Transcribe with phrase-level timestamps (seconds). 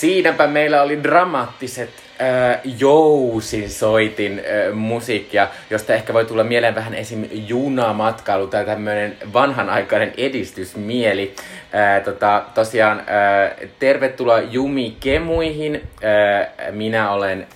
[0.00, 1.90] Siinäpä meillä oli dramaattiset
[2.20, 7.24] äh, jousisoitin äh, musiikkia, josta ehkä voi tulla mieleen vähän esim.
[7.32, 11.34] junamatkailu tai tämmöinen vanhanaikainen edistysmieli.
[11.74, 15.74] Äh, tota, tosiaan äh, tervetuloa Jumi Kemuihin.
[15.74, 17.46] Äh, minä olen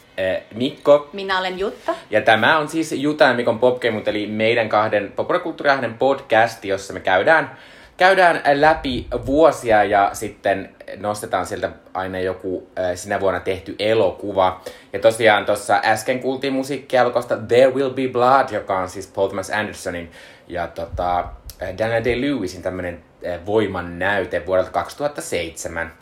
[0.54, 1.08] Mikko.
[1.12, 1.94] Minä olen Jutta.
[2.10, 7.00] Ja tämä on siis Juta ja Mikon Popkemut, eli meidän kahden populakulttuuriahden podcast, jossa me
[7.00, 7.50] käydään
[7.96, 14.60] käydään läpi vuosia ja sitten nostetaan sieltä aina joku äh, sinä vuonna tehty elokuva.
[14.92, 19.50] Ja tosiaan tuossa äsken kuultiin musiikkialkosta There Will Be Blood, joka on siis Paul Thomas
[19.50, 20.10] Andersonin
[20.48, 21.18] ja tota,
[21.62, 25.92] äh, Daniel Day-Lewisin tämmönen äh, voiman näyte vuodelta 2007.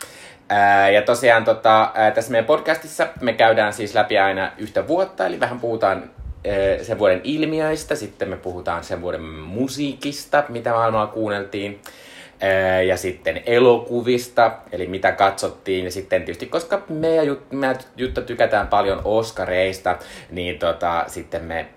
[0.49, 5.25] Ää, ja tosiaan tota, ää, tässä meidän podcastissa me käydään siis läpi aina yhtä vuotta,
[5.25, 6.09] eli vähän puhutaan
[6.81, 11.81] sen vuoden ilmiöistä, sitten me puhutaan sen vuoden musiikista, mitä maailmalla kuunneltiin,
[12.87, 17.75] ja sitten elokuvista, eli mitä katsottiin, ja sitten tietysti, koska me ja Jut, mä ja
[17.97, 19.97] Jutta tykätään paljon Oscareista,
[20.31, 21.67] niin tota, sitten me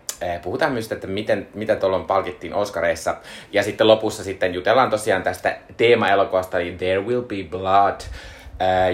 [0.42, 3.16] puhutaan myös, että miten, mitä tuolla palkittiin Oscareissa.
[3.52, 8.00] Ja sitten lopussa sitten jutellaan tosiaan tästä teema-elokuvasta, eli There Will Be Blood,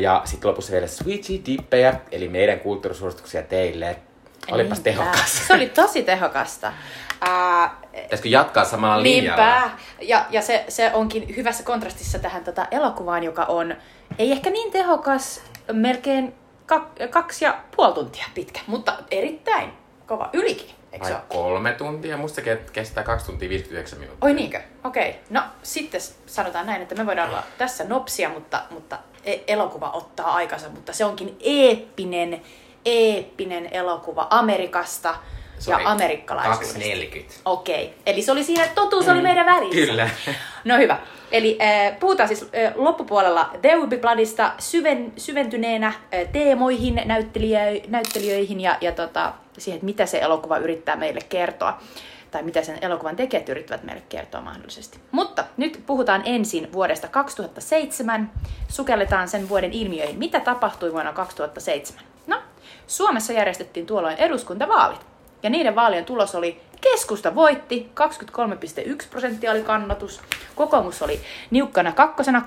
[0.01, 3.97] ja sitten lopussa vielä Sweetie Dippejä, eli meidän kulttuurisuosituksia teille.
[4.51, 4.91] Olipas Niinpä.
[5.03, 5.47] tehokas.
[5.47, 6.73] Se oli tosi tehokasta.
[7.21, 9.61] Ää, Pitäisikö jatkaa samalla linjalla?
[9.61, 9.71] niinpä.
[10.01, 13.77] Ja, ja se, se onkin hyvässä kontrastissa tähän tota elokuvaan, joka on
[14.19, 16.35] ei ehkä niin tehokas, melkein
[16.67, 19.73] kak, kaksi ja puoli tuntia pitkä, mutta erittäin
[20.07, 22.17] kova, ylikin, eikö Vai kolme tuntia?
[22.17, 24.27] Musta se kestää 2 tuntia 59 minuuttia.
[24.27, 24.61] Oi niinkö?
[24.85, 25.09] Okei.
[25.11, 25.20] Okay.
[25.31, 30.35] No sitten sanotaan näin, että me voidaan olla tässä nopsia, mutta, mutta e- elokuva ottaa
[30.35, 32.43] aikansa, mutta se onkin eeppinen,
[32.85, 35.15] eeppinen elokuva Amerikasta
[35.59, 36.75] Se ja amerikkalaisuudesta.
[36.75, 37.35] 240.
[37.45, 39.81] Okei, eli se oli siinä, totuus oli meidän välissä.
[39.81, 40.11] Mm, Kyllä.
[40.65, 40.98] No hyvä.
[41.33, 45.95] Eli äh, puhutaan siis äh, loppupuolella There Will Be Bloodista syven, syventyneenä äh,
[46.33, 51.79] teemoihin, näyttelijö, näyttelijöihin ja, ja tota, siihen, että mitä se elokuva yrittää meille kertoa.
[52.31, 54.98] Tai mitä sen elokuvan tekijät yrittävät meille kertoa mahdollisesti.
[55.11, 58.31] Mutta nyt puhutaan ensin vuodesta 2007.
[58.69, 60.19] Sukelletaan sen vuoden ilmiöihin.
[60.19, 62.05] Mitä tapahtui vuonna 2007?
[62.27, 62.37] No,
[62.86, 65.00] Suomessa järjestettiin tuolloin eduskuntavaalit.
[65.42, 67.90] Ja niiden vaalien tulos oli keskusta voitti,
[68.90, 70.20] 23,1 prosenttia oli kannatus.
[70.55, 72.42] Kokoomus oli niukkana kakkosena,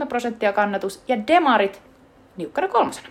[0.00, 1.02] 22,3 prosenttia kannatus.
[1.08, 1.82] Ja demarit
[2.36, 3.08] niukkana kolmosena,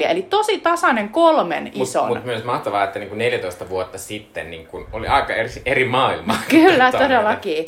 [0.00, 0.06] 21,4.
[0.06, 2.02] Eli tosi tasainen kolmen ison.
[2.08, 6.36] Mutta mut myös mahtavaa, että niinku 14 vuotta sitten niinku oli aika eri, eri maailma.
[6.48, 7.64] Kyllä, Tota, todellakin.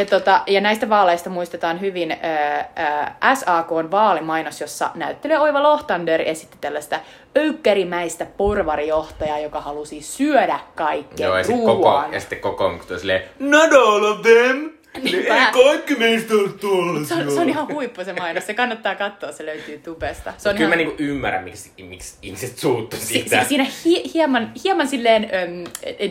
[0.00, 6.56] Ja, tota, ja näistä vaaleista muistetaan hyvin ää, SAKn vaalimainos, jossa näyttelijä Oiva Lohtander esitti
[6.60, 7.00] tällaista
[7.38, 13.22] öykkärimäistä porvarijohtajaa, joka halusi syödä kaikkea Joo, ja sitten koko, ja sitten kokoomus tuli silleen,
[13.38, 14.79] not all of them!
[15.02, 15.46] Niinpä.
[15.46, 17.16] Ei kaikki meistä ole tuollaisia.
[17.16, 20.34] Se on, se on ihan huippu se mainos, se kannattaa katsoa, se löytyy tubesta.
[20.38, 23.42] Se on Kyllä ihan, mä niinku ymmärrän, miksi, miksi ihmiset suuttu si, siitä.
[23.42, 25.64] si, siinä hi, hieman, hieman silleen äm,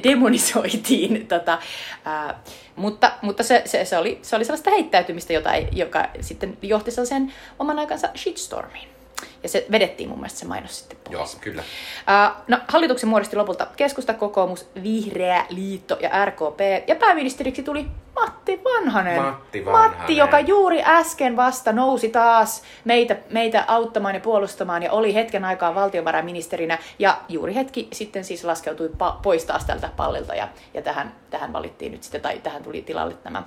[0.03, 1.59] demonisoitiin, tota,
[2.05, 2.39] ää,
[2.75, 6.91] mutta, mutta se, se, se, oli, se oli sellaista heittäytymistä, jota ei, joka sitten johti
[6.91, 8.98] sellaiseen oman aikansa shitstormiin.
[9.43, 11.35] Ja se vedettiin mun mielestä se mainos sitten Joo, pois.
[11.35, 11.61] kyllä.
[11.61, 16.59] Uh, no, hallituksen muodosti lopulta keskusta, kokoomus, vihreä liitto ja RKP.
[16.87, 17.85] Ja pääministeriksi tuli
[18.15, 19.21] Matti Vanhanen.
[19.21, 19.97] Matti Vanhanen.
[19.97, 25.45] Matti, joka juuri äsken vasta nousi taas meitä, meitä auttamaan ja puolustamaan ja oli hetken
[25.45, 26.77] aikaa valtiovarainministerinä.
[26.99, 31.53] Ja juuri hetki sitten siis laskeutui pa- pois taas tältä pallilta ja, ja tähän, tähän
[31.53, 33.43] valittiin nyt sitten, tai tähän tuli tilalle tämä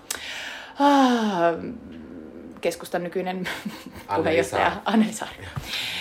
[0.80, 1.54] ah,
[2.62, 3.48] keskustan nykyinen
[4.16, 4.72] puheenjohtaja.
[4.84, 5.46] Anneli Saarikko.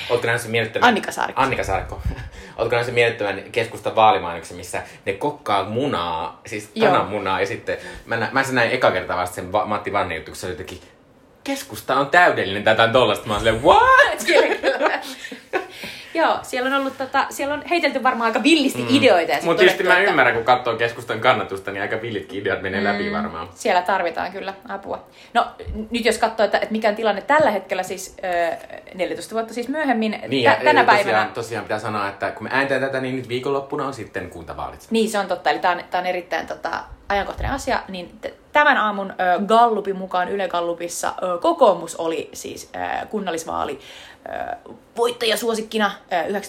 [0.10, 0.88] Oletko nähnyt sen miellyttävän...
[0.88, 1.42] Annika Saarikko.
[1.42, 2.02] Annika Saarikko.
[2.58, 6.92] Oletko nähnyt sen miellyttävän keskustan vaalimainoksen, missä ne kokkaa munaa, siis Joo.
[6.92, 10.16] kananmunaa, ja sitten mä, nä, mä sen näin eka kertaa vasta sen Va- Matti Vanne
[10.16, 10.82] juttu, kun se oli jotenkin,
[11.44, 13.28] keskusta on täydellinen, tätä tollasta.
[13.28, 14.26] Mä oon silleen, what?
[16.14, 18.88] Joo, siellä on ollut tota, siellä on heitelty varmaan aika villisti mm.
[18.90, 19.34] ideoita.
[19.44, 23.12] Mutta tietysti mä että ymmärrän, kun katsoo keskustan kannatusta, niin aika villitkin ideat menee läpi
[23.12, 23.50] varmaan.
[23.56, 25.06] Siellä tarvitaan kyllä apua.
[25.34, 25.48] No
[25.92, 28.18] nyt jos katsoo, että, että mikä on tilanne tällä hetkellä, siis
[28.52, 28.58] äh,
[28.94, 31.30] 14 vuotta siis myöhemmin, Niin, tä, tänä tosiaan, päivänä.
[31.34, 34.88] Tosiaan pitää sanoa, että kun me ääntää tätä, niin nyt viikonloppuna on sitten kuntavaalit.
[34.90, 35.50] Niin, se on totta.
[35.50, 37.80] Eli tämä on, tää on erittäin tota, ajankohtainen asia.
[37.88, 43.80] Niin t- tämän aamun ö, Gallupin mukaan Yle Gallupissa ö, kokoomus oli siis ö, kunnallisvaali
[44.98, 46.40] voittajasuosikkina ö,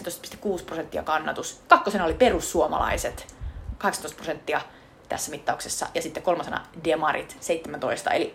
[0.58, 1.60] 19,6 prosenttia kannatus.
[1.68, 3.34] Kakkosena oli perussuomalaiset
[3.78, 4.60] 18 prosenttia
[5.08, 5.86] tässä mittauksessa.
[5.94, 8.10] Ja sitten kolmasena demarit 17.
[8.10, 8.34] Eli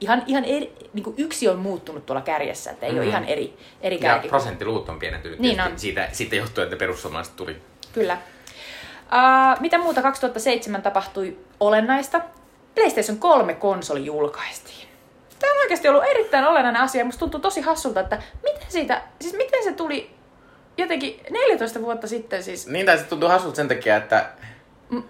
[0.00, 2.98] ihan, ihan eri, niin kuin yksi on muuttunut tuolla kärjessä, että ei mm.
[2.98, 4.28] ole ihan eri, eri Ja kärki.
[4.28, 5.78] prosenttiluut on pienentynyt Niin on.
[5.78, 7.62] Siitä, siitä johtuen, että perussuomalaiset tuli.
[7.92, 8.18] Kyllä.
[8.94, 12.20] Uh, mitä muuta 2007 tapahtui olennaista?
[12.74, 14.88] PlayStation 3 konsoli julkaistiin.
[15.42, 17.04] Tämä on oikeasti ollut erittäin olennainen asia.
[17.04, 20.14] Musta tuntuu tosi hassulta, että miten siitä, siis miten se tuli
[20.78, 22.66] jotenkin 14 vuotta sitten siis.
[22.66, 24.26] Niin, tai se tuntuu hassulta sen takia, että...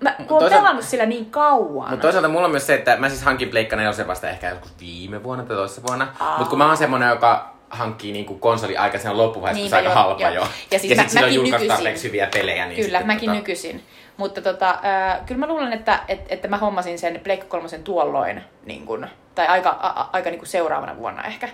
[0.00, 1.90] Mä, kun toisaalta- pelannut sillä niin kauan.
[1.90, 4.73] Mutta toisaalta mulla on myös se, että mä siis hankin Pleikka 4 vasta ehkä joskus
[4.81, 6.14] viime vuonna tai toisessa vuonna.
[6.38, 10.23] Mutta kun mä oon semmonen, joka hankkii niinku konsoli aikaisena loppuvaiheessa, kun se aika halpa
[10.23, 10.31] joo.
[10.34, 10.49] jo.
[10.70, 12.67] Ja siis ja mä- sit silloin mäkin julkaistaan hyviä pelejä.
[12.67, 13.82] Niin Kyllä, sitten mäkin tota, nykyisin.
[14.22, 18.44] Mutta tota, äh, kyllä mä luulen, että, et, että mä hommasin sen Pleikka kolmosen tuolloin,
[18.64, 21.48] niin kun, tai aika, a, aika niin kuin seuraavana vuonna ehkä,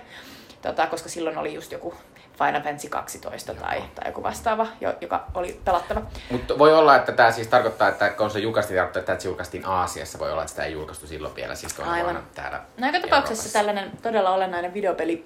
[0.61, 1.93] tota, koska silloin oli just joku
[2.37, 6.01] Final Fantasy 12 tai, tai joku vastaava, jo, joka oli pelattava.
[6.31, 9.65] Mutta voi olla, että tämä siis tarkoittaa, että kun se julkaistiin, tarkoittaa, että se julkaistiin
[9.65, 10.19] Aasiassa.
[10.19, 12.13] Voi olla, että sitä ei julkaistu silloin vielä, siis toinen Aivan.
[12.13, 15.25] vuonna täällä No joka tapauksessa tällainen todella olennainen videopeli,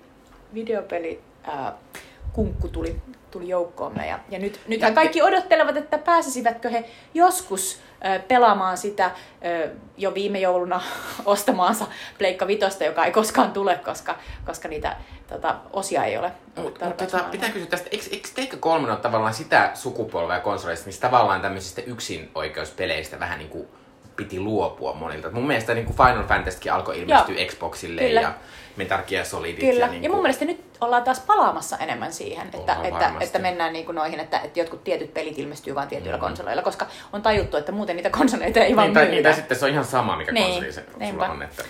[0.54, 1.74] videopeli ää,
[2.34, 3.02] kunkku tuli,
[3.34, 4.08] tuli joukkoomme.
[4.08, 9.12] Ja, ja nyt, nythän Ja- kaikki odottelevat, että pääsisivätkö he joskus ää, pelaamaan sitä ää,
[9.98, 10.82] jo viime jouluna
[11.26, 11.86] ostamaansa
[12.18, 14.16] Pleikka Vitosta, joka ei koskaan tule, koska,
[14.46, 14.96] koska niitä
[15.28, 16.32] tota, osia ei ole.
[16.56, 20.40] Mut, mut, tarpeeksi tota, pitää kysyä tästä, eikö, eikö Teikka 3 ole tavallaan sitä sukupolvea
[20.40, 23.68] konsoleista, missä tavallaan tämmöisistä yksinoikeuspeleistä vähän niin kuin
[24.16, 25.32] piti luopua monilta.
[25.32, 28.22] Mun mielestä niin kuin Final Fantasykin alkoi ilmestyä Xboxille Kyllä.
[28.22, 28.34] ja
[28.78, 29.60] Metal Gear Solidit.
[29.60, 33.24] Kyllä, Ja, niin ja mun mielestä nyt ollaan taas palaamassa enemmän siihen, että, että, varmasti.
[33.26, 36.22] että mennään niin kuin noihin, että, että jotkut tietyt pelit ilmestyy vain tietyillä Mm.
[36.22, 39.24] konsoleilla, koska on tajuttu, että muuten niitä konsoleita ei vaan niin, tai, myydä.
[39.24, 41.44] tai sitten se on ihan sama, mikä Niin, konsoli se sulla on.
[41.44, 41.64] Että...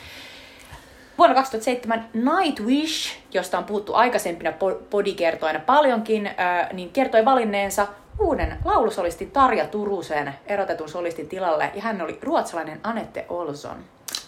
[1.17, 6.29] Vuonna 2007 Nightwish, josta on puhuttu aikaisempina po- podikertoina paljonkin,
[6.73, 7.87] niin kertoi valinneensa
[8.19, 13.77] uuden laulusolistin Tarja Turusen erotetun solistin tilalle, ja hän oli ruotsalainen Anette Olson.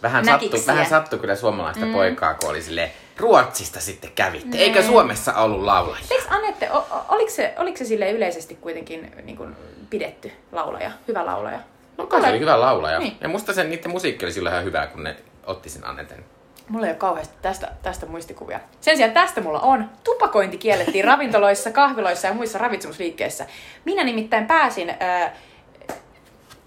[0.01, 1.93] Vähän sattui, vähän sattui kyllä suomalaista mm.
[1.93, 4.57] poikaa, kun oli silleen, Ruotsista sitten kävitte.
[4.57, 6.05] Eikö Suomessa ollut laulajia?
[6.11, 9.55] Eikö Anette, o- o- oliko se, oliko se sille yleisesti kuitenkin niin kuin
[9.89, 11.59] pidetty laulaja, hyvä laulaja?
[11.97, 12.99] No kai se oli hyvä laulaja.
[12.99, 13.17] Niin.
[13.21, 15.15] Ja musta sen niiden musiikki oli silloin ihan hyvä, kun ne
[15.45, 16.25] otti sen Anneten.
[16.69, 18.59] Mulla ei ole kauheasti tästä, tästä muistikuvia.
[18.81, 19.89] Sen sijaan tästä mulla on.
[20.03, 23.45] Tupakointi kiellettiin ravintoloissa, kahviloissa ja muissa ravitsemusliikkeissä.
[23.85, 25.31] Minä nimittäin pääsin äh,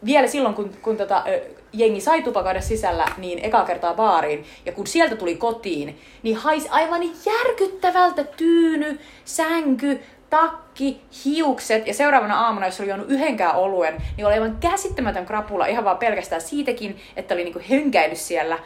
[0.04, 1.24] vielä silloin, kun, kun tota,
[1.72, 4.44] jengi sai tupakoida sisällä, niin eka kertaa baariin.
[4.66, 10.00] Ja kun sieltä tuli kotiin, niin haisi aivan järkyttävältä tyyny, sänky,
[10.30, 15.66] takki, hiukset ja seuraavana aamuna, jos oli juonut yhdenkään oluen, niin oli aivan käsittämätön krapula
[15.66, 18.58] ihan vaan pelkästään siitäkin, että oli niinku hönkäillyt siellä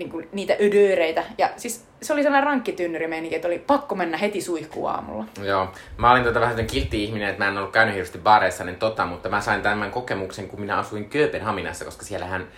[0.00, 1.24] niin kuin, niitä ödööreitä.
[1.38, 5.24] Ja siis se oli sellainen rankkitynnyri meininki, että oli pakko mennä heti suihkuun aamulla.
[5.42, 5.72] Joo.
[5.96, 8.76] Mä olin tota vähän sellainen kiltti ihminen, että mä en ollut käynyt hirveästi baareissa, niin
[8.76, 12.48] tota, mutta mä sain tämän kokemuksen, kun minä asuin Kööpenhaminassa, koska siellähän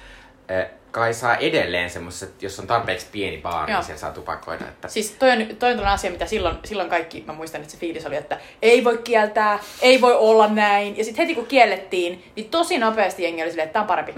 [0.51, 4.65] äh, kai saa edelleen semmoisessa, että jos on tarpeeksi pieni baari, niin siellä saa tupakoida.
[4.69, 4.89] Että...
[4.89, 8.07] Siis toi on, toi on asia, mitä silloin, silloin kaikki, mä muistan, että se fiilis
[8.07, 10.99] oli, että ei voi kieltää, ei voi olla näin.
[10.99, 14.15] Ja sitten heti kun kiellettiin, niin tosi nopeasti jengi oli silleen, että tämä on parempi.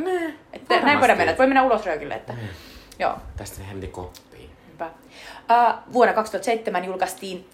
[0.53, 2.15] Että näin voidaan mennä, että voi mennä ulos röökille.
[2.15, 2.35] Että...
[2.99, 3.15] Joo.
[3.37, 4.51] Tästä ne hemmetin koppiin.
[4.73, 4.87] Hyvä.
[4.87, 7.49] Uh, vuonna 2007 julkaistiin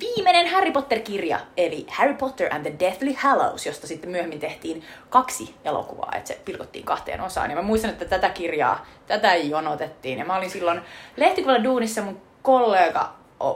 [0.00, 5.54] viimeinen Harry Potter-kirja, eli Harry Potter and the Deathly Hallows, josta sitten myöhemmin tehtiin kaksi
[5.64, 7.50] elokuvaa, että se pilkottiin kahteen osaan.
[7.50, 10.18] Ja mä muistan, että tätä kirjaa, tätä jonotettiin.
[10.18, 10.80] Ja mä olin silloin
[11.16, 13.14] lehtikuvalla duunissa, mun kollega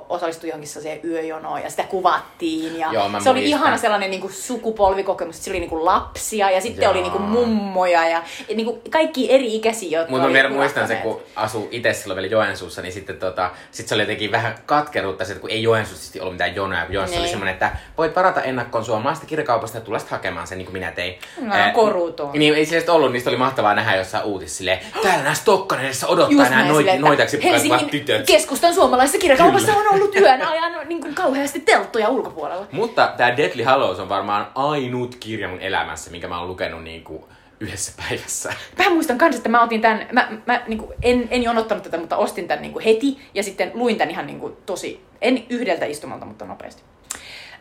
[0.08, 2.78] osallistui johonkin sellaiseen yöjonoon ja sitä kuvattiin.
[2.78, 3.58] Ja Joo, se oli muistan.
[3.60, 6.92] ihana sellainen niin kuin sukupolvikokemus, että oli niin kuin lapsia ja sitten Joo.
[6.92, 8.22] oli niin kuin mummoja ja
[8.54, 11.32] niin kuin kaikki eri ikäisiä, jotka Mutta mä oli vielä muistan sen, kuvahtaneet.
[11.34, 15.24] kun asuu itse silloin vielä Joensuussa, niin sitten tota, sit se oli jotenkin vähän katkeruutta,
[15.24, 17.30] se, että kun ei Joensuussa ollut mitään jonoja, Joensuussa oli Niin.
[17.30, 21.18] semmoinen, että voit varata ennakkoon suomalaista kirjakaupasta ja tulla hakemaan sen, niin kuin minä tein.
[21.40, 22.30] No, Ää, koruton.
[22.32, 26.48] Niin ei sille ollut, niistä oli mahtavaa nähdä jossain uutisissa silleen, täällä nää Stokkanen odottaa
[26.48, 26.64] nämä
[26.98, 28.26] noitaksi Helsingin tytöt.
[28.26, 32.66] keskustan suomalaisessa kirjakaupassa on ollut yön ajan niin kuin kauheasti telttoja ulkopuolella.
[32.72, 37.04] Mutta tämä Deadly Hallows on varmaan ainut kirja mun elämässä, minkä mä oon lukenut niin
[37.04, 37.24] kuin
[37.60, 38.52] yhdessä päivässä.
[38.78, 41.98] Mä muistan kans, että mä otin tämän, mä, mä niin kuin, en, en jonottanut tätä,
[41.98, 45.44] mutta ostin tämän niin kuin heti ja sitten luin tämän ihan niin kuin, tosi, en
[45.48, 46.82] yhdeltä istumalta, mutta nopeasti.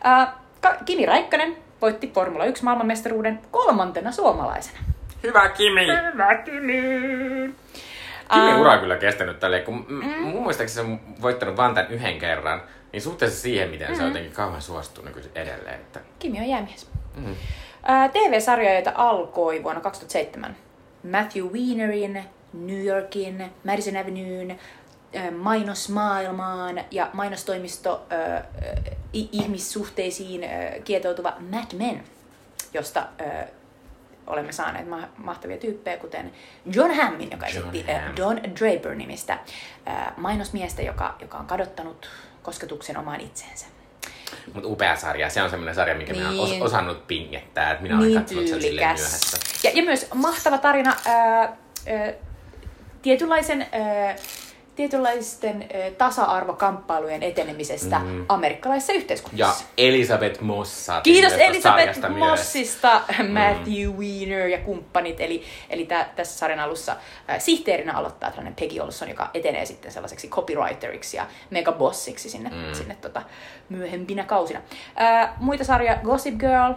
[0.06, 0.28] Äh,
[0.84, 4.78] Kimi Räikkönen voitti Formula 1 maailmanmestaruuden kolmantena suomalaisena.
[5.22, 5.86] Hyvä Kimi!
[6.12, 7.54] Hyvä Kimi!
[8.32, 10.04] Kimi Äh, ura on kyllä kestänyt tälleen, kun mm.
[10.20, 14.08] mun muistaakseni se on voittanut vaan tämän yhden kerran, niin suhteessa siihen, miten se on
[14.08, 15.74] jotenkin kauhean suosittu nykyisin edelleen.
[15.74, 16.00] Että...
[16.18, 16.90] Kimi on jäämies.
[17.16, 17.34] Mm.
[17.82, 20.56] Ää, TV-sarjoja, joita alkoi vuonna 2007.
[21.10, 24.58] Matthew Weinerin, New Yorkin, Madison Avenuen,
[25.38, 28.06] mainosmaailmaan ja mainostoimisto
[29.14, 32.04] i- ihmissuhteisiin ää, kietoutuva Mad Men,
[32.74, 33.46] josta ää,
[34.28, 36.32] olemme saaneet ma- mahtavia tyyppejä, kuten
[36.72, 38.16] John Hammin, joka John esitti ää, Hamm.
[38.16, 39.38] Don Draper-nimistä
[39.86, 42.10] ää, mainosmiestä, joka, joka on kadottanut
[42.42, 43.66] kosketuksen omaan itseensä.
[44.54, 45.30] Mutta upea sarja.
[45.30, 46.62] Se on semmoinen sarja, mikä minä olen Niin.
[46.62, 47.70] os- osannut pingettää.
[47.70, 49.38] Että minä olen niin katsonut sen myöhässä.
[49.64, 51.56] Ja, ja myös mahtava tarina ää, ää,
[53.02, 54.16] tietynlaisen ää,
[54.78, 58.24] tietynlaisten ö, tasa-arvokamppailujen etenemisestä mm.
[58.28, 59.64] amerikkalaisessa Ja yhteiskunnassa.
[59.76, 62.30] Elisabeth Moss saatiin Kiitos Elisabeth sarjasta myös.
[62.30, 63.00] Mossista,
[63.38, 65.20] Matthew Weiner ja kumppanit.
[65.20, 66.92] Eli, eli tää, tässä sarjan alussa
[67.30, 72.74] äh, sihteerinä aloittaa tällainen Peggy Olson, joka etenee sitten sellaiseksi copywriteriksi ja megabossiksi sinne, mm.
[72.74, 73.22] sinne tota,
[73.68, 74.60] myöhempinä kausina.
[75.00, 76.72] Äh, muita sarjoja, Gossip Girl,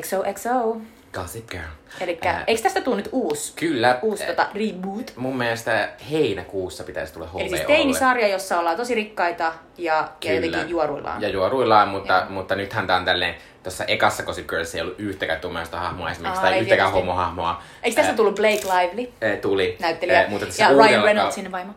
[0.00, 0.76] XOXO.
[1.14, 1.62] Gossip Girl.
[2.00, 3.98] Eli eikö tästä tule nyt uusi, Kyllä.
[4.02, 5.12] uusi tota, reboot?
[5.16, 7.42] Mun mielestä heinäkuussa pitäisi tulla HBOlle.
[7.46, 9.52] Eli siis teinisarja, jossa ollaan tosi rikkaita ja,
[9.94, 10.34] ja Kyllä.
[10.34, 11.22] jotenkin juoruillaan.
[11.22, 12.30] Ja juoruillaan, mutta, Joo.
[12.30, 16.38] mutta nythän tää on tälleen, tuossa ekassa Gossip Girlissa ei ollut yhtäkään tummaista hahmoa esimerkiksi,
[16.44, 17.62] Aa, tai yhtäkään homohahmoa.
[17.82, 19.76] Eikö tästä tullut Blake Lively, Tuli.
[19.80, 21.72] näyttelijä, mutta ja Ryan kau- Reynoldsin vaimo?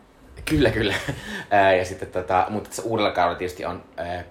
[0.49, 0.93] Kyllä, kyllä.
[1.51, 4.23] Ää, ja sitten tota, mutta tässä uudella kaudella tietysti on ää,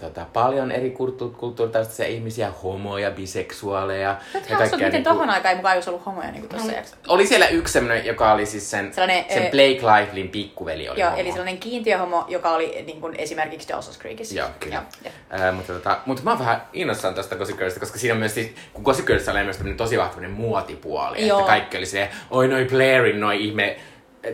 [0.00, 4.16] tota, paljon eri kulttu- kulttuuritaustaisia ihmisiä, homoja, biseksuaaleja.
[4.34, 6.98] Nyt hauska, miten niinku- tohon aikaan ei mukaan olisi ollut homoja niin tuossa jaksossa.
[7.08, 11.10] Oli siellä yksi semmoinen, joka oli siis sen, Sellainen, sen Blake Livelyn pikkuveli oli Joo,
[11.10, 11.20] homo.
[11.20, 14.34] eli sellainen kiintiöhomo, joka oli niin kuin esimerkiksi Dawson's Creekissa.
[14.34, 14.82] Joo, kyllä.
[15.04, 15.12] Joo.
[15.30, 18.34] Ää, mutta, tota, mutta mä oon vähän innossaan tästä Gossip Girlista, koska siinä on myös
[18.34, 21.38] siis, kun Gossip Girlissa oli myös tosi vahva muotipuoli, Joo.
[21.38, 23.76] että kaikki oli se, oi noi Blairin, noi ihme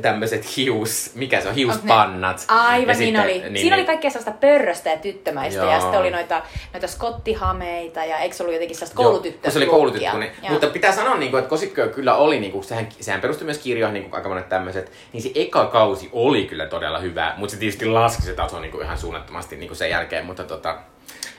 [0.03, 2.45] tämmöiset hius, mikä se on, hiuspannat.
[2.49, 3.33] Aivan Ja niin sitten- oli.
[3.41, 3.87] Niin, Siinä oli niin.
[3.87, 5.81] kaikkea sellaista pörröstä ja tyttömäistä ja Joo.
[5.81, 6.43] sitten oli noita,
[6.73, 9.43] noita skottihameita ja eikö se ollut jotenkin sellaista Joo, koulutyttö?
[9.43, 10.19] kun se oli koulutyttö.
[10.19, 10.53] Niin, Joo.
[10.53, 13.59] mutta pitää sanoa, niin kuin, että Girl kyllä oli, niin kuin, sehän, sehän perustui myös
[13.59, 17.53] kirjoihin, niin kuin aika monet tämmöiset, niin se eka kausi oli kyllä todella hyvä, mutta
[17.55, 20.79] se tietysti laski se taso niin kuin ihan suunnattomasti niin kuin sen jälkeen, mutta tota,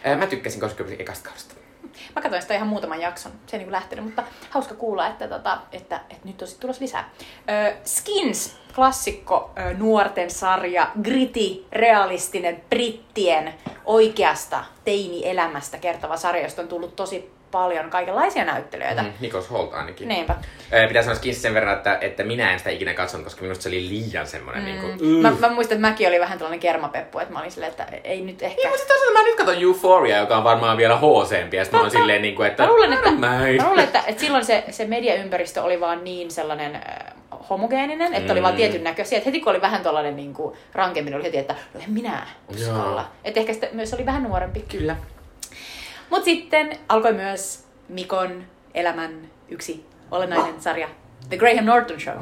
[0.03, 1.55] ää, mä tykkäsin Girlin ekasta kaudesta.
[2.15, 5.57] Mä katsoin sitä ihan muutaman jakson, se ei niin lähtenyt, mutta hauska kuulla, että, tota,
[5.71, 7.09] että, että nyt on sitten tulossa lisää.
[7.49, 13.53] Ö, Skins, klassikko ö, nuorten sarja, gritty, realistinen brittien
[13.85, 19.01] oikeasta teini-elämästä kertova sarja, josta on tullut tosi paljon kaikenlaisia näyttelijöitä.
[19.01, 20.07] Mm, Nikos Holt ainakin.
[20.07, 20.35] Niinpä.
[20.71, 23.69] Ää, Pitää sanoa sen verran, että, että minä en sitä ikinä katsonut, koska minusta se
[23.69, 24.69] oli liian semmoinen mm.
[24.69, 27.71] niin kuin, Mä, mä muistan, että mäkin oli vähän tällainen kermapeppu, että mä olin silleen,
[27.71, 28.55] että ei nyt ehkä...
[28.61, 31.77] Niin, mutta sitten toisaalta mä nyt katson Euphoria, joka on varmaan vielä hooseempi, ja sitten
[31.79, 33.27] mä oon silleen, niin kuin, että Mä luulen, että, mä,
[33.57, 36.81] mä luulen, että, että silloin se, se mediaympäristö oli vaan niin sellainen
[37.49, 38.43] homogeeninen, että oli Mm.
[38.43, 39.17] vaan tietyn näköisiä.
[39.17, 42.27] Että heti kun oli vähän tollainen niin kuin, rankemmin, oli heti, että no en minä
[42.47, 43.01] uskalla.
[43.01, 43.05] Joo.
[43.23, 44.59] Että ehkä sitä myös oli vähän nuorempi.
[44.71, 44.95] Kyllä.
[46.11, 50.87] Mutta sitten alkoi myös Mikon elämän yksi olennainen sarja,
[51.29, 52.15] The Graham Norton Show.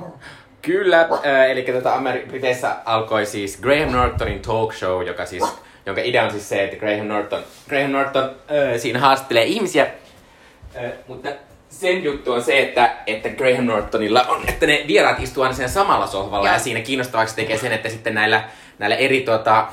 [0.62, 5.44] Kyllä, äh, eli tota Ameri- Briteissä alkoi siis Graham Nortonin talk show, joka siis,
[5.86, 10.92] jonka idea on siis se, että Graham Norton, Graham Norton äh, siinä haastattelee ihmisiä, äh,
[11.08, 11.30] mutta
[11.70, 15.68] sen juttu on se, että, että Graham Nortonilla on, että ne vieraat istuu aina siinä
[15.68, 16.54] samalla sohvalla Joo.
[16.54, 18.44] ja siinä kiinnostavaksi tekee sen, että sitten näillä,
[18.80, 19.68] näillä eri tota,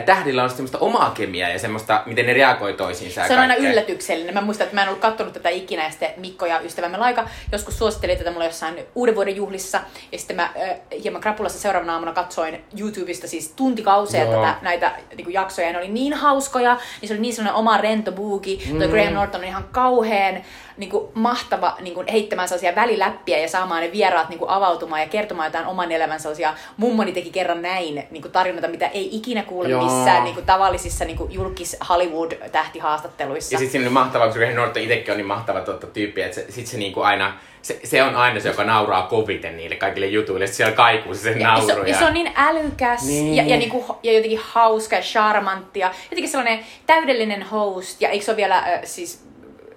[0.00, 4.34] tähdillä on semmoista omaa kemiaa ja semmoista, miten ne reagoi toisiinsa Se on aina yllätyksellinen.
[4.34, 7.28] Mä muistan, että mä en ollut kattonut tätä ikinä ja sitten Mikko ja ystävämme Laika
[7.52, 9.80] joskus suositteli tätä mulle jossain uuden vuoden juhlissa.
[10.12, 14.34] Ja sitten mä äh, hieman krapulassa seuraavana aamuna katsoin YouTubesta siis tuntikausia Joo.
[14.34, 15.66] tätä, näitä niin kuin jaksoja.
[15.66, 18.68] Ja ne oli niin hauskoja, niin se oli niin sellainen oma rento buuki.
[18.72, 18.78] Mm.
[18.78, 20.44] Toi Graham Norton on ihan kauheen
[20.76, 25.00] niin kuin mahtava niin kuin heittämään sellaisia väliläppiä ja saamaan ne vieraat niin kuin avautumaan
[25.00, 26.54] ja kertomaan jotain oman elämän sellaisia.
[26.76, 29.84] Mummoni teki kerran näin niin kuin tarinoita, mitä ei ikinä kuule Joo.
[29.84, 33.54] missään niin kuin tavallisissa niin kuin julkis Hollywood-tähtihaastatteluissa.
[33.54, 36.34] Ja sitten siinä oli mahtavaa, koska Graham Norton itsekin on niin mahtava totta, tyyppi, että
[36.34, 40.06] se, sit se niinku aina, se, se, on aina se, joka nauraa koviten niille kaikille
[40.06, 40.46] jutuille.
[40.46, 41.66] Sitten siellä kaikuu se Ja, nauru.
[41.66, 43.34] se, ja se on niin älykäs Niin.
[43.36, 48.00] ja, ja, niinku, ja jotenkin hauska ja charmantti ja jotenkin sellainen täydellinen host.
[48.00, 49.24] Ja eikö se ole vielä äh, siis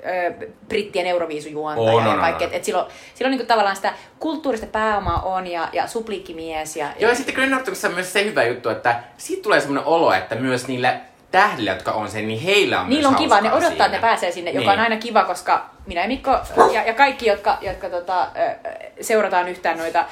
[0.05, 2.47] äh, brittien euroviisujuontaja On, on, ja on, kaikkea.
[2.47, 2.53] on.
[2.53, 6.75] Et, et silloin, silloin niinku tavallaan sitä kulttuurista pääomaa on ja, ja supliikkimies.
[6.75, 9.85] Ja, Joo, ja sitten Graham Nortonissa on myös se hyvä juttu, että siitä tulee semmoinen
[9.85, 10.99] olo, että myös niillä
[11.31, 13.85] tähdillä, jotka on sen, niin heillä on Niillä on kiva, ne odottaa, siinä.
[13.85, 14.79] että ne pääsee sinne, joka Niin.
[14.79, 16.31] on aina kiva, koska minä ja Mikko
[16.73, 18.69] ja, ja kaikki, jotka, jotka tota, ö,
[19.01, 20.05] seurataan yhtään noita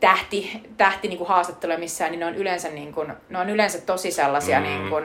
[0.00, 3.78] tähti, tähti niin kuin haastatteluja missään, niin ne on yleensä, niin kuin, ne on yleensä
[3.80, 4.66] tosi sellaisia Mm.
[4.66, 5.04] niin kuin,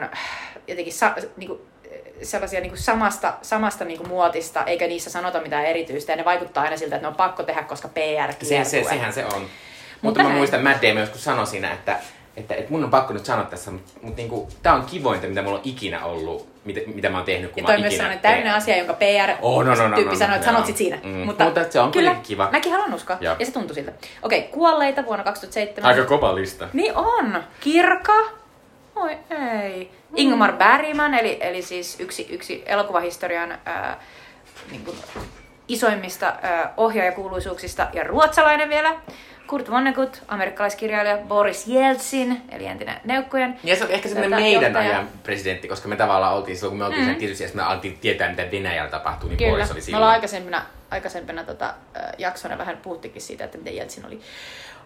[0.68, 1.60] jotenkin sa, niin kuin,
[2.24, 6.24] sellaisia niin kuin samasta, samasta niin kuin muotista, eikä niissä sanota mitään erityistä, ja ne
[6.24, 9.32] vaikuttaa aina siltä, että ne on pakko tehdä, koska PR Se, se, sehän se on.
[9.32, 9.48] Mutta,
[10.02, 10.38] Mutta mä näin.
[10.38, 11.98] muistan, Matt Damon joskus sanoi siinä, että,
[12.36, 15.42] että, että mun on pakko nyt sanoa tässä, mutta, mutta niinku, tää on kivointa, mitä
[15.42, 18.16] mulla on ikinä ollut, mitä, mitä mä oon tehnyt, kun Ja mä oon myös ikinä
[18.16, 18.52] tehnyt.
[18.54, 20.66] asia, jonka PR Oh, no, no, no, tyyppi no, sanoi, no, että sanot joo.
[20.66, 20.98] sit siinä.
[21.02, 21.10] Mm.
[21.10, 22.48] Mutta se on kyllä, kiva.
[22.52, 23.16] Mäkin haluan uskoa.
[23.20, 23.36] Joo.
[23.38, 23.92] Ja se tuntui siltä.
[24.22, 25.90] Okei, kuolleita vuonna 2007.
[25.90, 26.68] Aika kova lista.
[26.72, 27.44] Niin on.
[27.60, 28.43] Kirka.
[28.96, 29.18] Oi
[29.62, 29.90] ei.
[30.16, 34.00] Ingmar Bergman, eli, eli siis yksi, yksi elokuvahistorian ää,
[34.70, 34.96] niin kuin
[35.68, 38.94] isoimmista ää, ohjaajakuuluisuuksista ja ruotsalainen vielä.
[39.46, 43.58] Kurt Vonnegut, amerikkalaiskirjailija Boris Jeltsin, eli entinen neukkojen.
[43.64, 44.90] Ja se on ehkä semmoinen Tätä meidän johtaja.
[44.90, 47.06] ajan presidentti, koska me tavallaan oltiin silloin, kun me oltiin Mm.
[47.06, 47.10] mm.
[47.12, 49.50] sen tietysti, me alettiin tietää, mitä Venäjällä tapahtuu, niin Kyllä.
[49.50, 49.98] Boris oli Me silloin.
[49.98, 54.20] ollaan aikaisempina, aikaisempina tota, äh, jaksona vähän puhuttikin siitä, että miten Jeltsin oli,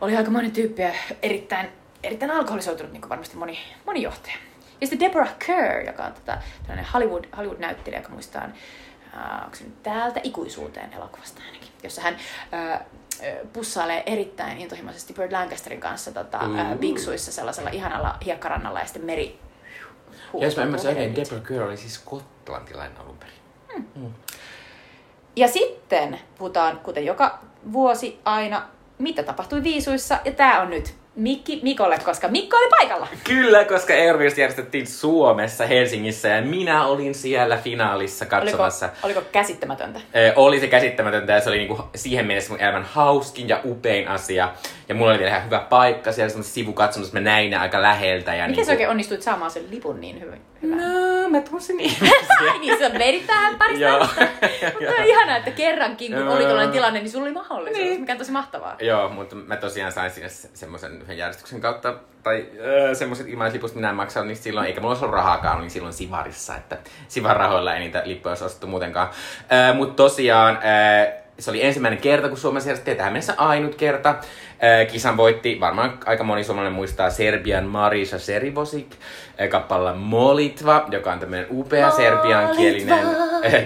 [0.00, 0.90] oli aikamoinen tyyppi ja
[1.22, 1.68] erittäin
[2.02, 4.36] erittäin alkoholisoitunut, niin kuin varmasti moni, moni johtaja.
[4.80, 8.42] Ja sitten Deborah Kerr, joka on tota, tällainen Hollywood, Hollywood-näyttelijä, joka muistaa,
[9.14, 12.16] äh, onko se nyt täältä ikuisuuteen elokuvasta ainakin, jossa hän
[12.54, 12.80] äh,
[13.52, 16.78] pussailee erittäin intohimoisesti Bird Lancasterin kanssa tota, mm.
[16.78, 19.38] biksuissa sellaisella ihanalla hiekkarannalla ja sitten meri
[20.34, 23.34] ja jos mä ymmärsin oikein, Deborah Kerr oli siis skotlantilainen alun perin.
[23.76, 24.02] Mm.
[24.02, 24.12] Mm.
[25.36, 27.38] Ja sitten puhutaan, kuten joka
[27.72, 33.08] vuosi aina, mitä tapahtui viisuissa, ja tämä on nyt Mikki Mikolle, koska Mikko oli paikalla.
[33.24, 38.86] Kyllä, koska Euroviisut järjestettiin Suomessa, Helsingissä ja minä olin siellä finaalissa katsomassa.
[38.86, 40.00] Oliko, oliko käsittämätöntä?
[40.16, 44.08] Ö, oli se käsittämätöntä ja se oli niinku siihen mennessä mun elämän hauskin ja upein
[44.08, 44.48] asia.
[44.88, 48.34] Ja mulla oli vielä ihan hyvä paikka siellä semmoisessa sivukatsomassa, mä näin ne aika läheltä.
[48.34, 48.64] Ja Miten niinku...
[48.64, 50.40] sä oikein onnistuit saamaan sen lipun niin hyvin?
[50.62, 52.18] No, mä tunsin ihmisiä.
[52.60, 57.10] niin, se meni tähän parista Mutta on ihanaa, että kerrankin, kun oli tällainen tilanne, niin
[57.10, 58.00] sulla oli mahdollisuus, niin.
[58.00, 58.76] mikä on tosi mahtavaa.
[58.80, 62.46] Joo, mutta mä tosiaan sain sinne semmoisen yhden järjestyksen kautta, tai
[62.88, 65.92] äh, semmoiset ilmaisliput minä en maksanut niin silloin, eikä mulla olisi ollut rahaakaan, niin silloin
[65.92, 66.78] Sivarissa, että
[67.08, 69.08] Sivar rahoilla ei niitä lippuja olisi ostettu muutenkaan.
[69.52, 74.14] Äh, mutta tosiaan, äh, se oli ensimmäinen kerta, kun Suomessa järjestettiin tähän mennessä ainut kerta.
[74.92, 78.86] Kisan voitti, varmaan aika moni suomalainen muistaa Serbian Marisa Serivosik
[79.50, 83.06] kappalla Molitva, joka on tämmöinen upea serbiankielinen.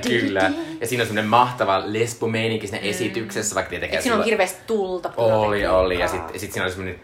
[0.09, 0.51] kyllä.
[0.81, 2.91] Ja siinä on semmoinen mahtava lesbomeininki siinä mm.
[2.91, 4.03] esityksessä, vaikka tietenkään...
[4.03, 5.11] siinä on hirveästi tulta.
[5.17, 5.99] Oli, oli.
[5.99, 7.01] Ja sitten sit siinä oli semmoinen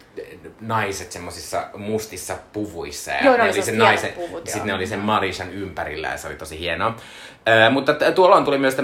[0.61, 3.11] naiset semmoisissa mustissa puvuissa.
[3.11, 6.27] Ja Joo, ne, oli se naiset, puvut, sitten ne oli sen Marishan ympärillä ja se
[6.27, 6.97] oli tosi hienoa.
[7.49, 8.77] Äh, mutta tuolloin tuli myös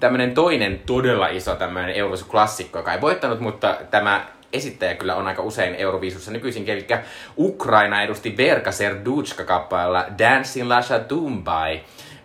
[0.00, 5.42] tämmöinen toinen todella iso tämmöinen Eurovisu-klassikko, joka ei voittanut, mutta tämä esittäjä kyllä on aika
[5.42, 6.86] usein Euroviisussa nykyisin, eli
[7.36, 11.80] Ukraina edusti Verka Serduchka kappaleella Dancing Lasha Dumbai.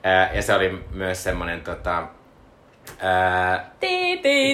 [0.06, 2.08] Äh, ja se oli myös semmoinen tota,
[3.00, 3.72] Ää,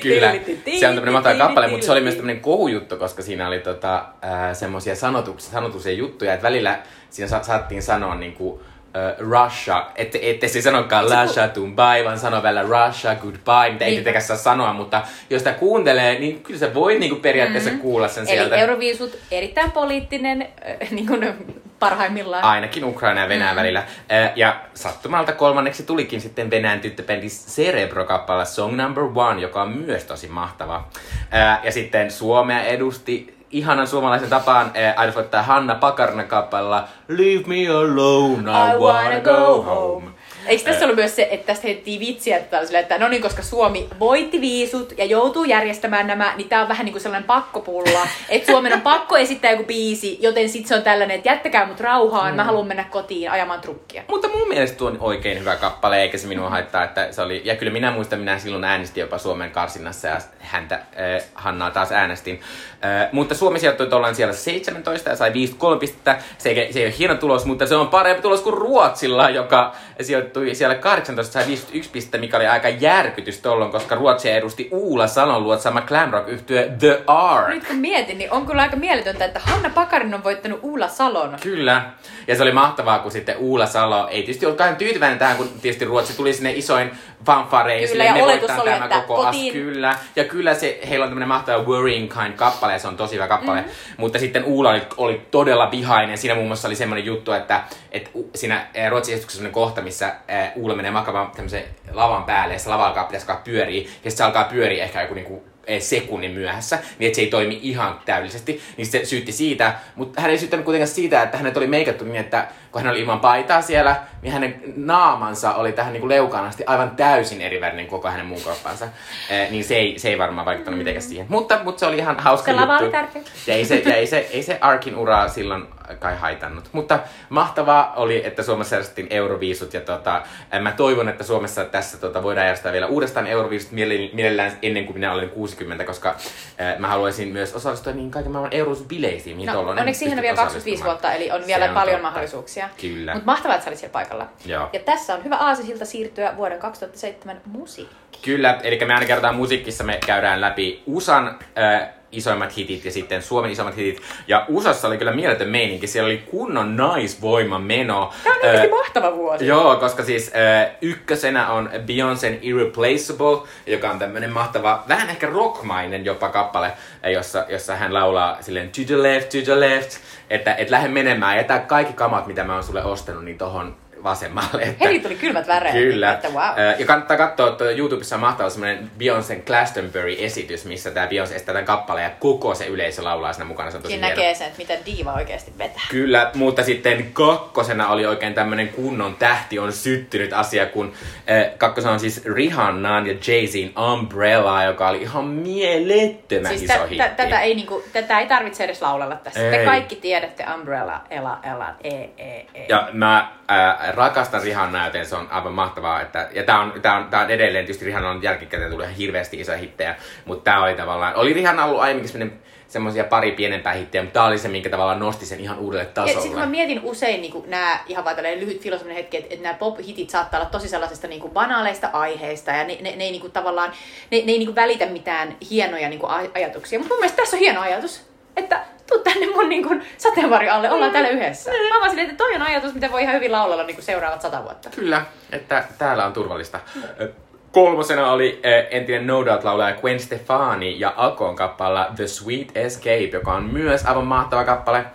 [0.04, 0.34] kyllä,
[0.80, 4.06] se on tämmöinen mahtava kappale, mutta se oli myös tämmöinen kohujuttu, koska siinä oli tota,
[4.54, 4.96] semmoisia
[5.38, 8.62] sanotuksia juttuja, että välillä siinä sa- saattiin sanoa niinku,
[8.94, 13.92] uh, Russia, ette, ette siis sanokaan Lasha Tumbai, vaan sano vielä Russia Goodbye, mitä ei
[13.92, 13.98] niin.
[13.98, 17.82] tietenkään saa sanoa, mutta jos sitä kuuntelee, niin kyllä se voi niinku periaatteessa mm-hmm.
[17.82, 18.56] kuulla sen Eli sieltä.
[18.56, 20.42] Eli Euroviisut erittäin poliittinen,
[20.82, 21.34] äh, niin kuin
[21.80, 22.44] parhaimmillaan.
[22.44, 23.60] Ainakin Ukraina ja Venäjän mm.
[23.60, 23.80] välillä.
[23.80, 30.04] Äh, ja sattumalta kolmanneksi tulikin sitten Venäjän tyttöbändi Cerebro-kappale Song Number One, joka on myös
[30.04, 30.88] tosi mahtava.
[31.34, 34.72] Äh, ja sitten Suomea edusti ihanan suomalaisen tapaan
[35.16, 40.13] voittaa Hanna Pakarna kappalla Leave me alone, I, I wanna go home.
[40.46, 43.42] Eikö tässä ollut myös se, että tästä heitettiin vitsiä, että, sille, että no niin, koska
[43.42, 48.08] Suomi voitti viisut ja joutuu järjestämään nämä, niin tämä on vähän niin kuin sellainen pakkopulla,
[48.30, 51.80] että Suomen on pakko esittää joku biisi, joten sitten se on tällainen, että jättäkää mut
[51.80, 52.36] rauhaan, mm.
[52.36, 54.04] mä haluan mennä kotiin ajamaan trukkia.
[54.08, 57.42] Mutta mun mielestä tuo on oikein hyvä kappale, eikä se minua haittaa, että se oli,
[57.46, 61.92] ja kyllä minä muistan, minä silloin äänestin jopa Suomen karsinnassa ja häntä, äh, Hannaa taas
[61.92, 62.42] äänestin.
[62.86, 66.86] Äh, mutta Suomi sijoittui ollaan siellä 17 ja sai 53 pistettä, se ei, se ei
[66.86, 71.34] ole hieno tulos, mutta se on parempi tulos kuin Ruotsilla, joka sijoittui sijoittui siellä 18
[71.34, 76.30] sai 51 pistettä, mikä oli aika järkytys tollon, koska Ruotsia edusti Uula Salon luotsama glamrock
[76.30, 77.48] yhtye The Ark.
[77.48, 81.36] Nyt kun mietin, niin on kyllä aika mieletöntä, että Hanna Pakarin on voittanut Uula Salon.
[81.42, 81.82] Kyllä.
[82.28, 85.50] Ja se oli mahtavaa, kun sitten Uula Salo ei tietysti ollut kauhean tyytyväinen tähän, kun
[85.62, 86.92] tietysti Ruotsi tuli sinne isoin
[87.26, 87.92] fanfareisiin.
[87.92, 89.48] Kyllä, ja oletus oli, tämä että koko kotiin...
[89.48, 89.96] As, kyllä.
[90.16, 93.28] Ja kyllä se, heillä on tämmöinen mahtava Worrying Kind kappale, ja se on tosi hyvä
[93.28, 93.62] kappale.
[93.62, 93.76] Mm-hmm.
[93.98, 96.18] Mutta sitten Uula oli, oli todella vihainen.
[96.18, 100.52] Siinä muun muassa oli semmoinen juttu, että, että siinä eh, Ruotsin esityksessä kohta, missä eh,
[100.56, 104.24] Uula menee makaamaan tämmöisen lavan päälle, ja se lava alkaa, pitäisi pyöriä, ja sitten se
[104.24, 105.44] alkaa pyöriä ehkä joku niinku
[105.80, 110.32] sekunnin myöhässä, niin että se ei toimi ihan täydellisesti, niin se syytti siitä, mutta hän
[110.32, 113.62] ei syyttänyt kuitenkaan siitä, että hänet oli meikattu niin, että kun hän oli ilman paitaa
[113.62, 118.26] siellä, niin hänen naamansa oli tähän niin kuin leukaan asti aivan täysin erivärinen koko hänen
[118.26, 118.86] muun kroppansa.
[119.30, 120.80] Eh, niin se ei, se ei varmaan vaikuttanut mm.
[120.80, 121.26] mitenkään siihen.
[121.30, 122.84] Mutta, mutta se oli ihan hauska se juttu.
[122.84, 123.22] oli tärkeä.
[123.48, 125.68] Ja ei se, ja ei se, ei se Arkin uraa silloin
[126.00, 126.70] kai haitannut.
[126.72, 130.22] Mutta mahtavaa oli, että Suomessa järjestettiin Euroviisut ja tota,
[130.62, 133.72] mä toivon, että Suomessa tässä tota, voidaan järjestää vielä uudestaan Euroviisut
[134.14, 138.54] mielellään ennen kuin minä olen 60, koska äh, mä haluaisin myös osallistua niin kaiken maailman
[138.54, 139.38] Euroviisut-bileisiin.
[139.38, 142.08] Niin no, onneksi siihen on vielä 25 vuotta, eli on vielä on paljon totta.
[142.08, 142.63] mahdollisuuksia.
[142.82, 143.14] Kyllä.
[143.14, 144.28] Mutta mahtavaa, että sä olit siellä paikalla.
[144.46, 144.70] Joo.
[144.74, 148.20] Ja tässä on hyvä aasisilta siirtyä vuoden 2007 musiikki.
[148.22, 153.22] Kyllä, eli me aina kertaan musiikissa me käydään läpi USAn äh, isoimmat hitit ja sitten
[153.22, 154.02] Suomen isoimmat hitit.
[154.28, 155.88] Ja USAssa oli kyllä mieletön meininki.
[155.88, 158.14] Siellä oli kunnon naisvoima meno.
[158.24, 159.48] Tämä on äh, mahtava vuosi.
[159.48, 166.06] Joo, koska siis äh, ykkösenä on Beyoncé'n Irreplaceable, joka on tämmönen mahtava, vähän ehkä rockmainen
[166.06, 166.72] jopa kappale,
[167.14, 169.98] jossa, jossa hän laulaa silleen to the left, to the left,
[170.30, 174.62] että et lähde menemään, jätä kaikki kamat, mitä mä oon sulle ostanut, niin tohon vasemmalle.
[174.62, 175.76] Että, Heti tuli kylmät väreet.
[175.76, 176.14] Kyllä.
[176.14, 176.80] Että wow.
[176.80, 181.66] Ja kannattaa katsoa, että YouTubessa on mahtava semmoinen Beyoncé Glastonbury-esitys, missä tämä Beyoncé estää tämän
[181.66, 183.72] kappaleen ja koko se yleisö laulaa siinä mukana.
[183.72, 185.84] Se on tosi Siinä näkee sen, että miten diiva oikeasti vetää.
[185.90, 190.94] Kyllä, mutta sitten kakkosena oli oikein tämmönen kunnon tähti on syttynyt asia, kun
[191.32, 196.80] äh, kakkosena on siis Rihannan ja Jay-Zin Umbrella, joka oli ihan mielettömän Siis iso tä,
[196.80, 196.98] hitti.
[196.98, 199.40] tä, tätä, ei, niinku, tätä ei tarvitse edes laulella tässä.
[199.40, 199.66] Te Ei.
[199.66, 202.66] kaikki tiedätte Umbrella, Ela, Ela, E, E, E.
[202.70, 206.02] Ja mä äh, rakastan Rihannaa, joten se on aivan mahtavaa.
[206.02, 208.98] Että, ja tää on, tää on, tää on edelleen, tietysti Rihanna on jälkikäteen tullut ihan
[208.98, 212.40] hirveästi isoja hittejä, mutta tää oli tavallaan, oli Rihanna ollut aiemminkin semmonen
[212.74, 216.22] semmoisia pari pienempää hittejä, mutta tää oli se, minkä tavallaan nosti sen ihan uudelle tasolle.
[216.22, 219.54] sitten mä mietin usein niin nämä, ihan vaan tällainen lyhyt filosofinen hetki, että, että nämä
[219.60, 223.22] pop-hitit saattaa olla tosi sellaisista niin kuin banaaleista aiheista ja ne, ne, ne ei niin
[223.22, 223.72] kuin tavallaan,
[224.12, 226.80] ne, ne ei niin kuin välitä mitään hienoja niin kuin aj- ajatuksia.
[226.80, 230.72] Mutta mun mielestä tässä on hieno ajatus, että tuu tänne mun niin kuin sateenvarjo alle,
[230.72, 231.52] ollaan täällä yhdessä.
[231.52, 234.22] Mä vaan silleen, että toi on ajatus, mitä voi ihan hyvin laulella niin kuin seuraavat
[234.22, 234.70] sata vuotta.
[234.70, 236.60] Kyllä, että täällä on turvallista.
[237.02, 237.12] Ö,
[237.52, 243.34] Kolmosena oli äh, entinen No Doubt-laulaja Gwen Stefani ja Akon kappalla The Sweet Escape, joka
[243.34, 244.86] on myös aivan mahtava kappale.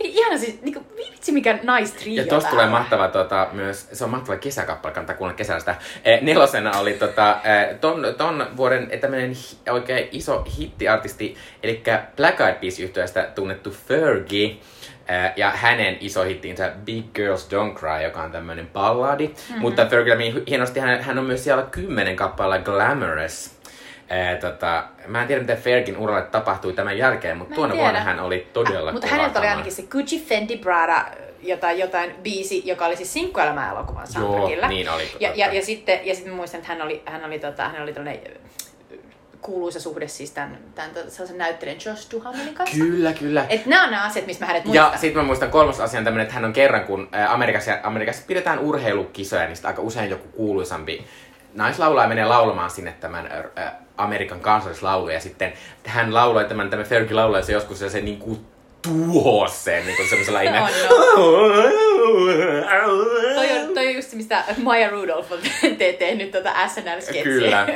[0.00, 4.04] Ihan siis, niin kuin, vitsi mikä nice trio Ja tosta tulee mahtava tota, myös, se
[4.04, 5.74] on mahtava kesäkappale, kannattaa kuunnella kesällä sitä.
[6.04, 11.82] Eh, nelosena oli tota, eh, ton, ton vuoden eh, tämmönen hi- oikein iso hittiartisti, eli
[12.16, 14.56] Black Eyed Peas tunnettu Fergie.
[15.08, 19.26] Eh, ja hänen iso hittinsä Big Girls Don't Cry, joka on tämmönen balladi.
[19.26, 19.60] Mm-hmm.
[19.60, 23.55] Mutta Fergie hienosti hän, hän on myös siellä kymmenen kappaleella Glamorous.
[24.10, 27.84] Eh, tota, mä en tiedä, mitä Fergin uralle tapahtui tämän jälkeen, mutta tuona tiedä.
[27.84, 31.04] vuonna hän oli todella Mutta kova häneltä oli ainakin se Gucci Fendi Prada
[31.42, 34.68] jotain, jotain biisi, joka oli siis sinkkuelämää elokuvan soundtrackilla.
[34.68, 37.68] niin oli, Ja, ja, ja, sitten, ja sitten muistan, että hän oli, hän oli, tota,
[37.68, 38.98] hän oli tällainen äh,
[39.40, 42.76] kuuluisa suhde siis tämän, tämän tota, sellaisen näyttelijän Josh Duhamelin kanssa.
[42.76, 43.46] Kyllä, kyllä.
[43.48, 44.92] Et nämä on nämä asiat, mistä mä hänet muistan.
[44.92, 47.78] Ja sitten mä muistan kolmas asia on tämmönen, että hän on kerran, kun ää, Amerikassa,
[47.82, 51.06] Amerikassa pidetään urheilukisoja, niin aika usein joku kuuluisampi
[51.54, 55.52] naislaulaja menee laulamaan sinne tämän ää, Amerikan kansallislaulu, ja sitten
[55.86, 58.38] hän lauloi tämän, tämä Fergie lauloi se joskus ja se niinku
[58.82, 60.62] tuhosi sen niin kuin semmoisella ihme.
[63.34, 65.38] Toi on, toi on just se, mistä Maya Rudolph on
[65.78, 67.22] te- tehnyt tota SNL-sketsiä.
[67.22, 67.66] Kyllä.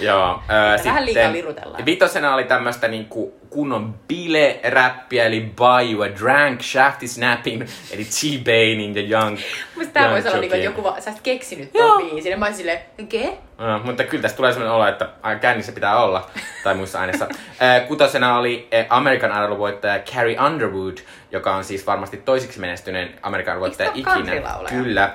[0.00, 0.30] Joo.
[0.78, 1.86] Äh, Vähän liikaa lirutellaan.
[1.86, 8.96] Vitosena oli tämmöistä niinku kunnon bile-räppiä, eli Buy You a Drank, Shafty Snapping, eli T-Baining
[8.96, 9.38] ja Young.
[9.76, 12.38] Musta tää voisi olla niinku, että joku vaan, sä oot keksinyt ton biisin.
[12.38, 13.20] Mä oon silleen, okei?
[13.20, 13.76] Okay?
[13.76, 15.08] Uh, mutta kyllä tästä tulee sellainen olo, että
[15.40, 16.30] kännissä pitää olla,
[16.64, 17.28] tai muissa aineissa.
[17.88, 20.98] Kutosena oli American Idol-voittaja Carrie Underwood,
[21.32, 23.14] joka on siis varmasti toisiksi menestyneen
[23.78, 24.14] tää ole ikinä.
[24.68, 25.12] Kyllä,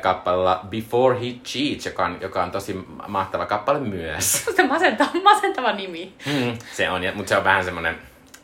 [0.00, 4.42] kappalalla Before He Cheats, joka on, joka on tosi mahtava kappale myös.
[4.46, 6.12] Musta masentava, masentava nimi.
[6.26, 7.98] Mm, se on, ja- mutta se on vähän semmoinen,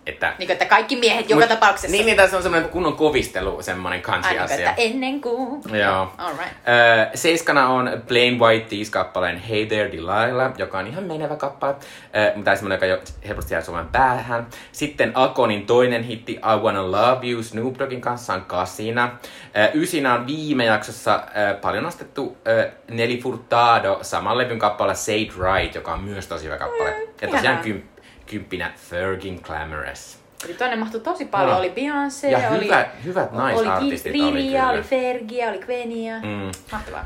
[0.06, 0.34] että...
[0.38, 1.96] Niin kuin, että kaikki miehet joka Mut- tapauksessa.
[1.96, 4.70] Niin, niin tässä on semmoinen kunnon kovistelu, semmoinen Aina, kansi-asia.
[4.70, 5.62] että ennen kuin...
[5.72, 6.12] Joo.
[6.18, 6.52] Alright.
[6.68, 11.74] Öö, seiskana on Plain White Tees kappaleen Hey There Delilah, joka on ihan menevä kappale,
[12.16, 14.46] öö, mutta semmoinen, joka jo helposti jää Suomen päähän.
[14.72, 19.18] Sitten Akonin toinen hitti I Wanna Love You Snoop Doggin kanssa on kasina.
[19.56, 25.16] Öö, ysinä on viime jaksossa öö, paljon nostettu öö, Nelly Furtado saman levyn kappale Say
[25.22, 26.90] It Right, joka on myös tosi hyvä kappale.
[27.22, 27.93] ja tosiaan ihanaa.
[28.26, 30.18] Kymp, kymppinä Fergin Glamorous.
[30.44, 31.50] Eli tonne mahtui tosi paljon.
[31.50, 31.58] No.
[31.58, 34.70] Oli Beyoncé, Ja oli, hyvä, hyvät naisartistit oli oli kyllä.
[34.70, 36.14] oli Fergia, oli Kvenia.
[36.14, 36.50] Mm.
[36.72, 37.04] Mahtavaa.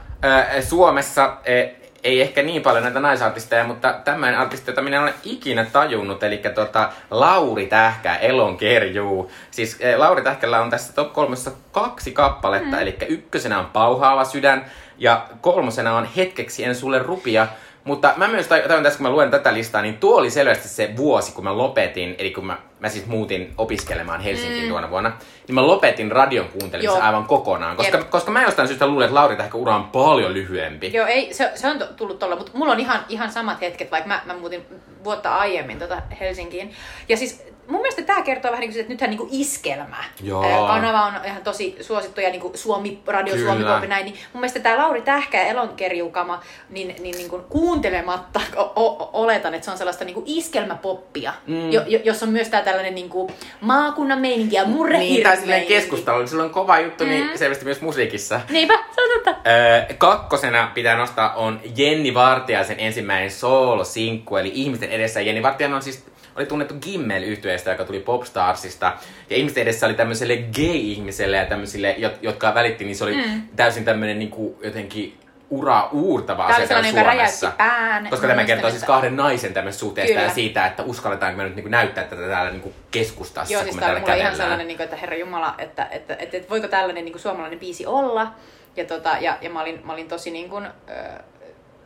[0.56, 1.70] Ö, Suomessa eh,
[2.04, 6.22] ei ehkä niin paljon näitä naisartisteja, mutta tämmöinen artisti, jota minä en ole ikinä tajunnut,
[6.22, 9.30] eli tota Lauri Tähkä, Elon Kerjuu.
[9.50, 12.82] Siis eh, Lauri Tähkällä on tässä top kolmessa kaksi kappaletta, mm.
[12.82, 14.64] eli ykkösenä on Pauhaava sydän,
[14.98, 17.46] ja kolmosena on Hetkeksi en sulle rupia.
[17.88, 20.68] Mutta mä myös taj- tajun tässä, kun mä luen tätä listaa, niin tuo oli selvästi
[20.68, 24.68] se vuosi, kun mä lopetin, eli kun mä, mä siis muutin opiskelemaan Helsinkiin mm.
[24.68, 25.12] tuona vuonna,
[25.46, 27.06] niin mä lopetin radion kuuntelemisen Joo.
[27.06, 28.10] aivan kokonaan, koska, Jep.
[28.10, 30.92] koska mä jostain syystä luulen, että Lauri Tähkä ura on paljon lyhyempi.
[30.92, 34.08] Joo, ei, se, se on tullut tuolla, mutta mulla on ihan, ihan samat hetket, vaikka
[34.08, 34.66] mä, mä muutin
[35.04, 36.72] vuotta aiemmin tota Helsinkiin.
[37.08, 40.04] Ja siis mun mielestä tämä kertoo vähän niin kuin, että nythän niin kuin iskelmä.
[40.22, 40.66] Joo.
[40.66, 43.46] Kanava on ihan tosi suosittu ja niin kuin Suomi, Radio Kyllä.
[43.52, 44.04] Suomi Pop, näin.
[44.04, 49.10] Niin mun mielestä tämä Lauri Tähkä ja Elonkerjukama, niin, niin, niin kuin kuuntelematta o- o-
[49.12, 51.70] oletan, että se on sellaista niin kuin iskelmäpoppia, mm.
[51.70, 55.36] jo, jo, jos on myös tää tällainen niin kuin maakunnan meininki ja murre Niin, tai
[55.36, 57.10] silleen keskustelu, sillä on kova juttu, mm.
[57.10, 58.40] niin selvästi myös musiikissa.
[58.50, 59.50] Niinpä, se on totta.
[59.50, 65.20] Öö, kakkosena pitää nostaa on Jenni Vartiaisen ensimmäinen soolo-sinkku, eli Ihmisten edessä.
[65.20, 66.04] Jenni Vartiainen on siis
[66.38, 68.92] oli tunnettu gimmel yhtyeestä joka tuli Popstarsista.
[69.30, 73.42] Ja ihmisten edessä oli tämmöiselle gay-ihmiselle ja tämmöisille, jot- jotka välitti, niin se oli mm.
[73.56, 75.18] täysin tämmöinen niinku, jotenkin
[75.50, 77.52] ura uurtava asia täällä Suomessa.
[77.58, 78.06] pään.
[78.10, 80.26] Koska Mä tämä kertoo siis kahden naisen tämmöisestä suhteesta Kyllä.
[80.28, 83.76] ja siitä, että uskalletaanko me nyt niinku näyttää tätä täällä niinku keskustassa, Joo, kun siis
[83.76, 84.36] me tää täällä mulla ihan kävellään.
[84.36, 87.58] sellainen, niin kuin, että herra Jumala, että, että, että, että voiko tällainen niin kuin suomalainen
[87.58, 88.32] biisi olla.
[88.76, 90.66] ja, tota, ja, ja mä, olin, mä olin tosi niin kuin,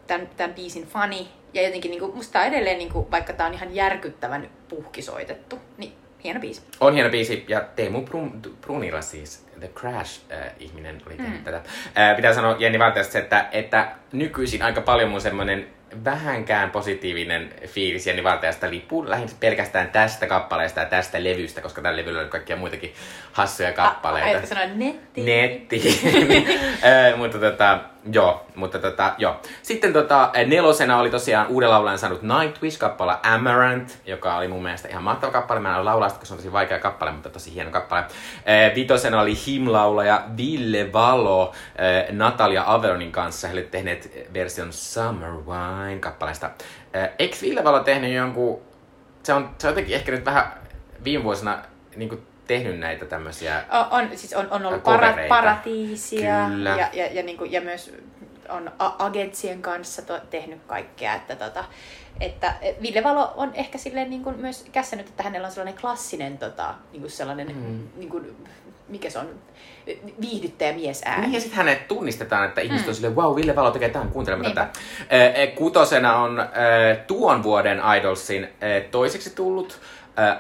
[0.07, 1.29] tämän, tämän biisin fani.
[1.55, 5.93] Ja jotenkin niin kuin, musta edelleen, niin kuin, vaikka tää on ihan järkyttävän puhkisoitettu, niin
[6.25, 6.63] hieno biisi.
[6.81, 11.45] On hieno biisi, ja Teemu Brun, Brunilla siis, The Crash-ihminen oli tehnyt mm.
[11.45, 11.57] tätä.
[11.99, 15.67] Äh, pitää sanoa Jenni Valteesta, että, että nykyisin aika paljon mun semmonen
[16.05, 22.01] vähänkään positiivinen fiilis Jenni Valteasta liippuu lähinnä pelkästään tästä kappaleesta ja tästä levystä, koska tällä
[22.01, 22.95] levyllä on kaikkia muitakin
[23.33, 24.39] hassuja kappaleita.
[24.39, 25.23] Ai, sanoa netti.
[25.23, 25.83] Netti.
[26.85, 27.81] äh, mutta tota,
[28.13, 29.37] joo, mutta tota, joo.
[29.63, 35.03] Sitten tota, nelosena oli tosiaan uuden laulajan saanut Nightwish-kappale Amaranth, joka oli mun mielestä ihan
[35.03, 35.61] mahtava kappale.
[35.61, 38.01] Mä en laulaa koska se on tosi vaikea kappale, mutta tosi hieno kappale.
[38.01, 43.49] Äh, vitosena oli himlaulaja Ville Valo äh, Natalia Averonin kanssa.
[43.49, 46.51] He olivat tehneet version Summer Wine kappaleesta.
[46.97, 48.61] Äh, eikö Ville Valo tehnyt jonkun...
[49.23, 50.53] Se on, se on jotenkin ehkä nyt vähän
[51.05, 51.59] viime vuosina
[51.97, 56.71] niin kuin tehnyt näitä tämmöisiä On, on, siis on, on ollut para, paratiisia Kyllä.
[56.71, 57.95] ja, ja, ja, niin kuin, ja myös
[58.49, 61.15] on agentsien kanssa to, tehnyt kaikkea.
[61.15, 61.65] Että, tota,
[62.21, 66.39] että Ville Valo on ehkä silleen niin kuin myös kässänyt, että hänellä on sellainen klassinen
[66.39, 67.89] tota, niin kuin sellainen, mm.
[67.97, 68.37] niin kuin,
[68.89, 69.29] mikä se on,
[70.21, 71.23] viihdyttäjä mies ääni.
[71.23, 74.43] Niin, ja sitten hänet tunnistetaan, että ihmiset on silleen, wow, Ville Valo tekee tämän, kuuntelemme
[74.43, 74.65] Niinpä.
[74.65, 74.81] tätä.
[75.17, 76.49] Äh, äh, Kutosena on
[77.07, 78.49] tuon vuoden Idolsin
[78.91, 79.81] toiseksi tullut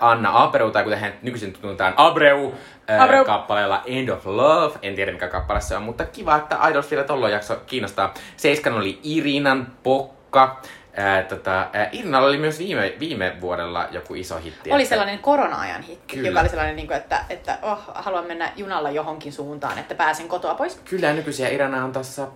[0.00, 2.54] Anna Abreu, tai kuten hän nykyisin tunnetaan Abreu,
[2.90, 3.24] äh, Abreu.
[3.24, 4.78] kappaleella End of Love.
[4.82, 8.14] En tiedä mikä kappale se on, mutta kiva, että Idols vielä tolloin jakso kiinnostaa.
[8.37, 10.61] Seiskan oli Irinan Pokka.
[10.98, 14.72] Äh, tota, äh, Irinalla oli myös viime, viime vuodella joku iso hitti.
[14.72, 16.28] Oli että- sellainen korona-ajan hitti, Kyllä.
[16.28, 20.28] joka oli sellainen, niin kuin, että, että oh, haluan mennä junalla johonkin suuntaan, että pääsen
[20.28, 20.80] kotoa pois.
[20.90, 22.26] Kyllä nykyisiä Irana on tossa,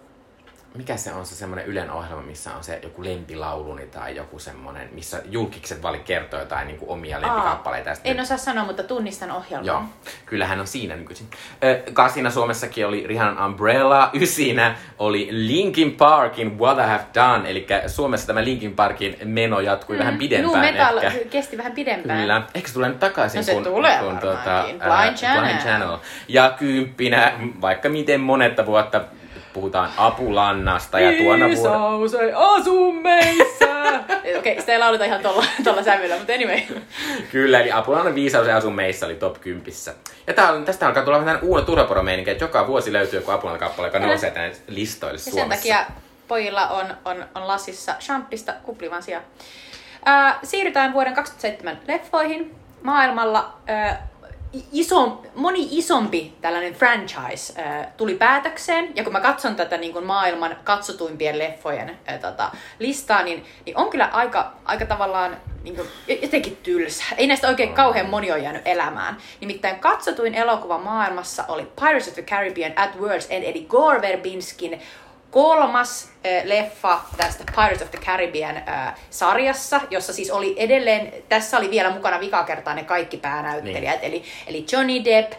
[0.77, 4.89] mikä se on se semmoinen Ylen ohjelma, missä on se joku lempilauluni tai joku semmoinen,
[4.93, 7.95] missä julkikset vali kertoo jotain niin kuin omia lempikappaleita.
[7.95, 9.67] sitten- En osaa sanoa, mutta tunnistan ohjelman.
[9.67, 9.83] Joo,
[10.27, 11.27] kyllähän on siinä nykyisin.
[11.65, 17.67] Ö, kasina Suomessakin oli Rihannan Umbrella, ysinä oli Linkin Parkin What I Have Done, eli
[17.87, 21.25] Suomessa tämä Linkin Parkin meno jatkui vähän pidempään Nu Metal ehkä.
[21.31, 22.21] kesti vähän pidempään.
[22.21, 22.43] Kyllä.
[22.55, 25.43] Ehkä se tulee nyt takaisin, No se kun, tulee kun ää, Blind Channel.
[25.45, 25.97] Blind Channel.
[26.29, 29.01] Ja kymppinä, vaikka miten monetta vuotta
[29.57, 32.23] puhutaan Apulannasta ja tuona vuonna...
[32.23, 33.67] Ei asu meissä.
[34.19, 36.61] Okei, okay, sitä ei lauleta ihan tolla, tolla sävyllä, mutta anyway.
[37.33, 39.73] Kyllä, eli Apulannan viisaus ja asun meissä oli top 10.
[40.27, 43.61] Ja tää on, tästä alkaa tulla vähän uuden turvaporo että joka vuosi löytyy joku Apulannan
[43.61, 45.63] kappale, joka nousee tänne listoille Ja sen Suomessa.
[45.63, 45.87] takia
[46.29, 49.25] pojilla on, on, on lasissa champista kuplivan sijaan.
[50.05, 52.55] Ää, siirrytään vuoden 2007 leffoihin.
[52.83, 54.09] Maailmalla ää,
[54.73, 58.93] iso, moni isompi tällainen franchise ää, tuli päätökseen.
[58.97, 63.79] Ja kun mä katson tätä niin kuin maailman katsotuimpien leffojen ää, tota, listaa, niin, niin
[63.79, 65.89] on kyllä aika, aika tavallaan niin kuin,
[66.23, 67.05] jotenkin tylsä.
[67.17, 69.17] Ei näistä oikein kauhean moni ole jäänyt elämään.
[69.41, 74.81] Nimittäin katsotuin elokuva maailmassa oli Pirates of the Caribbean at World's End, eli Gore Verbinskin
[75.37, 81.59] kolmas äh, leffa tästä Pirates of the Caribbean äh, sarjassa, jossa siis oli edelleen, tässä
[81.59, 85.39] oli vielä mukana vikaa kertaa ne kaikki päänäyttelijät, eli, eli Johnny Depp, äh,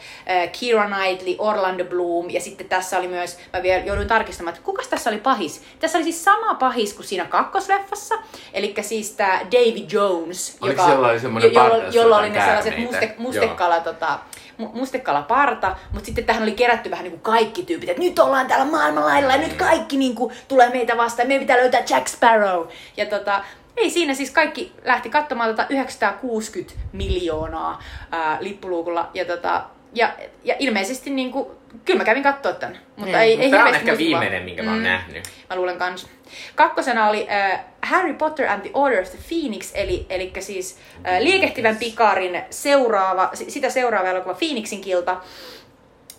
[0.59, 4.87] Keira Knightley, Orlando Bloom, ja sitten tässä oli myös, mä vielä jouduin tarkistamaan, että kukas
[4.87, 5.61] tässä oli pahis?
[5.79, 8.15] Tässä oli siis sama pahis kuin siinä kakkosleffassa,
[8.53, 13.15] eli siis tämä Davy Jones, Oliko jolla oli jo- jolla, jolla oli ne sellaiset muste,
[13.17, 14.19] mustekala, tota,
[14.57, 18.65] mustekalaparta, mutta sitten tähän oli kerätty vähän niin kuin kaikki tyypit, että nyt ollaan täällä
[18.65, 22.67] maailmanlailla ja nyt kaikki niin kuin tulee meitä vastaan, meidän pitää löytää Jack Sparrow.
[22.97, 23.43] Ja tota,
[23.77, 30.55] ei siinä siis kaikki lähti katsomaan tota 960 miljoonaa ää, lippuluukulla ja, tota, ja, ja
[30.59, 31.47] ilmeisesti niin kuin,
[31.85, 34.71] kyllä mä kävin katsoa tämän, mutta ei, ei Tämä on hirveästi ehkä viimeinen, minkä mä
[34.71, 35.23] oon nähnyt.
[35.49, 36.07] Mä luulen kans.
[36.55, 40.77] Kakkosena oli äh, Harry Potter and the Order of the Phoenix, eli, eli siis
[41.07, 45.17] äh, liekehtivän pikarin seuraava, si- sitä seuraava elokuva Phoenixin kilta,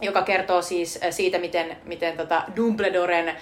[0.01, 3.37] joka kertoo siis äh, siitä, miten, miten tota Dumbledoren äh,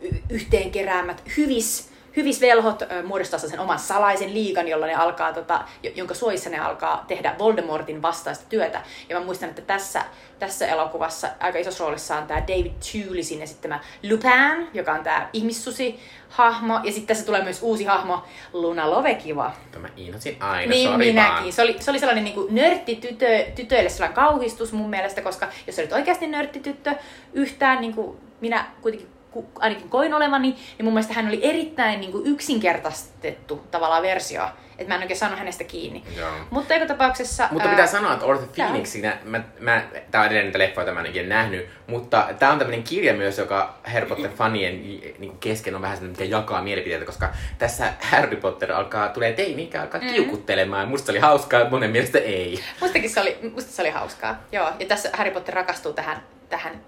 [0.00, 5.64] y- yhteen keräämät hyvis, hyvisvelhot äh, muodostaa sen oman salaisen liigan, jolla ne alkaa, tota,
[5.82, 8.82] jo- jonka suojissa ne alkaa tehdä Voldemortin vastaista työtä.
[9.08, 10.02] Ja mä muistan, että tässä,
[10.38, 12.72] tässä elokuvassa aika isossa roolissa on tämä David
[13.06, 16.74] Tulisin esittämä Lupin, joka on tämä ihmissusi hahmo.
[16.84, 19.52] Ja sitten tässä tulee myös uusi hahmo, Luna Lovekiva.
[19.62, 21.32] Mutta mä inhosin aina, Niin sori minäkin.
[21.32, 21.52] vaan.
[21.52, 25.78] Se oli, se oli sellainen niin kuin nörttitytö, tytöille sellainen kauhistus mun mielestä, koska jos
[25.78, 26.94] olit oikeasti nörttityttö
[27.32, 29.17] yhtään, niin kuin minä kuitenkin ku-
[29.58, 34.42] ainakin koin olevani, niin mun mielestä hän oli erittäin niin kuin yksinkertaistettu tavallaan versio.
[34.78, 36.02] Että mä en oikein saanut hänestä kiinni.
[36.16, 36.30] Joo.
[36.50, 37.48] Mutta joka tapauksessa...
[37.50, 40.86] Mutta ää, pitää sanoa, että Ortho Phoenix, siinä, mä, mä, tää on edelleen niitä leffoja,
[40.86, 44.72] joita mä en ikinä nähnyt, mutta tää on tämmönen kirja myös, joka Harry Potter-fanien
[45.18, 49.54] niin kesken on vähän sellainen, mikä jakaa mielipiteitä, koska tässä Harry Potter alkaa, tulee teini,
[49.54, 50.06] mikä alkaa Mm.
[50.08, 50.88] kiukuttelemaan.
[50.88, 52.60] Musta se oli hauskaa, monen mielestä ei.
[52.80, 54.42] Mustakin se oli, musta se oli hauskaa.
[54.52, 56.80] Joo, ja tässä Harry Potter rakastuu tähän, tähän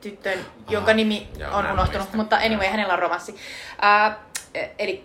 [0.00, 2.16] tyttöön, jonka nimi on unohtunut, muista.
[2.16, 3.32] mutta anyway, hänellä on romanssi.
[3.32, 4.14] Uh,
[4.78, 5.02] eli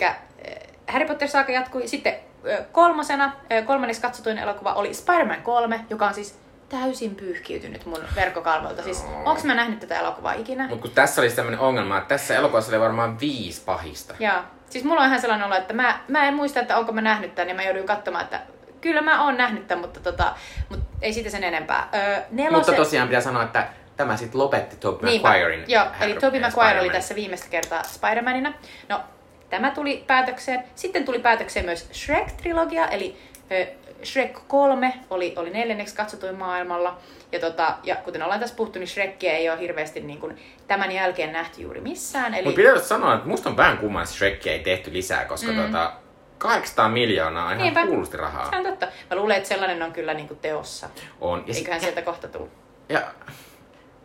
[0.88, 1.88] Harry Potter-saaga jatkui.
[1.88, 7.86] Sitten äh, kolmosena, äh, kolmanneksi katsotuin elokuva oli Spider-Man 3, joka on siis täysin pyyhkiytynyt
[7.86, 8.84] mun verkkokalvolta.
[8.84, 10.68] Siis, onks mä nähnyt tätä elokuvaa ikinä?
[10.68, 14.14] Mutta kun tässä oli tämmöinen ongelma, että tässä elokuvassa oli varmaan viisi pahista.
[14.20, 14.38] Joo.
[14.70, 17.36] Siis mulla on ihan sellainen olo, että mä, mä en muista, että onko mä nähnyt
[17.36, 18.42] tämän, ja mä jouduin katsomaan, että
[18.82, 20.36] kyllä mä oon nähnyt tämän, mutta, tota,
[20.70, 21.90] mutta ei siitä sen enempää.
[21.96, 22.58] Öö, nelose...
[22.58, 25.28] Mutta tosiaan pitää sanoa, että tämä sitten lopetti Tobey Niinpä.
[25.28, 25.64] Maguirein.
[25.68, 28.54] Joo, eli Tobey Maguire oli tässä viimeistä kertaa Spider-Manina.
[28.90, 29.02] No,
[29.50, 30.64] tämä tuli päätökseen.
[30.76, 33.18] Sitten tuli päätökseen myös Shrek-trilogia, eli
[33.52, 33.68] ö,
[34.06, 36.98] Shrek 3 oli, oli neljänneksi katsotuin maailmalla.
[37.32, 40.92] Ja, tota, ja kuten ollaan tässä puhuttu, niin Shrekkiä ei ole hirveästi niin kuin, tämän
[40.92, 42.34] jälkeen nähty juuri missään.
[42.34, 45.52] Eli Mutta pitää sanoa, että musta on vähän kummaa, että Shrekkiä ei tehty lisää, koska
[45.52, 45.62] mm.
[45.62, 45.94] tota,
[46.38, 47.86] 800 miljoonaa on ihan Niinpä.
[47.86, 48.50] hullusti rahaa.
[48.50, 48.88] se on totta.
[49.10, 50.90] Mä luulen, että sellainen on kyllä niin kuin teossa.
[51.22, 51.44] On.
[51.48, 52.48] Ja, sit, Eiköhän sieltä kohta tule.
[52.90, 53.02] ja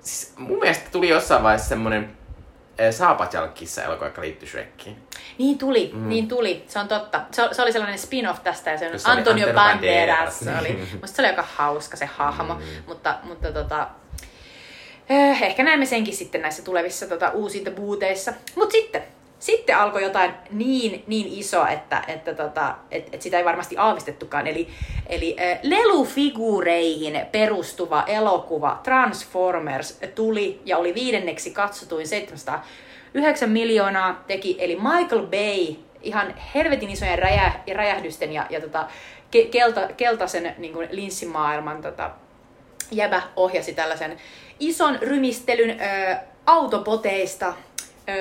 [0.00, 2.16] siis mun mielestä tuli jossain vaiheessa semmonen
[2.80, 4.96] äh, Saapatjalkissa elokuva, joka liittyi Shrekkiin.
[5.38, 6.08] Niin tuli, mm.
[6.08, 6.64] niin tuli.
[6.68, 7.20] Se on totta.
[7.32, 9.52] Se, se oli sellainen spin-off tästä ja se on Antonio.
[9.54, 10.38] Banderas.
[10.38, 12.60] Se oli, musta se oli aika hauska se hahmo, Mm.
[12.86, 13.88] mutta, mutta tota,
[15.08, 18.32] eh, ehkä näemme senkin sitten näissä tulevissa tota, uusinta buuteissa.
[18.56, 19.02] Mutta sitten,
[19.40, 24.46] sitten alkoi jotain niin, niin isoa, että, että tota, et, et sitä ei varmasti aavistettukaan.
[24.46, 24.68] Eli,
[25.06, 34.76] eli äh, lelufiguureihin perustuva elokuva Transformers tuli ja oli viidenneksi katsotuin 709 miljoonaa teki, eli
[34.76, 38.88] Michael Bay ihan helvetin isojen räjä, räjähdysten ja, ja tota,
[39.30, 42.10] ke, kelta, keltaisen niin kuin linssimaailman tota,
[42.90, 44.16] jäbä ohjasi tällaisen
[44.60, 47.54] ison rymistelyn ö, autopoteista,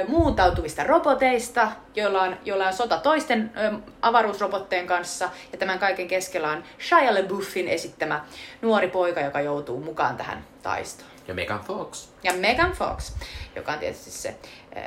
[0.07, 3.71] muuntautuvista roboteista, joilla on, joilla on sota toisten ö,
[4.01, 5.29] avaruusrobotteen kanssa.
[5.51, 8.25] Ja tämän kaiken keskellä on Shia LaBeoufin esittämä
[8.61, 11.09] nuori poika, joka joutuu mukaan tähän taistoon.
[11.27, 12.07] Ja Megan Fox.
[12.23, 13.13] Ja Megan Fox,
[13.55, 14.35] joka on tietysti se
[14.75, 14.79] ö,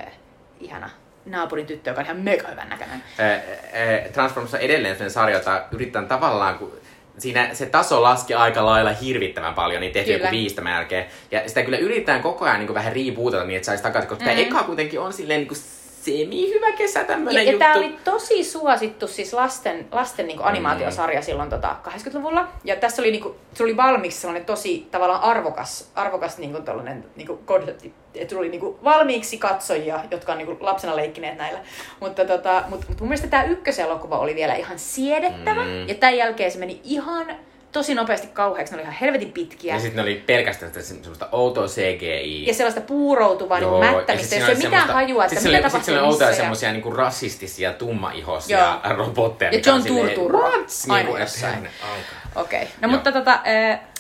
[0.61, 0.91] ihana
[1.27, 3.03] naapurin tyttö, joka on ihan mega hyvän näköinen.
[3.21, 6.82] Äh, äh, Transformers on edelleen sellainen sarja, jota yritetään tavallaan, kun
[7.19, 11.07] siinä se taso laski aika lailla hirvittävän paljon, niin tehtiin joku viisi tämän jälkeen.
[11.31, 14.41] Ja sitä kyllä yritetään koko ajan niin vähän rebootata niin, että saisi takaisin, koska mm-hmm.
[14.41, 14.49] Mhm.
[14.49, 15.59] tämä eka kuitenkin on silleen niin kuin
[16.05, 17.59] semi-hyvä kesä Ja, tämmönen ja juttu.
[17.59, 21.25] tämä oli tosi suosittu siis lasten, lasten niin animaatiosarja mm.
[21.25, 22.49] silloin tota, 80-luvulla.
[22.65, 26.65] Ja tässä oli, niin kuin, se oli valmiiksi sellainen tosi tavallaan arvokas, arvokas niin kuin,
[26.65, 27.95] tällainen, niin kuin konsepti.
[28.15, 31.61] Että tuli niin kuin, valmiiksi katsojia, jotka on niin kuin, lapsena leikkineet näillä.
[32.01, 35.65] Mutta tota, mut, mut mun mielestä tämä ykköselokuva oli vielä ihan siedettävä.
[35.65, 35.89] Mm.
[35.89, 37.37] Ja tämän jälkeen se meni ihan
[37.73, 38.73] tosi nopeasti kauheaksi.
[38.73, 39.75] Ne oli ihan helvetin pitkiä.
[39.75, 42.47] Ja sitten ne oli pelkästään sitä se- semmoista outoa CGI.
[42.47, 46.01] Ja sellaista puuroutuvaa niin mättämistä, jos ei mitään semmoista- hajua, että mitä tapahtuu Sit siinä
[46.01, 48.97] oli outoja missä ja- semmosia niinku rasistisia tummaihoisia Joo.
[49.07, 49.51] robotteja.
[49.53, 50.43] Ja John Turturro.
[50.49, 50.65] Aina
[50.97, 51.55] Niinku, jossain.
[51.83, 52.41] aika.
[52.41, 52.91] Okei, no Joo.
[52.91, 53.92] mutta tota, ää,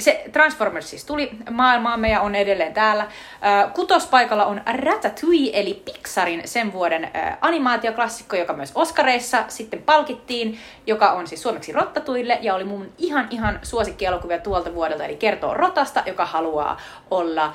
[0.00, 3.06] se Transformers siis tuli maailmaamme ja on edelleen täällä.
[3.40, 11.12] Ää, Kutospaikalla on Ratatouille, eli Pixarin sen vuoden animaatioklassikko, joka myös Oscareissa sitten palkittiin, joka
[11.12, 16.02] on siis suomeksi Rottatuille ja oli mun ihan ihan suosikkielokuvia tuolta vuodelta, eli kertoo Rotasta,
[16.06, 16.80] joka haluaa
[17.10, 17.52] olla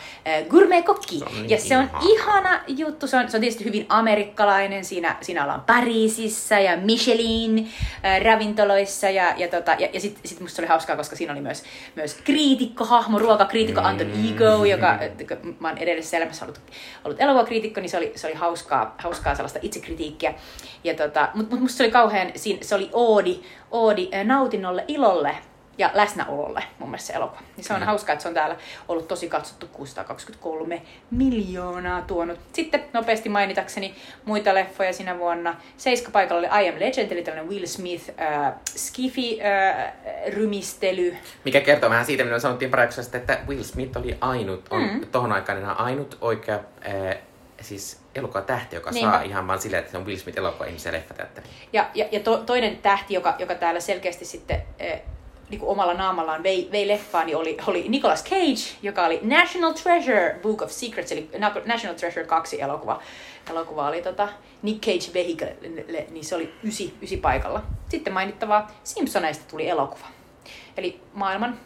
[0.50, 1.20] gourmet-kokki.
[1.20, 2.00] Se niin ja se on ihana.
[2.02, 7.72] ihana juttu, se on, se on tietysti hyvin amerikkalainen, siinä, siinä ollaan Pariisissa ja Michelin
[8.06, 11.34] äh, ravintoloissa ja, ja, tota, ja, ja sitten sit musta se oli hauskaa, koska siinä
[11.34, 11.64] oli myös,
[11.96, 13.88] myös kriitikkohahmo, ruokakriitikko Mm.
[13.88, 15.00] Anton Ego, joka
[15.60, 16.60] mä oon edellisessä elämässä ollut,
[17.04, 20.34] ollut elokuvakriitikko, niin se oli, se oli hauskaa, hauskaa sellaista itsekritiikkiä.
[20.84, 23.40] Ja tota, Mutta mut musta se oli kauhean, siinä, se oli oodi,
[23.72, 25.38] oodi nautinnolle, ilolle
[25.78, 27.42] ja läsnäololle mun mielestä se elokuva.
[27.58, 27.86] Niin se on Kyllä.
[27.86, 28.56] hauskaa, että se on täällä
[28.88, 30.82] ollut tosi katsottu 623
[31.12, 32.40] miljoonaa tuonut.
[32.54, 35.56] Sitten nopeasti mainitakseni muita leffoja sinä vuonna.
[35.78, 41.16] Seiska paikalla oli I Am Legend, eli tällainen Will Smith äh, Skifi-rymistely.
[41.46, 44.90] Mikä kertoo vähän siitä, mitä sanottiin paradoksessa, että Will Smith oli ainut, on Mm.
[44.90, 45.08] mm.
[45.12, 47.16] tohon aikaan ainut oikea ää,
[47.62, 49.12] siis elokuvatähti, joka Niinpä.
[49.12, 51.48] saa ihan vaan silleen, että se on Will Smith elokuva ihmisen leffateatteri.
[51.74, 55.00] Ja, ja, ja to, toinen tähti, joka, joka täällä selkeästi sitten äh,
[55.50, 59.74] niin kuin omalla naamallaan vei, vei leffaan, niin oli, oli Nicolas Cage, joka oli National
[59.74, 63.02] Treasure Book of Secrets, eli Na- National Treasure 2 elokuva.
[63.50, 64.30] Elokuva oli tota
[64.62, 65.56] Nick Cage Vehicle,
[66.12, 67.62] niin se oli ysi, ysi paikalla.
[67.90, 70.06] Sitten mainittavaa Simpsoneista tuli elokuva.
[70.78, 71.60] Eli maailman,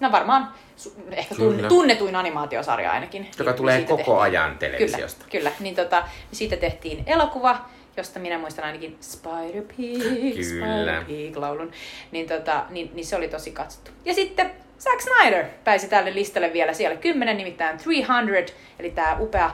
[0.00, 3.30] no varmaan su- ehkä tunne, tunnetuin animaatiosarja ainakin.
[3.38, 4.18] Joka Niin tulee koko tehtiin.
[4.18, 5.24] ajan televisiosta.
[5.30, 5.50] Kyllä, kyllä.
[5.60, 7.56] Niin tota, siitä tehtiin elokuva,
[7.96, 10.42] josta minä muistan ainakin Spider Pig, Kyllä.
[10.42, 11.70] Spider Pig laulun.
[12.10, 13.90] Niin, tota, niin, niin se oli tosi katsottu.
[14.04, 19.50] Ja sitten Zack Snyder pääsi tälle listalle vielä siellä kymmenen, nimittäin 300, eli tämä upea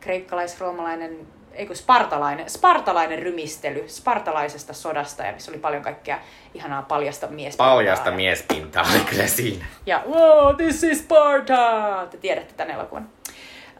[0.00, 1.18] kreikkalais-roomalainen
[1.54, 6.18] ei kun spartalainen, spartalainen rymistely spartalaisesta sodasta ja missä oli paljon kaikkea
[6.54, 7.74] ihanaa paljasta miespintaa.
[7.74, 9.64] Paljasta ja- miespintaa oli kyllä siinä.
[9.86, 12.06] ja wow, this is Sparta!
[12.10, 13.08] Te tiedätte tämän elokuvan.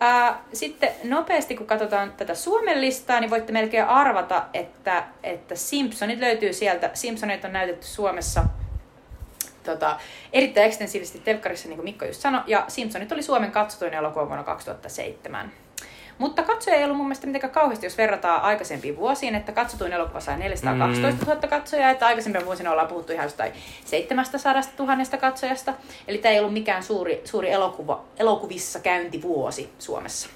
[0.05, 6.21] Ää, sitten nopeasti, kun katsotaan tätä Suomen listaa, niin voitte melkein arvata, että, että Simpsonit
[6.21, 6.91] löytyy sieltä.
[6.95, 8.45] Simpsonit on näytetty Suomessa
[9.65, 10.01] tota,
[10.33, 14.45] erittäin ekstensiivisesti telkkarissa, niin kuin Mikko just sanoi, ja Simpsonit oli Suomen katsotuin elokuva vuonna
[14.45, 15.53] 2007.
[16.23, 20.21] Mutta katsoja ei ollut mun mielestä mitenkään kauheasti, jos verrataan aikaisempiin vuosiin, että katsotuin elokuva
[20.21, 23.53] sai 412 000 katsojaa, että aikaisempina vuosina ollaan puhuttu ihan jostain
[23.85, 25.75] 700 000 katsojasta.
[26.09, 30.29] Eli tämä ei ollut mikään suuri, suuri elokuva, elokuvissa käyntivuosi Suomessa.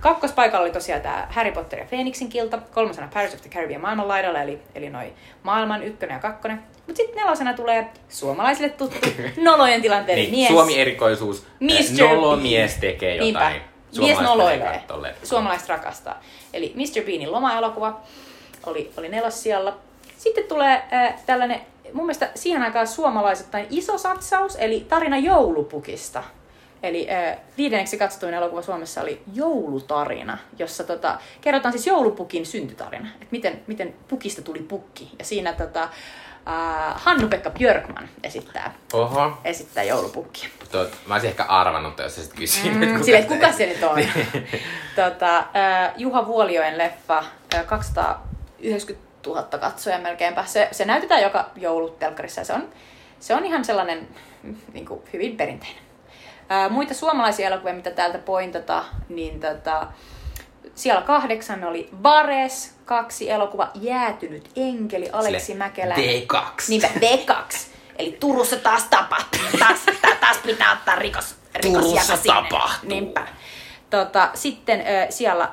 [0.00, 4.42] Kakkospaikalla oli tosiaan tämä Harry Potter ja Phoenixin kilta, kolmosena Pirates of the Caribbean maailmanlaidalla,
[4.42, 6.62] eli, eli noi maailman ykkönen ja kakkonen.
[6.86, 8.96] Mutta sitten nelosena tulee suomalaisille tuttu
[9.36, 10.48] nolojen tilanteiden Niin, mies.
[10.48, 11.46] Suomi-erikoisuus.
[11.60, 12.00] Mr.
[12.00, 12.42] Nolo Bean.
[12.42, 13.52] mies tekee jotain.
[13.52, 13.77] Niinpä.
[13.98, 14.84] Mies noloilee.
[15.22, 16.20] Suomalaiset rakastaa.
[16.52, 17.02] Eli Mr.
[17.06, 18.00] Beanin loma-elokuva
[18.66, 19.78] oli, oli nelossijalla.
[20.18, 21.60] Sitten tulee äh, tällainen,
[21.92, 26.24] mun mielestä siihen aikaan suomalaisittain iso satsaus, eli tarina joulupukista.
[26.82, 33.08] Eli äh, viidenneksi katsotuin elokuva Suomessa oli Joulutarina, jossa tota, kerrotaan siis joulupukin syntytarina.
[33.14, 35.10] Että miten, miten pukista tuli pukki.
[35.18, 35.88] Ja siinä tota,
[36.48, 39.32] äh, Hannu-Pekka Björkman esittää, Oho.
[39.44, 40.48] esittää joulupukkia.
[40.72, 42.64] Tot, mä olisin ehkä arvannut, jos sä sit kysyt.
[42.74, 43.98] Mm, Silleen, että kuka se- se nyt on?
[45.04, 47.24] tota, äh, Juha Vuolioen leffa,
[47.54, 50.44] äh, 290 000 katsoja melkeinpä.
[50.44, 52.68] Se, se näytetään joka joulut telkkarissa ja se on,
[53.20, 54.08] se on ihan sellainen
[54.42, 55.82] mm, niin kuin, hyvin perinteinen.
[56.48, 59.86] Ää, muita suomalaisia elokuvia, mitä täältä pointata, niin tota,
[60.74, 65.94] siellä kahdeksan oli Vares, kaksi elokuva, Jäätynyt enkeli, Aleksi Sille Mäkelä.
[65.94, 66.40] D2.
[66.68, 67.56] Niinpä, D2.
[67.98, 69.40] Eli Turussa taas tapahtuu.
[69.58, 72.34] Taas, ta, taas pitää ottaa rikos, Turussa rikosjaka sinne.
[72.48, 72.88] tapahtuu.
[72.88, 73.26] Niinpä.
[73.90, 75.48] Tota, sitten ö, siellä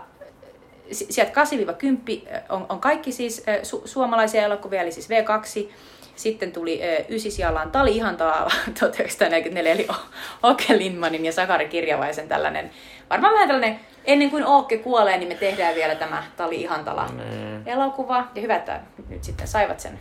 [0.92, 5.70] si- sieltä 8-10 on, on kaikki siis ö, su- suomalaisia elokuvia, eli siis V2.
[6.16, 9.88] Sitten tuli ö, ysi sijalla on Tali Ihantala 1944, eli
[10.44, 12.72] Oke Lindmanin ja Sakari Kirjavaisen tällainen,
[13.10, 17.68] varmaan vähän tällainen, ennen kuin Ookke kuolee, niin me tehdään vielä tämä Tali Ihantala Mm.
[17.68, 18.18] elokuva.
[18.36, 18.80] Ja hyvä, että
[19.10, 20.00] nyt sitten saivat sen,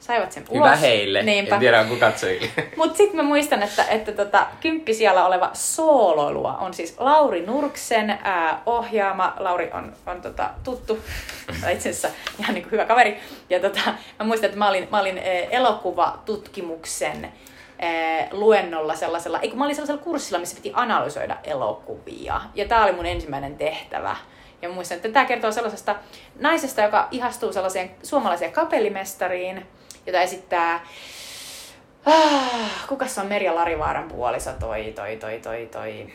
[0.00, 0.80] saivat sen Hyvä ulos.
[0.80, 1.22] heille.
[1.22, 1.54] Niinpä.
[1.54, 2.48] En tiedä, onko katsojille.
[2.76, 8.10] Mutta sitten mä muistan, että, että tota, kymppi siellä oleva sooloilua on siis Lauri Nurksen
[8.22, 9.34] ää, ohjaama.
[9.38, 10.98] Lauri on, on tota, tuttu,
[11.72, 13.18] itse asiassa ihan niin kuin hyvä kaveri.
[13.50, 13.80] Ja tota,
[14.18, 15.18] mä muistan, että mä olin, mä olin
[15.50, 17.32] elokuvatutkimuksen
[17.82, 22.40] ää, luennolla sellaisella, ei kun mä olin sellaisella kurssilla, missä piti analysoida elokuvia.
[22.54, 24.16] Ja tää oli mun ensimmäinen tehtävä.
[24.62, 25.96] Ja muistan, että tämä kertoo sellaisesta
[26.38, 29.66] naisesta, joka ihastuu sellaiseen suomalaiseen kapellimestariin,
[30.06, 30.80] jota esittää
[32.06, 36.06] Ah, kukas on Merja Larivaaran puoliso, toi, toi, toi, toi, toi.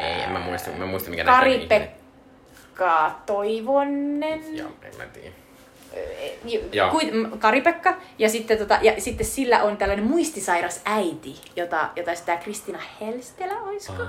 [0.00, 1.68] Ei, en mä muista, mä muista mikä ihminen.
[1.68, 4.56] Kari-Pekka Toivonen.
[4.56, 5.45] Joo, en mä tiedä.
[6.72, 6.90] Joo.
[6.90, 7.96] Kuit, Kari-Pekka.
[8.18, 13.62] Ja sitten, tota, ja sitten sillä on tällainen muistisairas äiti, jota, jota sitä Kristina Helstelä,
[13.62, 14.02] olisiko?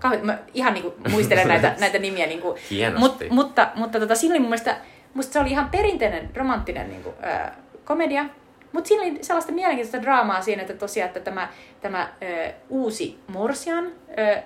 [0.00, 2.26] Kauhe, mä ihan niinku muistelen näitä, näitä nimiä.
[2.26, 2.54] Niinku.
[2.98, 4.76] Mut, mutta mutta tota, siinä oli mun mielestä,
[5.14, 8.24] musta se oli ihan perinteinen romanttinen niinku, ää, komedia.
[8.72, 11.48] Mutta siinä oli sellaista mielenkiintoista draamaa siinä, että tosiaan että tämä,
[11.80, 13.90] tämä ö, uusi Morsian ö,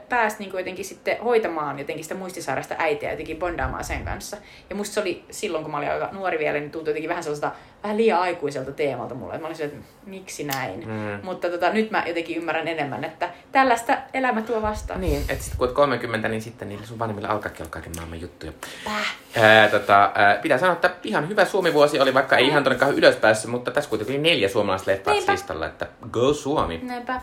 [0.09, 4.37] pääsi niin jotenkin sitten hoitamaan jotenkin sitä muistisairasta äitiä jotenkin bondaamaan sen kanssa.
[4.71, 7.23] Ja musta se oli silloin, kun mä olin aika nuori vielä, niin tuntui jotenkin vähän
[7.25, 7.53] sellaista
[7.85, 9.39] vähän liian aikuiselta teemalta mulle.
[9.39, 10.81] Mä olin että miksi näin?
[10.89, 11.21] Mm.
[11.23, 15.01] Mutta tota, nyt mä jotenkin ymmärrän enemmän, että tällaista elämä tuo vastaan.
[15.01, 18.21] Niin, että sit kun oot 30, niin sitten niillä sun vanhemmilla alkaakin olla kaiken maailman
[18.21, 18.53] juttuja.
[18.85, 19.15] Päh.
[19.37, 23.17] Ää, tota, ää, pitää sanoa, että ihan hyvä Suomi-vuosi oli, vaikka ei ihan kauhean ylös
[23.17, 25.33] päässyt, mutta tässä kuitenkin oli neljä suomalaista leffaa Niinpä.
[25.33, 26.81] listalla, että go Suomi.
[26.83, 27.21] Näinpä.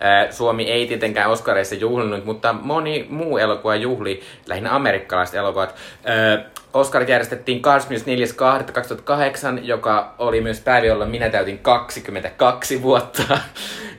[0.00, 5.74] Ää, Suomi ei tietenkään Oscareissa juhlinut, mutta moni muu elokuva juhli, lähinnä amerikkalaiset elokuvat.
[6.04, 13.22] Ää, Oscarit järjestettiin 24.2.2008, joka oli myös päivä, jolla minä täytin 22 vuotta.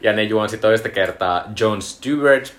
[0.01, 2.53] Ja ne juonsi toista kertaa John Stewart.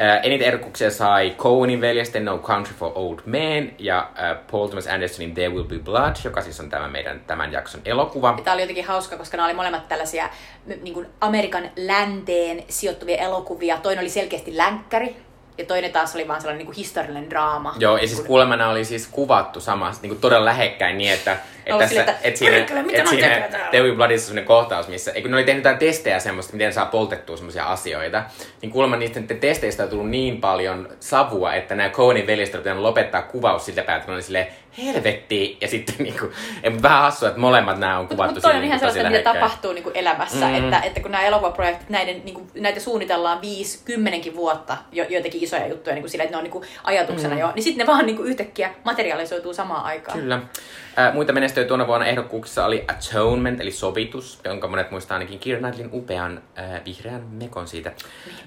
[0.00, 4.86] Ää, eniten ehdokkuuksia sai Coenin veljesten No Country for Old Men ja ää, Paul Thomas
[4.86, 8.38] Andersonin There Will Be Blood, joka siis on tämä meidän tämän jakson elokuva.
[8.44, 10.28] Tämä oli jotenkin hauska, koska nämä oli molemmat tällaisia
[10.82, 13.76] niin kuin Amerikan länteen sijoittuvia elokuvia.
[13.76, 15.16] Toinen oli selkeästi länkkäri
[15.58, 17.74] ja toinen taas oli vaan sellainen niin kuin historiallinen draama.
[17.78, 21.78] Joo, ja siis kuulemana oli siis kuvattu samassa, niin kuin todella lähekkäin niin, että, että,
[21.78, 24.46] tässä, sille, että, että siinä, "Perkele, mitä että siinä tekee täällä?" Devil Bloodissa on sellainen
[24.46, 28.22] kohtaus, missä, eikö ne oli tehnyt jotain testejä semmoista, miten saa poltettua semmoisia asioita,
[28.62, 31.90] niin kuulemma niistä testeistä on tullut niin paljon savua, että nämä
[32.26, 34.46] veljestä on lopettaa kuvaus siltä päältä, kun ne oli silleen,
[34.84, 36.24] helvetti, ja sitten niinku,
[36.64, 39.10] mutta vähän hassua, että molemmat nämä on Mutta kuvattu mut toi on ihan tosi sellaista,
[39.18, 39.50] mitä lähekkäin.
[39.50, 40.52] tapahtuu niin kuin elämässä, Mm.
[40.52, 40.64] mm.
[40.64, 43.38] että, että kun nämä elokuvaprojektit, näiden, niin kuin, näitä suunnitellaan
[44.32, 47.34] 5-10 vuotta, jo, joitakin isoja juttuja niin kuin sillä, että ne on niin kuin ajatuksena
[47.34, 47.40] mm.
[47.40, 50.18] jo, niin sitten ne vaan niin kuin yhtäkkiä materialisoituu samaan aikaan.
[50.18, 50.40] Kyllä.
[50.96, 55.58] Ää, muita Näyttö tuona vuonna ehdokkuuksissa oli Atonement, eli sovitus, jonka monet muistaa ainakin Keira
[55.58, 57.92] Knightlin upean äh, vihreän mekon siitä.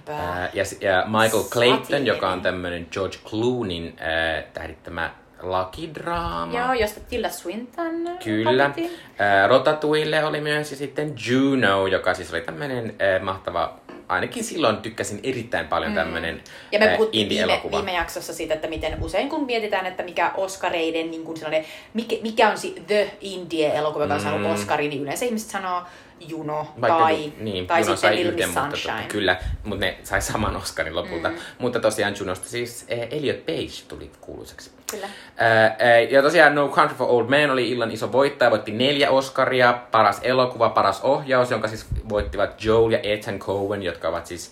[0.10, 5.12] Äh, ja, ja Michael Clayton, joka on tämmöinen George Clooneyn äh, tähdittämä
[5.42, 6.60] lakidraama.
[6.60, 8.66] Joo, josta Tilda Swinton Kyllä.
[8.66, 13.74] Äh, Rotatuille oli myös ja sitten Juno, joka siis oli tämmöinen äh, mahtava,
[14.08, 16.42] ainakin silloin tykkäsin erittäin paljon tämmöinen Mm.
[16.72, 20.32] Ja me äh, puhuttiin viime, viime jaksossa siitä, että miten usein kun mietitään, että mikä
[20.38, 24.54] Oscareiden, niin kuin sellainen, mikä, mikä on si The Indie-elokuva, joka on saanut Mm.
[24.54, 25.84] Oscarin, niin yleensä ihmiset sanoo
[26.28, 28.94] Juno Vaikka tai, niin, tai Juno sitten sai yhden, Miss mutta Sunshine.
[28.96, 31.30] tota, kyllä, mutta ne sai saman Oscarin lopulta.
[31.30, 31.36] Mm.
[31.60, 34.72] Mutta tosiaan Junosta siis eh, Elliot Page tuli kuuluiseksi.
[34.92, 35.08] Kyllä.
[35.38, 39.10] Ää, ää, ja tosiaan No Country for Old Men oli illan iso voittaja, voitti neljä
[39.10, 44.52] Oscaria, paras elokuva, paras ohjaus, jonka siis voittivat Joel ja Ethan Cohen, jotka ovat siis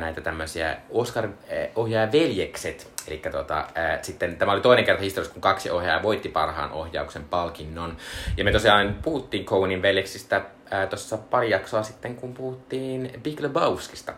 [0.00, 2.92] näitä tämmöisiä Oscar-ohjaajaveljekset.
[3.08, 7.24] Eli tota, ää, sitten tämä oli toinen kerta historiassa, kun kaksi ohjaajaa voitti parhaan ohjauksen
[7.24, 7.96] palkinnon.
[8.36, 10.40] Ja me tosiaan puhuttiin Cohenin veljeksistä
[10.90, 14.12] tuossa pari jaksoa sitten, kun puhuttiin Big Lebowskista.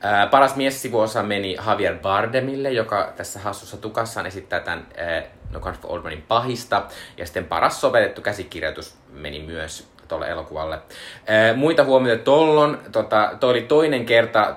[0.00, 5.60] Ää, paras mies sivuosa meni Javier Bardemille, joka tässä hassussa tukassaan esittää tämän ää, No
[5.60, 6.86] Country for Old Menin pahista.
[7.16, 10.78] Ja sitten paras sovellettu käsikirjoitus meni myös tuolle elokuvalle.
[11.26, 14.56] Ää, muita huomioita Tollon, tota, toi oli toinen kerta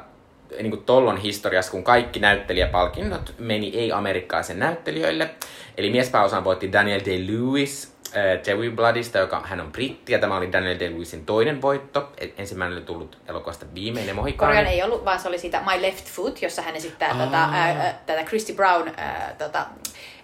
[0.57, 5.29] niin kuin Tollon historiassa, kun kaikki näyttelijäpalkinnot meni ei-amerikkalaisen näyttelijöille.
[5.77, 10.51] Eli miespääosan voitti Daniel Day-Lewis äh, Dewey Bloodista, joka hän on britti, ja tämä oli
[10.51, 12.11] Daniel Day-Lewisin toinen voitto.
[12.17, 14.49] E- Ensimmäinen oli tullut elokuvasta viimeinen mohikaani.
[14.55, 17.25] Korjaan ei ollut, vaan se oli siitä My Left Foot, jossa hän esittää Aa.
[17.25, 19.65] tota, ää, ää, tätä Christy Brown ää, tota,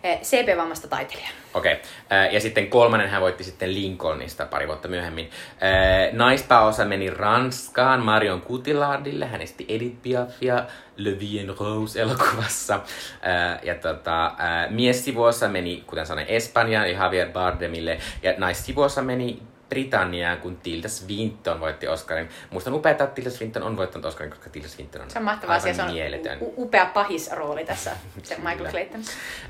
[0.06, 1.32] CP-vammasta taiteilijaa.
[1.54, 1.74] Okei.
[1.74, 2.26] Okay.
[2.32, 5.30] Ja sitten kolmannen hän voitti sitten Lincolnista pari vuotta myöhemmin.
[5.50, 9.26] Äh, Naispääosa meni Ranskaan Marion Cotillardille.
[9.26, 10.66] Hän esti Edith Piafia
[10.98, 12.76] Le Vie en Rose elokuvassa.
[12.76, 14.32] Äh, ja tota,
[14.70, 17.98] miessivuossa meni, kuten sanoin, Espanjaan, eli Javier Bardemille.
[18.24, 22.30] Ja naissivuossa meni Britanniaan, kun Tilda Swinton voitti Oscarin.
[22.50, 25.26] Musta on upeaa, että Tilda Swinton on voittanut Oscarin, koska Tilda Swinton on Se on
[25.26, 26.38] mahtava aivan asia, se on mieletön.
[26.42, 27.92] u- upea pahisrooli tässä,
[28.24, 28.70] se Michael.
[28.72, 29.02] Clayton.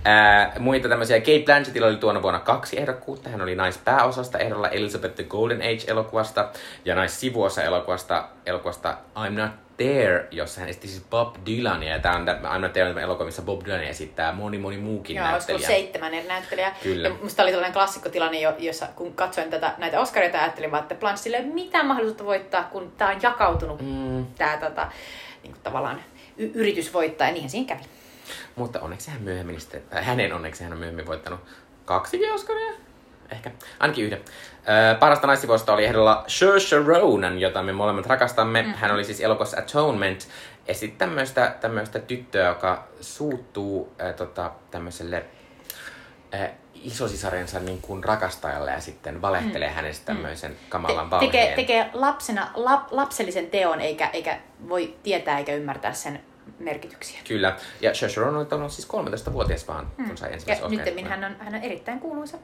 [0.05, 1.19] Ää, muita tämmöisiä.
[1.19, 3.29] Kate Blanchettilla oli tuona vuonna kaksi ehdokkuutta.
[3.29, 6.49] Hän oli naispääosasta ehdolla Elizabeth the Golden Age-elokuvasta
[6.85, 11.89] ja naissivuosa elokuvasta, elokuvasta I'm Not There, jossa hän esitti siis Bob Dylania.
[11.93, 15.25] Ja tämä on I'm Not There elokuva, missä Bob Dylan esittää moni moni muukin Joo,
[15.27, 15.67] näyttelijä.
[15.67, 16.75] seitsemän eri näyttelijää.
[16.83, 17.07] Kyllä.
[17.07, 20.95] Ja musta oli tällainen klassikkotilanne, jo- jossa kun katsoin tätä, näitä Oscareita, ajattelin vaan, että
[20.95, 24.87] Blanchille ei mitään mahdollisuutta voittaa, kun tämä on jakautunut, Mm, tämä tota,
[25.43, 26.03] niin kuin tavallaan
[26.37, 27.83] y- yritys voittaa, ja niinhän siinä kävi.
[28.55, 31.39] mutta onneksi hän myöhemmin sitten, äh, hänen onneksi hän on myöhemmin voittanut
[31.85, 32.71] kaksi Oscaria.
[33.31, 34.21] Ehkä, ainakin yhden.
[34.69, 38.61] Äh, parasta naissivuosta oli ehdolla Saoirse Ronan, jota me molemmat rakastamme.
[38.61, 38.73] Mm.
[38.73, 40.27] Hän oli siis elokuvassa Atonement.
[40.67, 45.25] Esit tämmöistä, tämmöistä tyttöä, joka suuttuu äh, tota, tämmöiselle
[46.33, 49.75] äh, isosisarensa niin kuin rakastajalle ja sitten valehtelee mm.
[49.75, 51.31] hänestä tämmöisen kamalan valheen.
[51.31, 56.19] tekee, tekee lapsena lap, lapsellisen teon, eikä, eikä voi tietää eikä ymmärtää sen
[56.59, 57.19] merkityksiä.
[57.27, 57.57] Kyllä.
[57.81, 60.95] Ja Saoirse Ronan on siis 13-vuotias vaan, kun sai Ja ensimmäisen Oscarin.
[60.95, 62.37] nyt hän on, hän on erittäin kuuluisa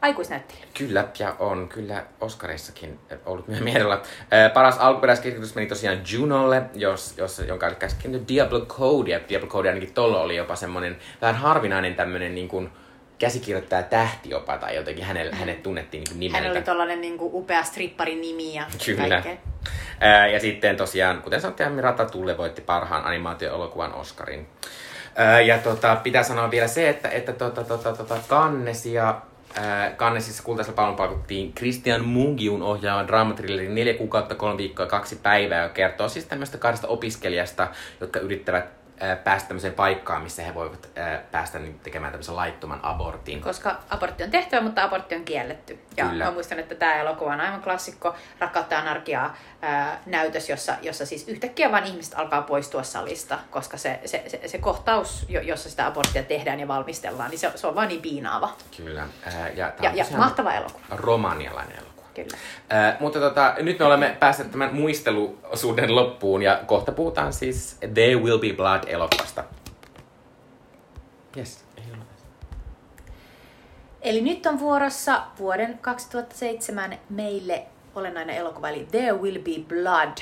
[0.00, 0.64] aikuisnäyttelijä.
[0.78, 4.02] Kyllä, ja on kyllä Oscareissakin ollut myöhemmin ehdolla.
[4.30, 9.10] Ää, Paras alkuperäiskirjoitus meni tosiaan Junolle, jos, jos, jonka oli käsikirjoittanut Diablo Cody.
[9.10, 12.70] Ja Diablo Cody ainakin tuolla oli jopa semmoinen vähän harvinainen tämmöinen niin kuin
[13.18, 16.42] käsikirjoittaja tähti jopa, tai jotenkin hänelle, hänet tunnettiin niin nimeltä.
[16.42, 19.22] Hän oli tollanen niinku upea stripparin nimi ja Kyllä.
[20.00, 24.48] Ää, ja sitten tosiaan, kuten sanottiin, Mirata Tulle voitti parhaan animaatio-elokuvan Oscarin.
[25.14, 29.29] Ää, ja tota, pitää sanoa vielä se, että, että tota, tota, tota, Cannesia, ää,
[29.96, 35.74] Cannesissa kultaisella palvelun palkittiin Christian Mungiun ohjaavan draamathrillerin neljä kuukautta, kolme viikkoa, kaksi päivää, joka
[35.74, 37.68] kertoo siis tämmöistä kahdesta opiskelijasta,
[38.00, 38.79] jotka yrittävät
[39.24, 43.40] päästä tämmöiseen paikkaan, missä he voivat ää, päästä tekemään tämmöisen laittoman abortin.
[43.40, 45.78] Koska abortti on tehtävä, mutta abortti on kielletty.
[45.96, 46.24] Ja Kyllä.
[46.24, 49.36] mä muistan, että tämä elokuva on aivan klassikko, Rakkautta ja anarkiaa
[50.06, 54.58] näytös, jossa, jossa siis yhtäkkiä vain ihmiset alkaa poistua salista, koska se, se, se, se
[54.58, 58.52] kohtaus, jo- jossa sitä aborttia tehdään ja valmistellaan, niin se, se on vaan niin piinaava.
[58.76, 59.06] Kyllä.
[59.54, 61.89] Ja, Ja, ja mahtava elokuva, romanialainen elokuva.
[62.14, 62.36] Kyllä.
[62.72, 68.16] Äh, mutta tota, nyt me olemme päässeet tämän muisteluosuuden loppuun ja kohta puhutaan siis There
[68.16, 69.44] Will Be Blood elokuvasta.
[71.36, 71.64] Yes.
[74.02, 80.18] Eli nyt on vuorossa vuoden 2007 meille olennainen elokuva, eli There Will Be Blood.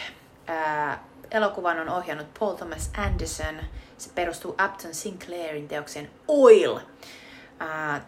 [0.46, 3.54] Ää, elokuvan on ohjannut Paul Thomas Anderson.
[3.98, 6.78] Se perustuu Upton Sinclairin teoksen Oil.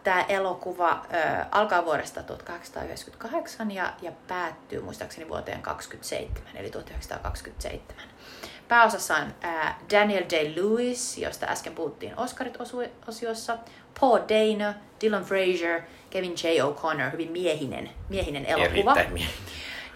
[0.05, 8.05] Tämä elokuva ää, alkaa vuodesta 1898 ja, ja päättyy muistaakseni vuoteen 27, eli 1927.
[8.69, 13.59] pääosassa on ää, Daniel Day-Lewis, josta äsken puhuttiin Oscarit-osiossa,
[14.01, 14.75] Paul Dano,
[15.05, 15.81] Dylan Frazier,
[16.11, 16.47] Kevin J.
[16.63, 18.97] O'Connor, hyvin miehinen, miehinen elokuva.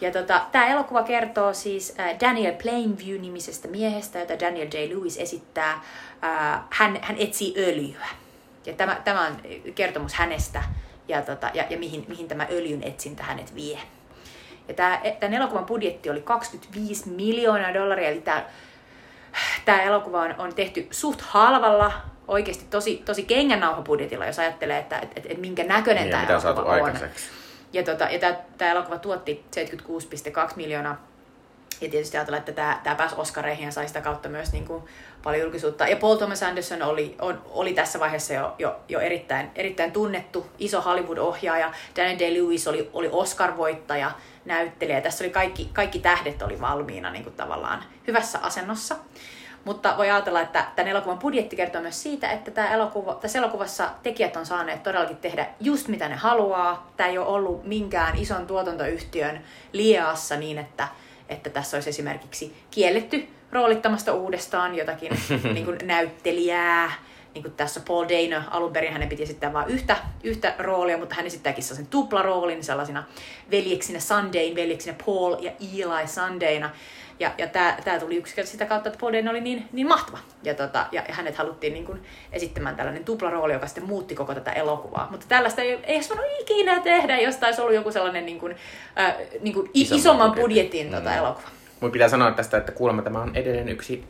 [0.00, 5.72] Ja tota, tämä elokuva kertoo siis äh, Daniel Plainview-nimisestä miehestä, jota Daniel Day-Lewis esittää.
[5.72, 8.06] Äh, hän, hän etsii öljyä.
[8.66, 9.36] Ja tämä, tämä on
[9.74, 10.62] kertomus hänestä
[11.08, 13.78] ja, tota, ja, ja mihin, mihin tämä öljyn etsintä hänet vie.
[14.68, 18.44] Ja tämä, tämän elokuvan budjetti oli 25 miljoonaa dollaria, eli tämä,
[19.64, 21.92] tämä elokuva on, on tehty suht halvalla,
[22.28, 26.74] oikeasti tosi, tosi kengännauhabudjetilla, jos ajattelee, että et, et, et minkä näköinen Niin, tämä elokuva
[26.74, 26.84] on.
[26.84, 27.30] aikaiseksi.
[27.72, 29.44] Ja, tota, ja tämä, tämä elokuva tuotti
[30.48, 31.06] 76,2 miljoonaa.
[31.80, 34.84] Ja tietysti ajatellaan, että tämä, tämä pääsi Oscareihin ja sai sitä kautta myös niin kuin
[35.24, 35.88] paljon julkisuutta.
[35.88, 40.46] Ja Paul Thomas Anderson oli, on, oli tässä vaiheessa jo, jo, jo erittäin, erittäin tunnettu,
[40.58, 41.72] iso Hollywood-ohjaaja.
[41.96, 44.10] Daniel Day-Lewis oli, oli Oscar-voittaja,
[44.44, 45.00] näyttelijä.
[45.00, 48.96] Tässä oli kaikki, kaikki tähdet oli valmiina niin kuin tavallaan hyvässä asennossa.
[49.64, 53.90] Mutta voi ajatella, että tämän elokuvan budjetti kertoo myös siitä, että tämä elokuva, tässä elokuvassa
[54.02, 56.92] tekijät on saaneet todellakin tehdä just mitä ne haluaa.
[56.96, 59.40] Tämä ei ole ollut minkään ison tuotantoyhtiön
[59.72, 60.88] lieassa niin, että,
[61.28, 65.12] että tässä olisi esimerkiksi kielletty roolittamasta uudestaan jotakin
[65.54, 66.92] niin kuin näyttelijää.
[67.34, 71.14] Niin kuin tässä Paul Dano, alun perin hänen piti esittää vain yhtä, yhtä roolia, mutta
[71.14, 73.04] hän esittääkin sellaisen tuplaroolin sellaisina
[73.50, 76.70] veljeksinä Sundayn, veljeksinä Paul ja Eli Sundayna.
[77.20, 77.46] Ja, ja
[77.84, 80.18] tämä tuli yksinkertaisesti sitä kautta, että Paul Dano oli niin, niin mahtava.
[80.42, 82.02] Ja, tota, ja, hänet haluttiin niin kuin
[82.32, 85.08] esittämään tällainen tuplarooli, joka sitten muutti koko tätä elokuvaa.
[85.10, 88.56] Mutta tällaista ei, ei olisi voinut ikinä tehdä, jos taisi ollut joku sellainen niin kuin,
[88.98, 90.46] äh, niin kuin Isomman isomman, budjetin.
[90.46, 91.16] budjetin tota, Mm.
[91.16, 91.48] elokuva.
[91.80, 94.04] Mun pitää sanoa tästä, että kuulemma tämä on edelleen yksi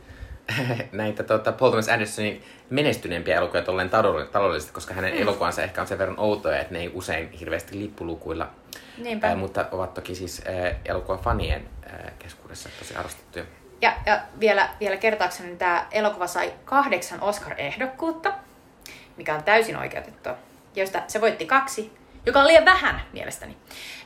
[0.91, 5.21] näitä tota, Paul Thomas Andersonin menestyneempiä elokuvia tolleen taloudellisesti, koska hänen mm.
[5.21, 8.49] elokuvansa ehkä on sen verran outoja, että ne ei usein hirveästi lippulukuilla,
[8.97, 9.27] Niinpä.
[9.27, 13.45] ää, mutta ovat toki siis ää, elokuvan fanien ää, keskuudessa tosi arvostettuja.
[13.81, 18.33] Ja, ja vielä, vielä kertaakseni niin tämä elokuva sai kahdeksan Oscar-ehdokkuutta,
[19.17, 20.35] mikä on täysin oikeutettua,
[20.75, 21.91] joista se voitti kaksi,
[22.25, 23.57] joka on liian vähän mielestäni.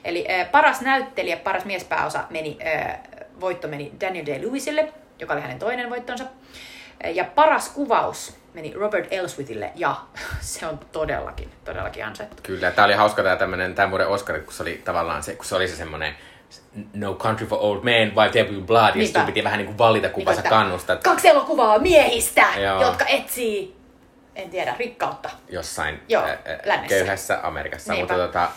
[0.04, 3.00] Eli äh, paras näyttelijä, paras miespääosa meni, äh,
[3.42, 6.24] voitto meni Daniel Day-Lewisille, joka oli hänen toinen voittonsa.
[7.14, 9.96] Ja paras kuvaus meni Robert Elswithille, ja
[10.42, 12.44] se on todellakin, todellakin ansaittu.
[12.44, 15.46] Kyllä, tää oli hauska tää tämmönen tämän vuoden Oscarit, kun se oli tavallaan se, kun
[15.46, 16.14] se oli se semmonen
[16.94, 20.10] No Country for Old Men vai Table of Blood, ja sitten piti vähän niinku valita,
[20.10, 22.82] kuka sä että kannustat Kaksi elokuvaa miehistä, Joo.
[22.82, 23.76] jotka etsii,
[24.36, 25.30] en tiedä, rikkautta.
[25.50, 26.96] jossain Joo, ää, lännessä.
[26.96, 27.94] köyhässä Amerikassa.
[27.94, 28.14] Niinpä.
[28.14, 28.50] Mutta tota,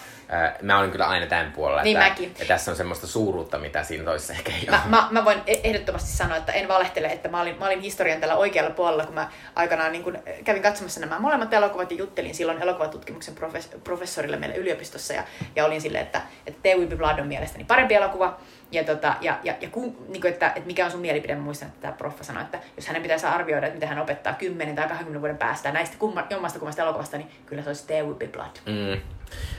[0.62, 1.82] mä olin kyllä aina tämän puolella.
[1.82, 2.34] Niin että, mäkin.
[2.38, 4.90] Ja tässä on semmoista suuruutta, mitä siinä toisessa ehkä ei Mä, ole.
[4.90, 8.20] mä, mä voin e- ehdottomasti sanoa, että en valehtele, että mä olin, mä olin historian
[8.20, 12.34] tällä oikealla puolella, kun mä aikanaan niin kun kävin katsomassa nämä molemmat elokuvat ja juttelin
[12.34, 15.22] silloin elokuvatutkimuksen profes, professorille meillä yliopistossa ja,
[15.56, 19.14] ja olin silleen, että, että There Will Be Blood on mielestäni parempi elokuva ja, tota,
[19.20, 21.80] ja, ja, ja ku, niin kuin, että, että mikä on sun mielipide, mä muistan, että
[21.80, 25.20] tämä proffa sanoi, että jos hänen pitäisi arvioida, että mitä hän opettaa 10 tai 20
[25.20, 28.56] vuoden päästä näistä kumma, jommasta kummasta elokuvasta, niin kyllä se olisi There Will Be Blood.
[28.66, 29.00] Mm.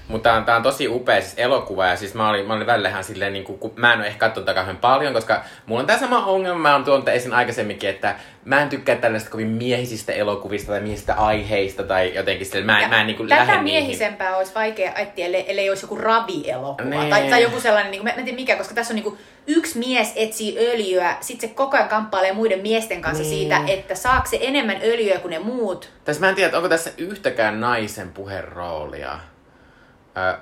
[0.07, 2.67] Mutta tää on, tää on tosi upea siis elokuva ja siis mä olin, mä olin
[2.67, 5.87] välillä ihan silleen, niin kun, mä en ole ehkä katsonut kauhean paljon, koska mulla on
[5.87, 8.15] tää sama ongelma, mä oon tuonut esiin aikaisemminkin, että
[8.45, 12.89] mä en tykkää tällaista kovin miehisistä elokuvista tai miehisistä aiheista tai jotenkin silleen, mä, en-
[12.89, 13.63] mä en niin Tätä lähde niihin.
[13.63, 16.89] miehisempää olisi vaikea etsiä, ellei, ellei olisi joku ravielokuva.
[16.89, 17.09] Nee.
[17.09, 19.17] Tai, tai joku sellainen, niin kuin, mä en tiedä mikä, koska tässä on niin kuin,
[19.47, 23.35] yksi mies etsii öljyä, sit se koko ajan kamppailee muiden miesten kanssa Niin.
[23.39, 25.89] siitä, että saako se enemmän öljyä kuin ne muut.
[26.05, 29.19] Tässä mä en tiedä, onko tässä yhtäkään naisen puheroolia.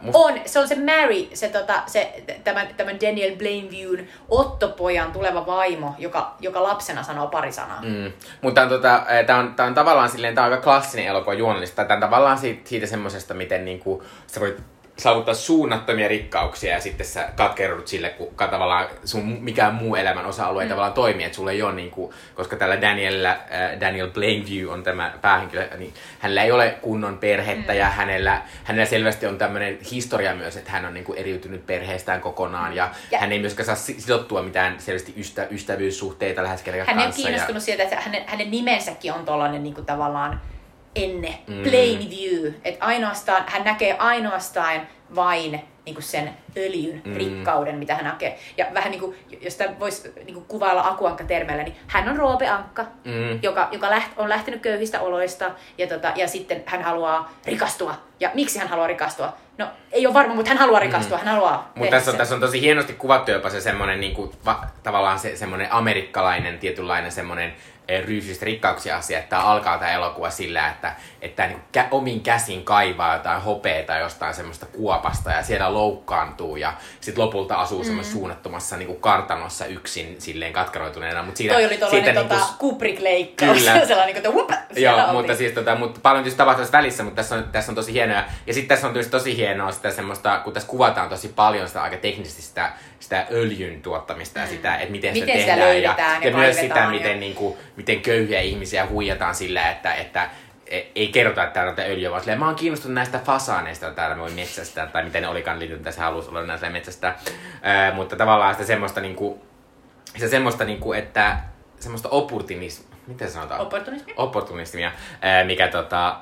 [0.02, 5.46] Musta On, se on se Mary, se, tota, se tämän, tämän Daniel Blainviewn Ottopojan tuleva
[5.46, 7.82] vaimo, joka, joka lapsena sanoo pari sanaa.
[7.82, 8.12] Mm.
[8.42, 11.34] Mutta tämä on, tota, tää on, tää on tavallaan silleen, tää on aika klassinen elokuva
[11.34, 11.86] juonellista.
[11.86, 14.58] Tämä on tavallaan siitä, siitä semmoisesta, miten niinku, sä voit
[14.98, 20.64] saavuttaa suunnattomia rikkauksia ja sitten sä katkeroudut sille, kun tavallaan sun mikään muu elämän osa-alue
[20.64, 23.40] ei tavallaan toimii, että sulla ei ole niinku, koska tällä Daniel, äh,
[23.80, 29.26] Daniel Plainview on tämä päähenkilö, niin hänellä ei ole kunnon perhettä ja hänellä, hänellä selvästi
[29.28, 33.40] on tämmöinen historia myös, että hän on niinku eriytynyt perheestään kokonaan ja, Ja- hän ei
[33.40, 37.22] myöskään saa si- sidottua mitään selvästi ystä, ystävyyssuhteita lähes kenenkään Hän ole kanssa.
[37.22, 40.42] ja- kiinnostunut siitä, että hänen, hänen nimensäkin on tuollainen niin tavallaan
[40.96, 41.54] enne, Mm.
[41.56, 41.64] mm.
[41.64, 42.54] plain view.
[42.66, 44.82] Että ainoastaan, hän näkee ainoastaan
[45.16, 47.12] vain niin kuin sen öljyn Mm.
[47.12, 47.18] mm.
[47.18, 48.40] rikkauden, mitä hän näkee.
[48.58, 52.48] Ja vähän niin kuin, jos sitä voisi niin kuin kuvailla akuankka-termeillä, niin hän on Roope
[52.50, 53.40] Ankka, Mm.
[53.44, 57.96] joka, joka läht, on lähtenyt köyhistä oloista ja, tota, ja sitten hän haluaa rikastua.
[58.20, 59.34] Ja miksi hän haluaa rikastua?
[59.58, 62.42] No, ei ole varma, mutta hän haluaa rikastua, hän haluaa Mutta tässä on, tässä on
[62.42, 67.54] tosi hienosti kuvattu jopa se semmoinen niinku, va, tavallaan se semmoinen amerikkalainen tietynlainen semmoinen
[68.00, 72.64] ryysyistä rikkauksia asia, että tää alkaa tämä elokuva sillä, että, että niinku kä, omin käsin
[72.64, 77.86] kaivaa jotain hopeeta jostain semmoista kuopasta ja siellä loukkaan tapahtuu ja sitten lopulta asuu mm.
[77.86, 81.24] semmoisessa suunnattomassa niin kuin kartanossa yksin silleen katkeroituneena.
[81.24, 83.58] Mut siinä, Toi oli tuollainen tota, niin Kubrick-leikkaus.
[83.58, 83.86] Kyllä.
[83.88, 87.16] Sellainen niin kuin, whoop, Joo, mutta siis tota, mutta paljon tietysti tapahtuu tässä välissä, mutta
[87.16, 88.24] tässä on, tässä on tosi hienoa.
[88.48, 91.82] Ja sitten tässä on tietysti tosi hienoa sitä semmoista, kun tässä kuvataan tosi paljon sitä
[91.82, 94.46] aika teknisesti sitä, sitä öljyn tuottamista mm.
[94.46, 95.82] ja sitä, että miten, miten sitä tehdään.
[95.82, 96.90] ja, ja, ja myös sitä, ja...
[96.90, 100.30] miten, niin kuin, miten köyhiä ihmisiä huijataan sillä, että, että
[100.96, 104.18] ei kerrota, että täällä on öljyä, vaan silleen, mä oon kiinnostunut näistä fasaaneista, joita täällä
[104.18, 107.16] voi metsästää, tai miten ne olikaan liittynyt tässä halusi olla näistä metsästä.
[107.62, 109.46] Ää, mutta tavallaan sitä semmoista, niinku,
[110.16, 111.38] sitä semmoista niinku, että
[111.80, 113.62] semmoista opportunismia, miten sanotaan?
[113.62, 114.16] Opportunismia.
[114.18, 114.92] Opportunismia,
[115.46, 116.18] mikä tota,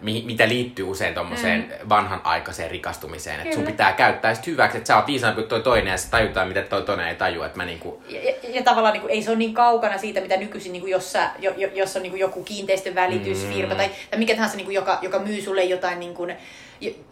[0.00, 1.88] mi, mitä liittyy usein tommoseen mm.
[1.88, 3.40] vanhanaikaiseen rikastumiseen.
[3.40, 6.10] Että sun pitää käyttää sit hyväksi, että sä oot viisaampi kuin toi toinen ja sä
[6.10, 7.46] tajutaan, mitä toi toinen ei tajua.
[7.46, 8.02] Että mä niinku...
[8.08, 11.12] ja, ja, ja, tavallaan niinku, ei se ole niin kaukana siitä, mitä nykyisin, niinku, jos,
[11.12, 13.78] sä, jo, jos on niinku, joku kiinteistövälitysfirma mm.
[13.78, 16.26] tai, tai mikä tahansa, niinku, joka, joka myy sulle jotain niinku,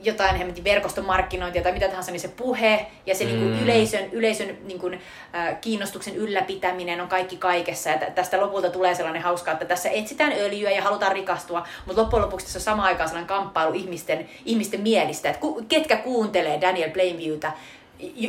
[0.01, 3.63] jotain hemmetin verkostomarkkinointia tai mitä tahansa, niin se puhe ja se niin kuin mm.
[3.63, 5.01] yleisön, yleisön niin kuin,
[5.35, 7.91] äh, kiinnostuksen ylläpitäminen on kaikki kaikessa.
[7.91, 12.25] Ja tästä lopulta tulee sellainen hauska, että tässä etsitään öljyä ja halutaan rikastua, mutta loppujen
[12.25, 16.91] lopuksi tässä on samaan aikaan sellainen kamppailu ihmisten, ihmisten mielistä, että ku, ketkä kuuntelee Daniel
[16.91, 17.53] Plainviewtä,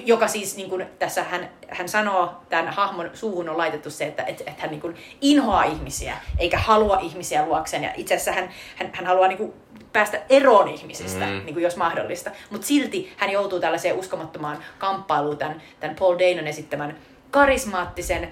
[0.05, 4.23] joka siis niin kuin, tässä hän, hän sanoo, tämän hahmon suuhun on laitettu se, että,
[4.23, 7.83] että, että hän niin kuin, inhoaa ihmisiä, eikä halua ihmisiä luokseen.
[7.83, 9.53] Ja itse asiassa hän, hän, hän haluaa niin kuin,
[9.93, 11.31] päästä eroon ihmisistä, mm.
[11.31, 12.31] niin kuin jos mahdollista.
[12.49, 16.97] Mutta silti hän joutuu tällaiseen uskomattomaan kamppailuun tämän, tämän Paul Danon esittämän
[17.31, 18.31] karismaattisen,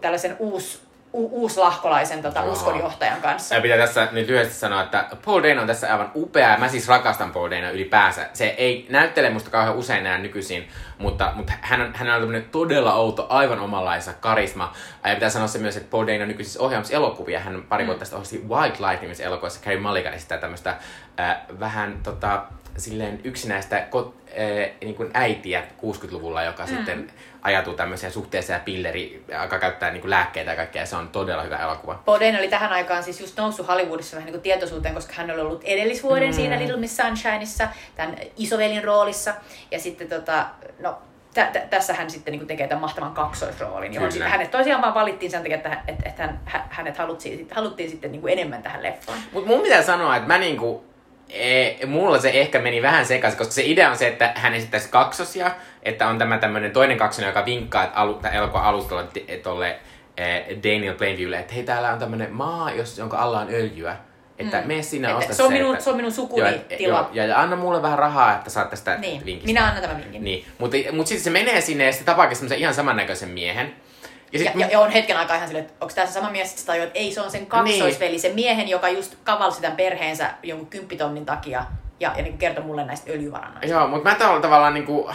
[0.00, 3.54] tällaisen uus, u- uuslahkolaisen tota, uskonjohtajan kanssa.
[3.54, 6.58] Ja pitää tässä nyt lyhyesti sanoa, että Paul Dano on tässä aivan upea.
[6.58, 8.28] Mä siis rakastan Paul Dano ylipäänsä.
[8.32, 12.48] Se ei näyttele musta kauhean usein enää nykyisin, mutta, mutta hän, on, hän on tämmöinen
[12.52, 14.72] todella outo, aivan omanlaisa karisma.
[15.04, 17.40] Ja pitää sanoa se myös, että Paul Dano nykyisissä ohjaamassa elokuvia.
[17.40, 18.06] Hän pari vuotta mm.
[18.06, 19.60] sitten ohjasi White Light nimisessä elokuvassa.
[19.60, 20.76] Carey Mulligan esittää tämmöistä
[21.20, 22.44] äh, vähän tota,
[22.76, 26.68] silleen yksinäistä kot, äh, niin kuin äitiä 60-luvulla, joka mm.
[26.68, 27.12] sitten
[27.42, 31.08] ajatuu tämmöiseen suhteeseen ja pilleri, alkaa käyttää niin kuin lääkkeitä ja kaikkea, ja se on
[31.08, 32.02] todella hyvä elokuva.
[32.04, 35.40] Boden oli tähän aikaan siis just noussut Hollywoodissa vähän niin kuin tietoisuuteen, koska hän oli
[35.40, 36.34] ollut edellisvuoden mm.
[36.34, 39.34] siinä Little Miss Sunshineissa, tämän isovelin roolissa,
[39.70, 40.46] ja sitten tota,
[40.78, 40.98] no,
[41.34, 44.94] tä, tä, tässä hän sitten niin tekee tämän mahtavan kaksoisroolin, johon sitten hänet tosiaan vaan
[44.94, 48.82] valittiin sen takia, että, että, että hän, hänet haluttiin, haluttiin sitten niin kuin enemmän tähän
[48.82, 49.18] leffaan.
[49.32, 50.89] Mutta mun pitää sanoa, että mä niin kuin
[51.32, 54.88] e, mulla se ehkä meni vähän sekaisin, koska se idea on se, että hän esittäisi
[54.88, 55.50] kaksosia,
[55.82, 59.04] että on tämä tämmöinen toinen kaksonen, joka vinkkaa että alu, elokuvan alustalla
[59.42, 59.78] tolle
[60.16, 60.24] e,
[60.64, 63.96] Daniel Plainviewlle, että hei täällä on tämmöinen maa, jos, jonka alla on öljyä.
[64.38, 64.66] Että mm.
[64.66, 65.42] mene sinne osta se.
[65.42, 68.50] On minun, että, se on minun sukuni joo, ja, ja, anna mulle vähän rahaa, että
[68.50, 69.24] saat tästä niin.
[69.24, 69.46] vinkistä.
[69.46, 70.24] Minä annan tämän vinkin.
[70.24, 70.44] Niin.
[70.58, 73.74] Mutta, mutta sitten se menee sinne ja sitten tapaakin semmoisen ihan samannäköisen miehen.
[74.32, 76.66] Ja, sit, ja, ja, on hetken aikaa ihan silleen, että onko tässä sama mies, että
[76.66, 78.20] tajuu, että ei se on sen kaksoisveli, niin.
[78.20, 81.64] se miehen, joka just kavalsi tämän perheensä jonkun kymppitonnin takia
[82.00, 83.66] ja, ja niin kertoi mulle näistä öljyvarannoista.
[83.66, 85.14] Joo, mutta mä tavallaan niin kuin,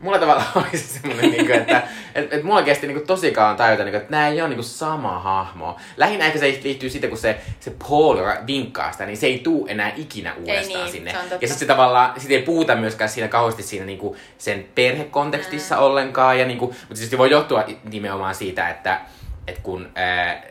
[0.00, 1.82] mulla tavallaan oli se semmoinen, niin kuin, että
[2.14, 4.48] et, et mulla kesti niin kuin, tosi kauan tajuta, niin kuin, että nämä ei ole
[4.48, 5.76] niin kuin, sama hahmo.
[5.96, 9.66] Lähinnä ehkä se liittyy siitä, kun se, se Paul, vinkkaa sitä, niin se ei tuu
[9.70, 11.10] enää ikinä uudestaan ei niin, sinne.
[11.12, 15.76] Ja sitten se tavallaan, sit ei puhuta myöskään siinä kauheasti siinä niin kuin, sen perhekontekstissa
[15.76, 15.82] mm.
[15.82, 16.38] ollenkaan.
[16.38, 19.00] Ja, niin kuin, mutta siis se voi johtua nimenomaan siitä, että,
[19.46, 20.42] että kun ää,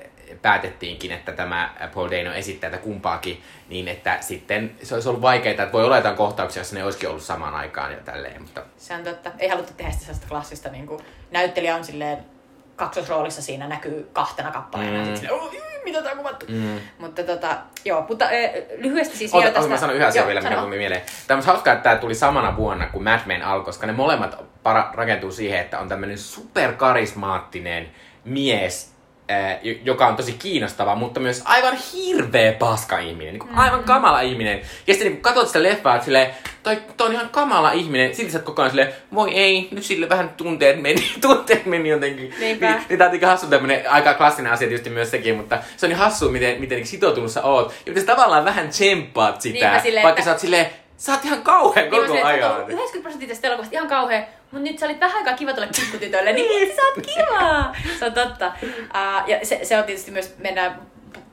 [0.41, 5.51] päätettiinkin, että tämä Paul Dano esittää tätä kumpaakin, niin että sitten se olisi ollut vaikeaa,
[5.51, 8.41] että voi olla jotain kohtauksia, joissa ne olisikin ollut samaan aikaan ja tälleen.
[8.41, 8.63] Mutta...
[8.77, 9.31] Se on totta.
[9.39, 11.01] Ei haluttu tehdä sitä sellaista klassista, niin kuin
[11.31, 12.17] näyttelijä on silleen
[12.75, 15.05] kaksosroolissa siinä näkyy kahtena kappaleena.
[15.05, 15.15] Mm.
[15.15, 15.51] Silleen, oh,
[15.83, 16.45] mitä tämä on kuvattu.
[16.49, 16.79] Mm.
[16.97, 18.31] Mutta tota, joo, mutta äh,
[18.77, 19.69] lyhyesti siis Ota, vielä tästä...
[19.69, 21.01] Mä sanon yhden asian vielä, mikä tuli mieleen.
[21.27, 24.35] Tämä on hauskaa, että tämä tuli samana vuonna kuin Mad Men alkoi, koska ne molemmat
[24.63, 27.89] para- rakentuu siihen, että on tämmöinen superkarismaattinen
[28.25, 28.96] mies,
[29.83, 33.33] joka on tosi kiinnostava, mutta myös aivan hirveä paska ihminen.
[33.33, 34.61] Niin kuin aivan kamala ihminen.
[34.87, 36.29] Ja sitten niin katsot sitä leffaa, että silleen,
[36.63, 38.15] toi, toi on ihan kamala ihminen.
[38.15, 41.89] Silti sä oot koko ajan silleen, voi ei, nyt sille vähän tunteet meni, tunteet meni
[41.89, 42.33] jotenkin.
[42.39, 42.71] Niinpä.
[42.71, 45.89] Niin, niin tää on hassu tämmönen, aika klassinen asia tietysti myös sekin, mutta se on
[45.89, 47.69] niin hassu, miten, miten sitoutunut sä oot.
[47.85, 50.25] Ja miten sä tavallaan vähän tsemppaat sitä, Niinpä, silleen, vaikka että...
[50.25, 52.51] sä oot silleen, sä oot ihan kauhean niin koko ajan.
[52.51, 56.33] 90 prosenttia tästä elokuvasta ihan kauhean, mutta nyt sä olit vähän aikaa kiva tuolle pikkutytölle,
[56.33, 57.75] niin sä oot kiva!
[57.99, 58.51] Se on totta.
[58.63, 60.81] Uh, ja se, se on tietysti myös, mennään,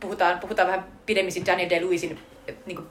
[0.01, 2.19] puhutaan, puhutaan vähän pidemmin Daniel Day-Lewisin
[2.67, 2.89] niin kuin,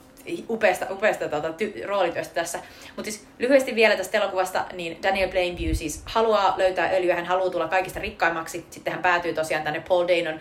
[0.49, 2.59] upeasta, upeasta tuota, ty- roolityöstä tässä.
[2.95, 7.49] Mutta siis lyhyesti vielä tästä elokuvasta, niin Daniel Plainview siis haluaa löytää öljyä, hän haluaa
[7.49, 8.65] tulla kaikista rikkaimmaksi.
[8.69, 10.39] Sitten hän päätyy tosiaan tänne Paul Danon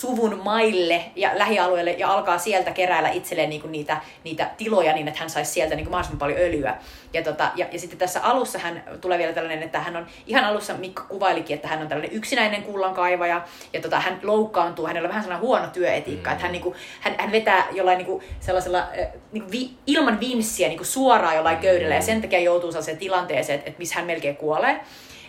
[0.00, 5.20] suvun maille ja lähialueelle ja alkaa sieltä keräillä itselleen niinku niitä, niitä tiloja niin, että
[5.20, 6.76] hän saisi sieltä niinku mahdollisimman paljon öljyä.
[7.12, 10.44] Ja, tota, ja, ja sitten tässä alussa hän tulee vielä tällainen, että hän on, ihan
[10.44, 13.42] alussa Mikko kuvailikin, että hän on tällainen yksinäinen kullankaivaja
[13.72, 16.32] ja tota, hän loukkaantuu, hänellä on vähän sellainen huono työetiikka, mm.
[16.32, 18.86] että hän, niinku, hän, hän vetää jollain niinku, sellaisella
[19.32, 23.68] niinku vi, ilman vinssiä niinku suoraan jollain köydellä ja sen takia joutuu sellaiseen tilanteeseen, että,
[23.68, 24.80] että missä hän melkein kuolee.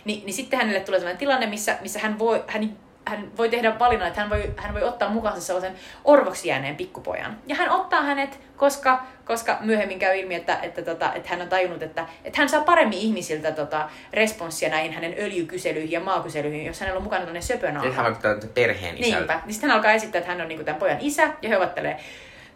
[0.04, 2.76] Ni, niin sitten hänelle tulee sellainen tilanne, missä, missä hän voi, hän
[3.06, 7.38] hän voi tehdä valinnan, että hän voi, hän voi ottaa mukaansa sellaisen orvoksi jääneen pikkupojan.
[7.46, 11.48] Ja hän ottaa hänet, koska, koska myöhemmin käy ilmi, että, että, tota, että hän on
[11.48, 16.80] tajunnut, että, että hän saa paremmin ihmisiltä tota, responssia näihin hänen öljykyselyihin ja maakyselyihin, jos
[16.80, 17.88] hänellä on mukana tällainen söpönaama.
[17.88, 19.16] Että hän on perheen isä.
[19.16, 19.40] Niinpä.
[19.44, 22.00] Niin sitten hän alkaa esittää, että hän on niinku tämän pojan isä, ja he ovattelee,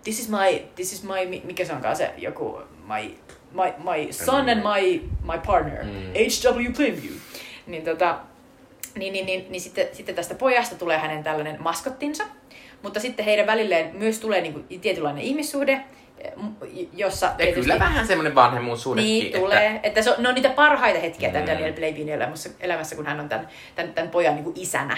[0.04, 3.14] this is my, this is my, mikä se onkaan se joku, my,
[3.52, 5.90] my, my son and my, my partner, mm.
[5.90, 6.72] H.W.
[6.76, 7.14] Plainview.
[7.66, 8.18] Niin tota,
[8.94, 12.24] niin, niin, niin, niin sitten, sitten tästä pojasta tulee hänen tällainen maskottinsa,
[12.82, 15.80] mutta sitten heidän välilleen myös tulee niin kuin tietynlainen ihmissuhde,
[16.92, 17.26] jossa...
[17.26, 19.02] Ja tietysti, kyllä vähän semmoinen vanhemmuussuhde.
[19.02, 19.38] Niin, että...
[19.38, 19.80] tulee.
[19.82, 21.32] Että se on, ne on niitä parhaita hetkiä mm.
[21.32, 24.96] tämän Daniel Blavin elämässä, elämässä, kun hän on tämän, tämän, tämän pojan niin kuin isänä.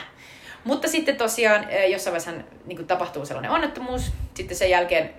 [0.64, 4.12] Mutta sitten tosiaan jossain vaiheessa hän, niin kuin tapahtuu sellainen onnettomuus.
[4.34, 5.10] Sitten sen jälkeen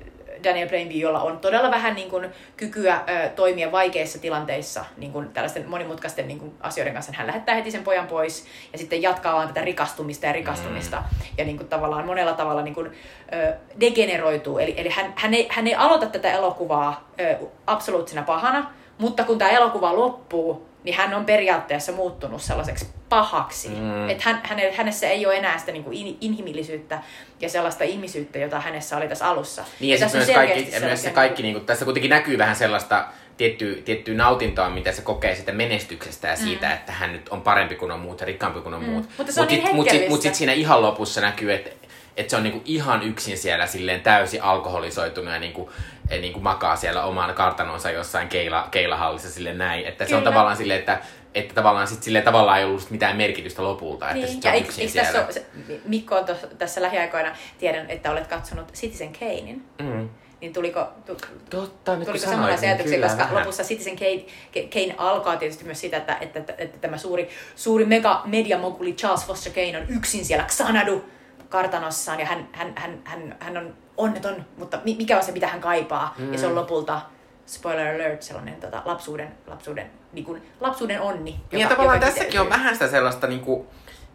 [0.44, 5.30] Daniel Plainview, jolla on todella vähän niin kuin, kykyä ö, toimia vaikeissa tilanteissa niin kuin,
[5.30, 7.12] tällaisten monimutkaisten niin kuin, asioiden kanssa.
[7.16, 10.98] Hän lähettää heti sen pojan pois ja sitten jatkaa vaan tätä rikastumista ja rikastumista.
[10.98, 11.28] Mm.
[11.38, 12.92] Ja niin kuin, tavallaan monella tavalla niin kuin,
[13.34, 14.58] ö, degeneroituu.
[14.58, 17.38] Eli, eli hän, hän, ei, hän ei aloita tätä elokuvaa ö,
[17.68, 23.70] absoluuttisena pahana, mutta kun tämä elokuva loppuu, niin hän on periaatteessa muuttunut sellaiseksi pahaksi.
[23.70, 24.10] Mm.
[24.10, 24.42] Että hän,
[24.76, 27.02] hänessä ei ole enää sitä niin kuin in, inhimillisyyttä
[27.40, 29.66] ja sellaista ihmisyyttä, jota hänessä oli tässä alussa.
[29.80, 32.56] Niin ja, ja siis myös kaikki, myös se kaikki niin kuin, tässä kuitenkin näkyy vähän
[32.56, 33.06] sellaista
[33.38, 36.74] tiettyä, tiettyä nautintoa, mitä se kokee sitä menestyksestä ja siitä, mm.
[36.74, 38.90] että hän nyt on parempi kuin on muut ja rikkaampi kuin on mm.
[38.90, 39.10] muut.
[39.18, 41.70] Mutta se on mut niin sit, Mutta sitten mut sit siinä ihan lopussa näkyy, että
[42.18, 45.72] että se on niinku ihan yksin siellä silleen täysin alkoholisoitunut ja niinku,
[46.10, 49.86] niinku makaa siellä oman kartanonsa jossain keila, keilahallissa sille näin.
[49.86, 50.10] Että Kyllä.
[50.10, 51.02] se on tavallaan silleen, että
[51.36, 54.28] että tavallaan sit silleen tavallaan ei ollut mitään merkitystä lopulta, että niin.
[54.28, 55.24] sit on ja yksin eikö, siellä.
[55.24, 59.64] Tässä on, Mikko on tos, tässä lähiaikoina, tiedän, että olet katsonut Citizen Kanein.
[59.82, 60.10] Mm.
[60.42, 61.18] Niin tuliko, tu,
[61.50, 63.36] Totta, nyt tuliko samanlaisia ajatuksia, koska vähän.
[63.36, 64.26] lopussa Citizen Kane,
[64.74, 69.26] Kane alkaa tietysti myös sitä, että, että, että, että tämä suuri, suuri mega mediamoguli Charles
[69.26, 71.06] Foster Kane on yksin siellä Xanadu
[71.54, 75.62] kartanossaan ja hän, hän, hän, hän, hän on onneton, mutta mikä on se, mitä hän
[75.62, 76.16] kaipaa.
[76.18, 76.34] Mm.
[76.34, 77.02] Ja se on lopulta,
[77.46, 81.32] spoiler alert, sellainen tota, lapsuuden, lapsuuden, niin kuin, lapsuuden onni.
[81.32, 83.68] Joka, niin ja tavallaan tässäkin on vähän sitä sellaista niin kuin,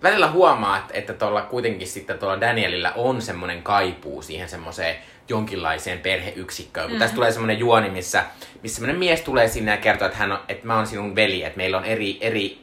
[0.03, 4.97] välillä huomaa, että, tuolla kuitenkin sitten tuolla Danielillä on semmoinen kaipuu siihen semmoiseen
[5.29, 6.87] jonkinlaiseen perheyksikköön.
[6.87, 6.99] Mm-hmm.
[6.99, 8.25] tässä tulee semmoinen juoni, missä,
[8.63, 11.45] missä semmoinen mies tulee sinne ja kertoo, että, hän on, että mä oon sinun veli,
[11.45, 12.61] että meillä on eri, eri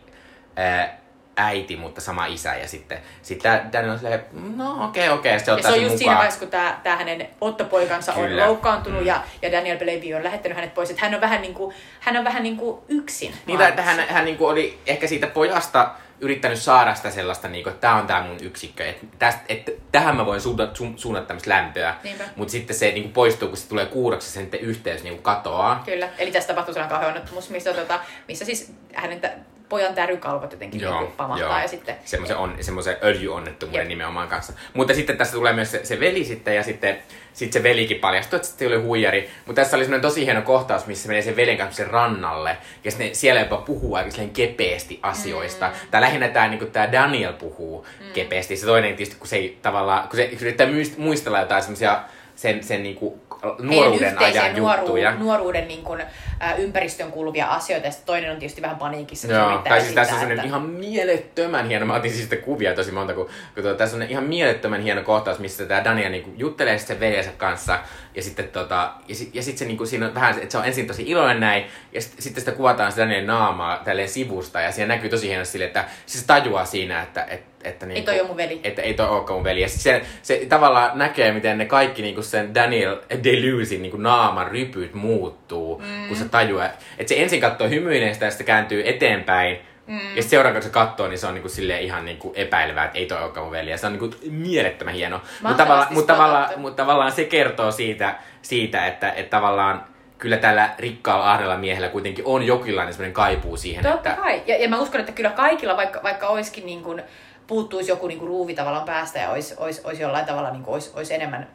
[0.55, 1.04] ää,
[1.37, 2.55] äiti, mutta sama isä.
[2.55, 4.25] Ja sitten sit Daniel on silleen,
[4.55, 5.35] no okei, okay, okei.
[5.35, 5.45] Okay.
[5.45, 5.97] Se, ja se on just mukaan.
[5.97, 8.43] siinä vaiheessa, kun tämä, tämä hänen ottopoikansa Kyllä.
[8.43, 9.07] on loukkaantunut mm.
[9.07, 10.89] ja, ja Daniel Bellevue on lähettänyt hänet pois.
[10.89, 13.33] Että hän on vähän niin kuin, hän on vähän niin kuin yksin.
[13.45, 17.63] Niin, että hän, hän niin kuin oli ehkä siitä pojasta yrittänyt saada sitä sellaista, niin
[17.63, 20.93] kuin, että tämä on tämä mun yksikkö, että, tästä, että tähän mä voin suunnata, su,
[20.95, 21.95] suunnata tämmöistä lämpöä.
[22.35, 25.83] Mutta sitten se niin kuin poistuu, kun se tulee kuuroksi, sen yhteys niin kuin katoaa.
[25.85, 29.21] Kyllä, eli tässä tapahtuu sellainen kauhean onnettomuus, missä, tota, missä siis hänen
[29.69, 31.61] pojan tärykalvot jotenkin joo, niin pamahtaa joo.
[31.61, 31.95] ja sitten...
[32.05, 33.87] Semmoisen, on, semmoisen öljyonnettomuuden Jep.
[33.87, 34.53] nimenomaan kanssa.
[34.73, 36.97] Mutta sitten tässä tulee myös se, se veli sitten ja sitten
[37.33, 39.29] sit se velikin paljastuu, että se oli huijari.
[39.45, 42.91] Mutta tässä oli semmoinen tosi hieno kohtaus, missä menee sen veljen kanssa sen rannalle ja
[42.91, 45.67] sitten siellä jopa puhuu aika kepeästi asioista.
[45.67, 45.73] Mm.
[45.91, 48.11] Tai lähinnä tämä niin tää Daniel puhuu mm.
[48.13, 48.57] kepeästi.
[48.57, 52.01] Se toinen tietysti, kun se ei tavallaan, kun se yrittää muistella jotain semmoisia
[52.35, 53.21] sen, sen niin kuin
[53.59, 55.15] nuoruuden ajan nuoru, juttuja.
[55.15, 56.01] Nuoruuden niin kuin,
[56.41, 59.27] ä, ympäristön kuuluvia asioita, ja toinen on tietysti vähän paniikissa.
[59.27, 60.43] Joo, tai siis tässä on että...
[60.43, 64.03] ihan mielettömän hieno, mä otin siis sitten kuvia tosi monta, kun, kun tuota, tässä on
[64.03, 67.79] ihan mielettömän hieno kohtaus, missä tämä Dania niin kuin, juttelee sen veljensä kanssa,
[68.15, 70.57] ja sitten tota, ja, sit, ja sit se niin kuin, siinä on vähän, että se
[70.57, 74.61] on ensin tosi iloinen näin, ja sit, sitten sitä kuvataan sitä Danielin naamaa tälleen sivusta,
[74.61, 78.03] ja siinä näkyy tosi hienosti sille, että siis tajuaa siinä, että, että että niin ei
[78.03, 78.59] toi ole mun veli.
[78.63, 79.61] Että ei toi olekaan mun veli.
[79.61, 84.47] Ja se, se tavallaan näkee, miten ne kaikki niin kuin sen Daniel Deleusin niin naaman
[84.47, 86.07] rypyt muuttuu, mm.
[86.07, 86.65] kun se tajuaa.
[86.97, 89.59] Että se ensin katsoo hymyilestä ja sitten kääntyy eteenpäin.
[89.87, 89.97] Mm.
[89.97, 92.97] Ja sitten seuraavaksi kun se katsoo, niin se on niinku silleen ihan niinku epäilevää, että
[92.97, 93.69] ei toi olekaan mun veli.
[93.69, 95.21] Ja se on niinku mielettömän hieno.
[95.41, 99.83] Mutta tavalla, mut tavallaan, mut tavallaan se kertoo siitä, siitä että, että tavallaan
[100.17, 103.83] kyllä tällä rikkaalla ahdella miehellä kuitenkin on jokinlainen semmoinen kaipuu siihen.
[103.83, 104.21] Totta että...
[104.21, 104.41] kai.
[104.47, 107.03] Ja, ja mä uskon, että kyllä kaikilla, vaikka, vaikka olisikin niin kuin,
[107.47, 110.73] puuttuisi joku niin kuin ruuvi tavallaan päästä ja olisi, olisi, olisi jollain tavalla niin kuin,
[110.73, 111.47] olisi, olisi enemmän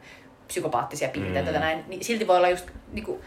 [0.47, 1.59] psykopaattisia piirteitä mm.
[1.59, 3.21] näin, niin silti voi olla just niin kuin,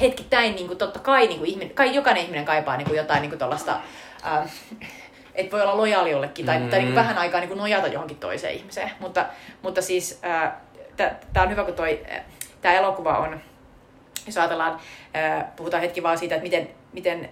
[0.00, 3.20] hetkittäin niin kuin, totta kai, niin kuin, ihminen, kai jokainen ihminen kaipaa niin kuin, jotain
[3.20, 3.80] niin kuin, tollasta,
[4.26, 4.50] äh,
[5.34, 6.68] että voi olla lojaali jollekin tai, Mm.
[6.68, 8.90] tai niin kuin vähän aikaa niin kuin nojata johonkin toiseen ihmiseen.
[9.00, 9.26] Mutta,
[9.62, 10.20] mutta siis
[11.32, 12.06] tämä on hyvä, kun toi,
[12.60, 13.40] tämä elokuva on,
[14.26, 14.80] jos ajatellaan,
[15.14, 17.28] ää, puhutaan hetki vaan siitä, että miten, miten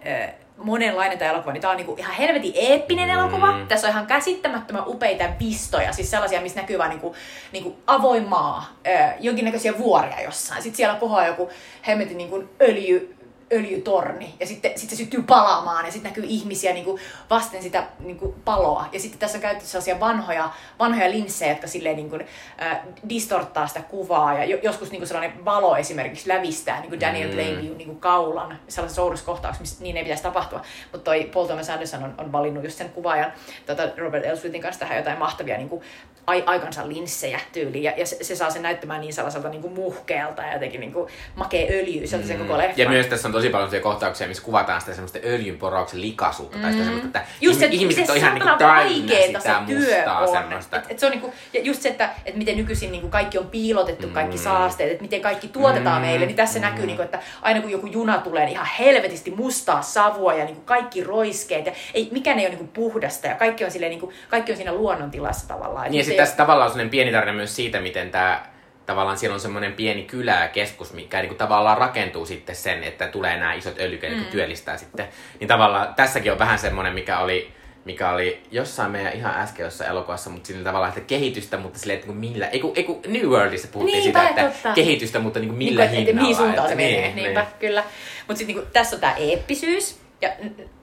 [0.56, 3.14] monenlainen tämä elokuva, niin tämä on niinku ihan helvetin eeppinen Mm.
[3.14, 3.54] elokuva.
[3.68, 7.14] Tässä on ihan käsittämättömän upeita vistoja, siis sellaisia, missä näkyy vaan niinku,
[7.52, 10.62] niinku avoin maa, ää, jonkinnäköisiä vuoria jossain.
[10.62, 11.50] Sitten siellä kohoaa joku
[11.86, 13.15] hemmetin niinku öljy,
[13.52, 16.98] öljytorni ja sitten sit se syttyy palaamaan ja sitten näkyy ihmisiä niinku
[17.30, 18.86] vasten sitä niinku paloa.
[18.92, 22.18] Ja sitten tässä on käytetty sellaisia vanhoja, vanhoja linssejä, jotka silleen niinku,
[22.62, 27.34] äh, distorttaa sitä kuvaa ja jo, joskus niinku sellainen valo esimerkiksi lävistää niinku Daniel Mm.
[27.34, 30.62] Plainview niinku kaulan sellaisessa oudoskohtauksessa, missä niin ei pitäisi tapahtua.
[30.92, 33.32] Mutta toi Paul Thomas Anderson on, on valinnut just sen kuvaajan
[33.66, 35.82] tota Robert Elswithin kanssa tähän jotain mahtavia niinku,
[36.26, 40.42] ai, aikansa linssejä tyyliin ja, ja se, se, saa sen näyttämään niin sellaiselta niinku muhkealta
[40.42, 42.72] ja jotenkin niinku makea öljy, sieltä se koko leffa.
[42.76, 42.82] Mm.
[42.82, 46.58] Ja myös tässä on tosi paljon kohtauksia, missä kuvataan sitä semmoista öljynporauksen likaisuutta.
[46.58, 47.26] Tai sitä semmoista, että Mm.
[47.40, 50.28] Just se, ihmiset miten on ihan niinku saatana täynnä sitä se työ mustaa on.
[50.28, 50.76] semmoista.
[50.76, 53.46] Et, et se on niinku, ja just se, että et miten nykyisin niinku kaikki on
[53.46, 54.42] piilotettu, kaikki Mm.
[54.42, 56.06] saasteet, että miten kaikki tuotetaan Mm.
[56.06, 56.64] meille, niin tässä Mm.
[56.64, 60.60] näkyy, niinku, että aina kun joku juna tulee, niin ihan helvetisti mustaa savua ja niinku
[60.64, 61.66] kaikki roiskeet.
[61.66, 64.72] Ja ei, mikään ei ole niinku puhdasta ja kaikki on, silleen, niinku, kaikki on siinä
[64.72, 65.90] luonnontilassa tavallaan.
[65.90, 68.46] Niin se- sitten tässä tavallaan on pieni tarina myös siitä, miten tämä
[68.86, 72.84] tavallaan siellä on semmoinen pieni kylä ja keskus, mikä niin kuin tavallaan rakentuu sitten sen,
[72.84, 74.30] että tulee nämä isot öljykennot, mm.
[74.30, 75.08] työllistää sitten.
[75.40, 77.52] Niin tavallaan tässäkin on vähän semmoinen, mikä oli,
[77.84, 81.98] mikä oli jossain meidän ihan äsken jossain elokuvassa, mutta sillä tavalla, että kehitystä, mutta silleen,
[81.98, 84.72] että niin kuin millä, ei kun, ei kun New Worldissa puhuttiin Niinpä, siitä, että totta.
[84.72, 86.20] kehitystä, mutta niin kuin millä Niinku, et hinnalla.
[86.20, 87.50] Mihin suuntaan se että menee, niin, niinpä, niin.
[87.58, 87.84] kyllä.
[88.28, 90.28] Mutta sitten niinku, tässä on tämä eeppisyys, ja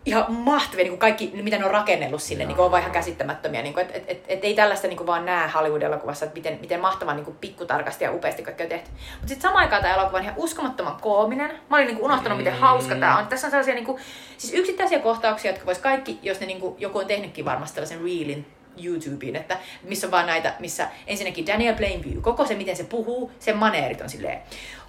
[0.05, 2.47] ihan mahtavia, niinku kaikki, mitä ne on rakennellut sinne, Joo.
[2.47, 3.61] niinku on vaan ihan käsittämättömiä.
[3.61, 7.15] Niinku, et, et, et, et ei tällaista niinku vaan näe Hollywood-elokuvassa, että miten, miten mahtavan
[7.15, 8.89] niinku, pikkutarkasti ja upeasti kaikki on tehty.
[8.91, 11.51] Mutta sitten samaan aikaan tämä elokuva on ihan uskomattoman koominen.
[11.69, 12.59] Mä olin niinku, unohtanut, miten Mm.
[12.59, 13.27] hauska tämä on.
[13.27, 13.99] Tässä on sellaisia niinku,
[14.37, 18.45] siis yksittäisiä kohtauksia, jotka vois kaikki, jos ne niinku, joku on tehnytkin varmasti tällaisen reelin,
[18.83, 23.31] YouTubeen, että missä on vaan näitä, missä ensinnäkin Daniel Plainview, koko se miten se puhuu,
[23.39, 24.41] sen maneerit on silleen,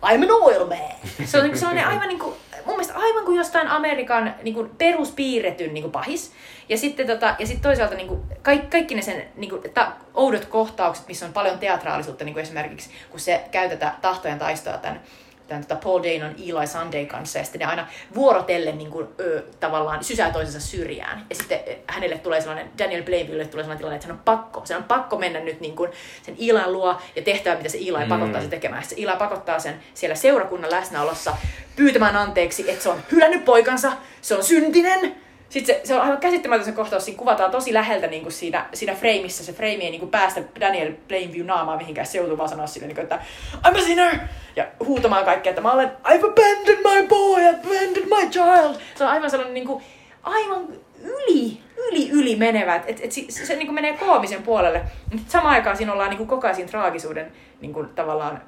[0.04, 0.78] I'm an oil man.
[1.26, 4.70] Se on niinku sellainen aivan niin kuin, mun mielestä aivan kuin jostain Amerikan niin kuin
[4.78, 6.32] peruspiirretyn niin kuin pahis.
[6.68, 9.92] Ja sitten tota, ja sitten toisaalta niin kuin, kaikki, kaikki ne sen niin kuin, ta,
[10.14, 15.00] oudot kohtaukset, missä on paljon teatraalisuutta, niin kuin esimerkiksi kun se käytetään tahtojen taistoa tämän
[15.48, 19.42] tämän tota Paul Danon Eli Sunday kanssa, ja sitten ne aina vuorotellen niin kuin, ö,
[19.60, 21.26] tavallaan sysää toisensa syrjään.
[21.30, 24.76] Ja sitten hänelle tulee sellainen, Daniel Plainviewlle tulee sellainen tilanne, että hän on pakko, se
[24.76, 25.90] on pakko mennä nyt niin kuin
[26.22, 28.08] sen Ilan luo ja tehtävä, mitä se Eli Mm.
[28.08, 28.84] pakottaa se tekemään.
[28.84, 31.36] Se Eli pakottaa sen siellä seurakunnan läsnäolossa
[31.76, 33.92] pyytämään anteeksi, että se on hylännyt poikansa,
[34.22, 35.16] se on syntinen,
[35.54, 38.66] sitten se, se on aivan käsittämätön se kohtaus, siinä kuvataan tosi läheltä niin kuin siinä,
[38.72, 42.48] siinä frameissa, se frame ei niin kuin päästä Daniel Plainview naamaan mihinkään, se joutuu vaan
[42.48, 43.20] sanoa sille, niin kuin, että
[43.54, 44.18] I'm a sinner!
[44.56, 48.74] Ja huutamaan kaikkea, että mä olen I've abandoned my boy, I've abandoned my child!
[48.94, 49.84] Se on aivan sellainen niin kuin,
[50.22, 50.68] aivan
[51.02, 54.82] yli, yli, yli menevä, että et, et se, se, niin kuin menee koomisen puolelle.
[55.12, 58.42] Mutta samaan aikaan siinä ollaan niin kuin koko ajan traagisuuden niin kuin, tavallaan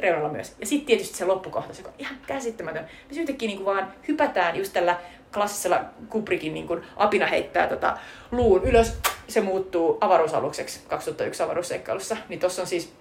[0.00, 0.56] reunalla myös.
[0.60, 2.84] Ja sitten tietysti se loppukohtaus, joka on ihan käsittämätön.
[2.84, 4.96] Me yhtäkkiä niin kuin vaan hypätään just tällä
[5.34, 7.98] klassisella Kubrickin niin kuin apina heittää tota
[8.30, 8.98] luun ylös.
[9.28, 12.16] Se muuttuu avaruusalukseksi 2001 avaruusseikkailussa.
[12.28, 12.92] Niin tossa on siis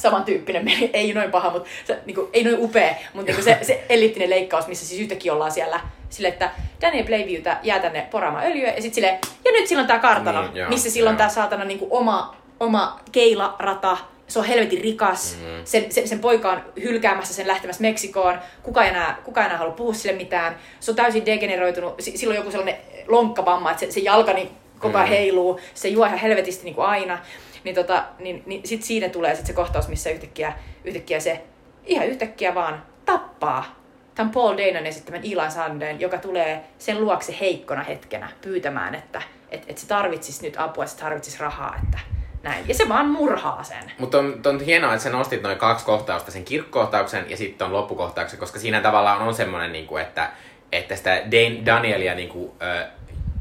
[0.00, 3.84] samantyyppinen ei noin paha, mutta se, niin kuin, ei noin upea, mutta niin se, se
[3.88, 6.50] eliittinen leikkaus, missä siis yhtäkkiä ollaan siellä sille, että
[6.80, 10.56] Daniel Playviewtä jää tänne poraamaan öljyä ja sitten sille ja nyt silloin tää kartano, Niin,
[10.56, 13.96] joo, missä silloin tää saatana niin kuin oma, oma keilarata,
[14.30, 15.64] se on helvetin rikas, Mm.
[15.64, 19.58] sen, sen, sen poika on hylkäämässä sen lähtemässä Meksikoon, kuka ei enää, kuka ei enää
[19.58, 22.76] halua puhua sille mitään, se on täysin degeneroitunut, Si- sillä on joku sellainen
[23.08, 25.14] lonkkavamma, että se, se jalka niin koko ajan Mm.
[25.14, 27.18] heiluu, se juo ihan helvetisti niin kuin aina,
[27.64, 30.52] niin, tota, niin, niin sitten siinä tulee sit se kohtaus, missä yhtäkkiä,
[30.84, 31.42] yhtäkkiä se
[31.84, 33.80] ihan yhtäkkiä vaan tappaa
[34.14, 39.64] tämän Paul Danon esittämän Ilan Sanden, joka tulee sen luokse heikkona hetkenä pyytämään, että et,
[39.68, 41.98] et se tarvitsisi nyt apua, että se tarvitsisi rahaa, että
[42.42, 42.68] näin.
[42.68, 43.92] Ja se vaan murhaa sen.
[43.98, 47.72] Mutta on, on hienoa, että sä nostit noin kaksi kohtausta, sen kirkkohtauksen ja sitten on
[47.72, 50.30] loppukohtauksen, koska siinä tavallaan on semmoinen, niinku, että,
[50.72, 52.86] että sitä Dan- Danielia niinku, ö,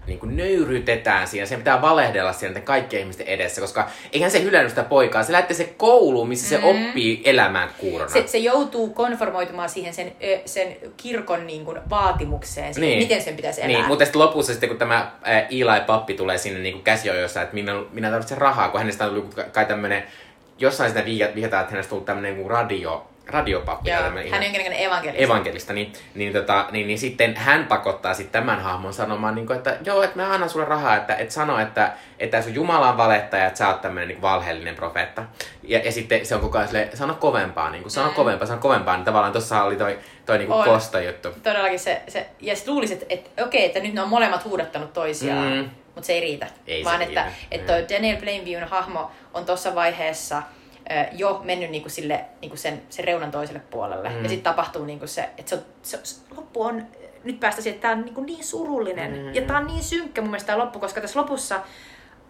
[0.10, 1.46] niinku nöyryytetään siinä.
[1.46, 5.24] Sen pitää valehdella siinä näiden kaikkien ihmisten edessä, koska eihän se hylännyt sitä poikaa.
[5.24, 6.64] Se lähtee se kouluun, missä se Mm.
[6.64, 8.12] oppii elämään kuurona.
[8.12, 10.12] Se, se joutuu konformoitumaan siihen sen,
[10.46, 13.00] sen kirkon niin kuin, vaatimukseen, siihen, Niin.
[13.04, 13.68] miten sen pitäisi elää.
[13.78, 15.12] Niin, mutta sitten lopussa sitten kun tämä
[15.50, 19.36] Eli pappi tulee sinne niin käsiojossa, että minä, minä tarvitsen rahaa, kun hänestä on tullut
[19.52, 20.04] kai tämmöinen,
[20.60, 23.90] jossain sitä vihja- vihjataan, että hänestä on tullut tämmöinen niin radio, radiopappi.
[23.90, 25.24] Joo, hän on jonkinlainen evankelista.
[25.24, 29.58] evankelista, niin, niin, tota, niin, niin sitten hän pakottaa sitten tämän hahmon sanomaan, niin kuin,
[29.58, 32.98] että joo, että mä annan sulle rahaa, että et sano, että, että sun Jumala on
[32.98, 35.24] valettaja, että sä oot tämmöinen niin valheellinen profeetta.
[35.64, 38.14] Ja, ja sitten se on koko ajan silleen, sano kovempaa, niin kuin, sano Mm.
[38.14, 41.30] kovempaa, sano kovempaa, niin tavallaan tuossa oli toi, toi niin kuin kosta juttu.
[41.44, 44.94] Todellakin se, se ja sitten luulisit, että, että okei, että nyt ne on molemmat huudattanut
[44.94, 45.54] toisiaan.
[45.54, 45.70] Mm.
[45.96, 46.48] Mutta se ei riitä.
[46.68, 47.38] Ei se Vaan että, riitä.
[47.52, 50.42] että toi Daniel Plainviewn hahmo on tuossa vaiheessa
[51.12, 54.10] jo mennyt niinku sille, niinku sen, sen reunan toiselle puolelle.
[54.10, 54.24] Mm.
[54.24, 56.88] Ja sitten tapahtuu niinku se, että se, se, se, loppu on,
[57.24, 59.12] nyt päästä siihen, että tämä on niinku niin surullinen.
[59.12, 59.34] Mm.
[59.34, 61.60] Ja tämä on niin synkkä mun mielestä tämä loppu, koska tässä lopussa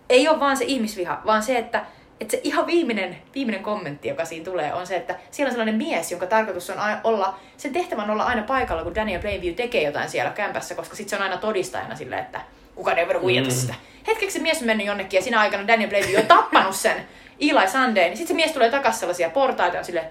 [0.10, 1.86] ei ole vaan se ihmisviha, vaan se, että,
[2.20, 5.76] että se ihan viimeinen, viimeinen kommentti, joka siinä tulee, on se, että siellä on sellainen
[5.76, 9.54] mies, jonka tarkoitus on aina olla, sen tehtävä on olla aina paikalla, kun Daniel Plainview
[9.56, 12.42] tekee jotain siellä kämpässä, koska sitten se on aina todistajana silleen, että
[12.76, 13.56] kukaan ei voida huijata Mm.
[13.56, 13.74] sitä.
[14.08, 16.96] Hetkeksi se mies on mennyt jonnekin ja siinä aikana Daniel Plainview on tappanut sen
[17.40, 18.18] Eli Sundayn.
[18.18, 20.06] Sitten se mies tulee takaisin sellaisia portaita ja on silleen,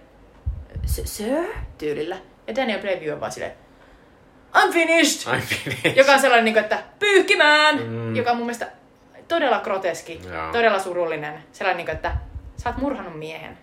[0.87, 1.45] "S- sir?
[1.79, 2.16] Tyylillä.
[2.47, 3.53] Ja Daniel Plainview on vaan silleen,
[4.55, 5.33] I'm finished!
[5.33, 5.97] Ai finished.
[5.97, 7.79] Joka on sellainen, niin kuin, että pyyhkimään!
[7.89, 8.16] Mm.
[8.16, 8.68] Joka on mun mielestä
[9.29, 10.53] todella groteski, Joo.
[10.53, 11.35] todella surullinen.
[11.53, 12.12] Sellainen, niin kuin, että
[12.57, 13.59] sä oot murhannut miehen.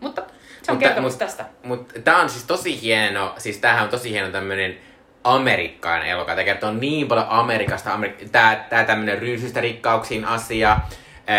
[0.00, 0.22] Mutta
[0.62, 1.44] se on Mutta- kertomus mut- tästä.
[1.62, 4.76] Mutta tää on siis tosi hieno, siis tämähän on tosi hieno tämmönen
[5.24, 6.34] amerikkalainen elokuva.
[6.34, 10.78] Tää kertoo niin paljon Amerikasta, Amerik- tää, tää tämmönen ryysystä rikkauksiin asia.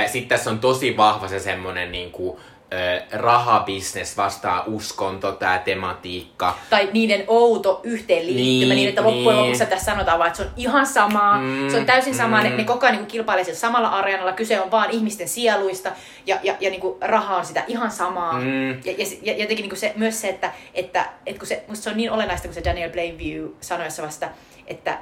[0.06, 2.40] Sitten tässä on tosi vahva se semmonen niinku,
[2.74, 6.58] äh, rahabisnes vastaa uskonto, tää tematiikka.
[6.70, 9.38] Tai niiden outo yhteenliittymä, niin, Niin, että loppujen niin.
[9.38, 11.40] lopuksi tässä sanotaan vaan, että se on ihan samaa.
[11.40, 12.58] Mm, se on täysin samaa, ne, mm.
[12.58, 14.34] ne koko ajan niin kilpailee samalla areenalla.
[14.34, 15.92] Kyse on vaan ihmisten sieluista
[16.26, 18.40] ja, ja, ja niin kuin raha on sitä ihan samaa.
[18.40, 18.70] Mm.
[18.70, 21.84] Ja, ja, ja jotenkin niin kuin se, myös se, että, että, että kun se, musta
[21.84, 24.30] se on niin olennaista, kun se Daniel Plainview sanoi jossain vasta,
[24.68, 24.98] että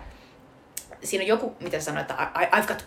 [1.04, 2.86] siinä on joku, mitä sanoi, että I, I've got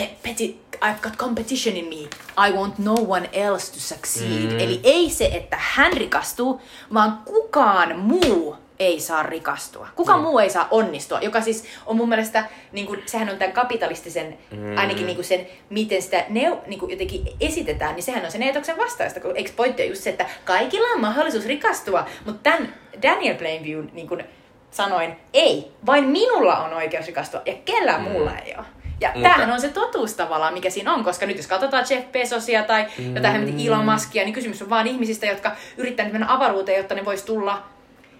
[0.00, 2.08] competi- I've got competition in me.
[2.48, 4.52] I want no one else to succeed.
[4.52, 4.58] Mm.
[4.60, 6.60] Eli ei se, että hän rikastuu,
[6.94, 9.88] vaan kukaan muu ei saa rikastua.
[9.96, 10.24] Kukaan Mm.
[10.26, 14.38] muu ei saa onnistua, joka siis on mun mielestä, niin kuin, sehän on tämän kapitalistisen,
[14.50, 14.76] Mm.
[14.78, 18.42] ainakin niin kuin sen, miten sitä neu, niin kuin jotenkin esitetään, niin sehän on sen
[18.42, 22.74] eetoksen vastaista, kun eikö pointti on just se, että kaikilla on mahdollisuus rikastua, mutta tämän
[23.02, 24.24] Daniel Plainview niin kuin
[24.70, 28.10] sanoin, ei, vain minulla on oikeus rikastua ja kellään Mm.
[28.10, 28.66] muulla ei ole.
[29.00, 32.12] Ja Mutta- tämähän on se totuus tavallaan, mikä siinä on, koska nyt jos katsotaan Jeff
[32.12, 36.32] Bezosia tai jotain hemmetin Elon Muskia, niin kysymys on vaan ihmisistä, jotka yrittää nyt mennä
[36.34, 37.62] avaruuteen, jotta ne vois tulla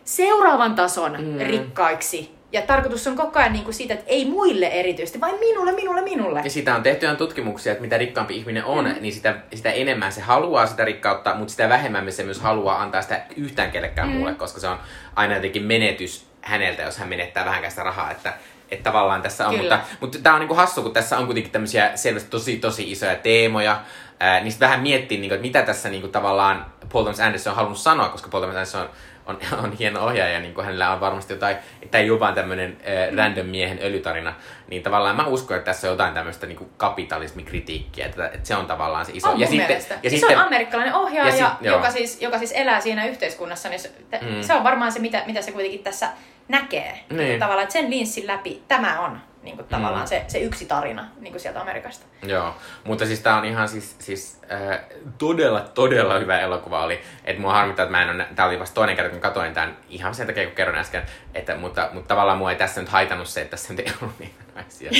[0.04, 1.38] seuraavan tason Mm.
[1.46, 2.36] rikkaiksi.
[2.52, 6.00] Ja tarkoitus on koko ajan niin kuin siitä, että ei muille erityisesti, vain minulle, minulle,
[6.02, 6.40] minulle.
[6.44, 8.88] Ja sitä on tehty tutkimuksia, että mitä rikkaampi ihminen on, Mm.
[8.88, 9.02] mm-hmm.
[9.02, 13.02] niin sitä, sitä enemmän se haluaa sitä rikkautta, mutta sitä vähemmän se myös haluaa antaa
[13.02, 14.12] sitä yhtään kellekään Mm.
[14.12, 14.18] mm.
[14.18, 14.78] muulle, koska se on
[15.16, 18.10] aina jotenkin menetys häneltä, jos hän menettää vähänkään sitä rahaa.
[18.10, 18.32] Että,
[18.70, 19.76] että tavallaan tässä on, Kyllä.
[19.76, 23.14] mutta, mutta tämä on niinku hassu, kun tässä on kuitenkin tämmöisiä selvästi tosi tosi isoja
[23.14, 23.80] teemoja,
[24.20, 27.78] ää, niin vähän miettii, niinku, että mitä tässä niinku, tavallaan Paul Thomas Anderson on halunnut
[27.78, 28.88] sanoa, koska Paul Thomas Anderson on,
[29.26, 32.76] on, on hieno ohjaaja, niin kuin hänellä on varmasti jotain, että ei ole vaan tämmöinen
[32.80, 34.34] äh, random miehen öljytarina,
[34.68, 38.66] niin tavallaan mä uskon, että tässä on jotain tämmöistä niin kapitalismikritiikkiä, että, että se on
[38.66, 39.30] tavallaan se iso.
[39.30, 39.94] On ja mielestä.
[40.02, 41.76] ja siis sitten, se on amerikkalainen ohjaaja, ja joo.
[41.76, 44.42] joka, siis, joka siis elää siinä yhteiskunnassa, niin se, mm.
[44.42, 46.08] se on varmaan se, mitä, mitä se kuitenkin tässä
[46.48, 47.00] näkee.
[47.10, 47.40] Niin.
[47.40, 50.08] Tavallaan, että sen linssin läpi tämä on niin kuin, tavallaan Mm.
[50.08, 52.06] se, se yksi tarina niin kuin sieltä Amerikasta.
[52.22, 54.80] Joo, mutta siis tää on ihan siis, siis äh,
[55.18, 57.00] todella, todella hyvä elokuva oli.
[57.24, 59.76] Että mua harmittaa, että mä en ole, tää oli vasta toinen kerta, kun katoin tämän
[59.88, 61.02] ihan sen takia, kun kerron äsken.
[61.34, 64.18] Että, mutta, mutta tavallaan mua ei tässä nyt haitannut se, että tässä nyt ei ollut
[64.18, 64.90] niin naisia.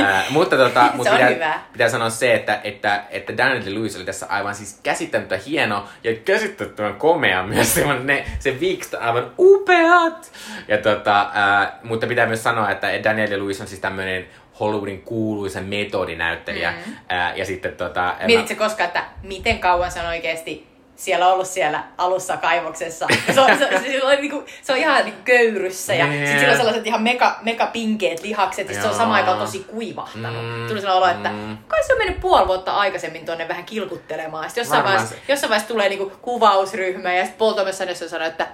[0.00, 1.60] äh, mutta tota, on pitää, hyvä.
[1.72, 6.14] pitää sanoa se, että, että, että Daniel Lewis oli tässä aivan siis käsittämättä hieno ja
[6.14, 7.80] käsittämättömän komea myös.
[8.04, 10.32] Ne, se viikset on aivan upeat.
[10.68, 14.26] Ja tota, äh, mutta pitää myös sanoa, että Daniel Lewis on siis tämmöinen
[14.60, 16.74] Hollywoodin kuuluisa metodinäyttelijä.
[16.86, 16.92] Mm.
[17.08, 18.14] Ää, ja sitten tota...
[18.26, 23.06] Mietitkö koskaan, että miten kauan se on oikeasti siellä ollut siellä alussa kaivoksessa.
[23.34, 26.18] Se on, se, se, se, on, niinku, se on ihan niinku köyryssä ja Nee.
[26.18, 29.58] sitten sillä on sellaiset ihan mega, mega pinkeet lihakset ja se on samaan aikaan tosi
[29.58, 30.44] kuivahtanut.
[30.44, 31.58] Mm, Tuli sellainen olo, että mm.
[31.68, 34.44] kai se on mennyt puoli vuotta aikaisemmin tuonne vähän kilkuttelemaan.
[34.50, 38.46] Sitten jossain vaiheessa, jossain vaiheessa tulee niinku kuvausryhmä ja sitten Thomas Anderson sanoo, että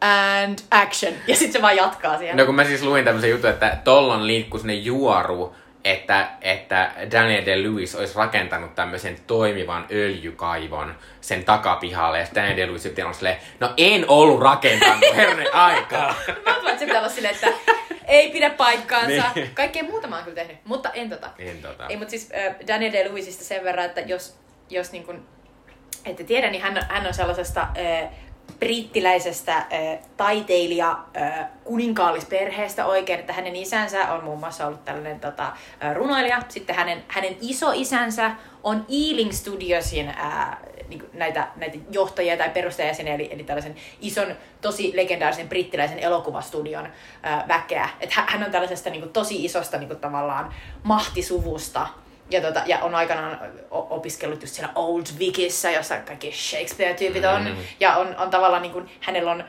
[0.00, 1.14] and action.
[1.26, 2.36] Ja sitten se vaan jatkaa siellä.
[2.36, 5.54] No kun mä siis luin tämmöisen jutun, että tollon liikkuu sinne juoru,
[5.84, 12.18] että, että Daniel de Lewis olisi rakentanut tämmöisen toimivan öljykaivon sen takapihalle.
[12.18, 16.14] Ja Daniel de Lewis sitten on silleen, no en ollut rakentanut, hernen aikaa.
[16.44, 17.48] Mä että se pitää olla silleen, että
[18.04, 19.30] ei pidä paikkaansa.
[19.34, 19.50] Niin.
[19.54, 21.30] Kaikkea muuta mä oon kyllä tehnyt, mutta en tota.
[21.38, 21.86] En tota.
[21.88, 24.38] Ei, mutta siis äh, Daniel Day-Lewisista sen verran, että jos,
[24.70, 25.22] jos niin kuin,
[26.04, 28.08] ette tiedä, niin hän, on- hän on sellaisesta äh,
[28.58, 29.66] brittiläisestä äh,
[30.16, 35.46] taiteilija äh, kuninkaallisperheestä oikein, että hänen isänsä on muun muassa ollut tällainen tota,
[35.84, 36.42] äh, runoilija.
[36.48, 38.30] Sitten hänen, hänen isoisänsä
[38.62, 40.58] on Ealing Studiosin äh,
[40.88, 44.26] niin näitä, näitä johtajia tai perustajajäseniä, eli, eli tällaisen ison,
[44.60, 46.86] tosi legendaarisen brittiläisen elokuvastudion
[47.26, 47.88] äh, väkeä.
[48.00, 51.86] Että hän- hän on tällaisesta niin kuin, tosi isosta niin kuin, tavallaan mahtisuvusta.
[52.30, 53.38] Ja, tota, ja on aikanaan
[53.70, 57.44] opiskellut just siellä Old Vickissä, jossa kaikki Shakespeare-tyypit on.
[57.44, 57.56] Mm.
[57.80, 59.44] Ja on, on tavallaan niin kuin, hänellä on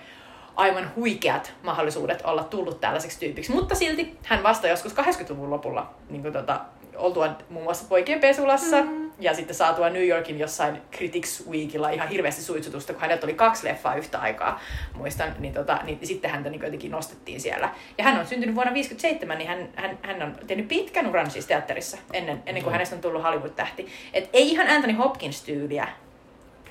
[0.56, 3.52] aivan huikeat mahdollisuudet olla tullut tällaiseksi tyypiksi.
[3.52, 6.60] Mutta silti hän vasta joskus 80-luvun lopulla niin kuin tota,
[6.96, 9.01] oltua muun muassa poikien pesulassa mm.
[9.22, 13.68] Ja sitten saatua New Yorkin jossain Critics Weekilla ihan hirveästi suitsutusta, kun hänellä oli kaksi
[13.68, 14.60] leffaa yhtä aikaa,
[14.94, 17.70] muistan, niin, tota, niin sitten häntä niin jotenkin nostettiin siellä.
[17.98, 21.46] Ja hän on syntynyt vuonna 1957, niin hän, hän, hän on tehnyt pitkän uran siis
[21.46, 22.74] teatterissa ennen, ennen kuin mm.
[22.74, 23.88] hänestä on tullut Hollywood-tähti.
[24.14, 25.88] Et ei ihan Anthony Hopkins-tyyliä,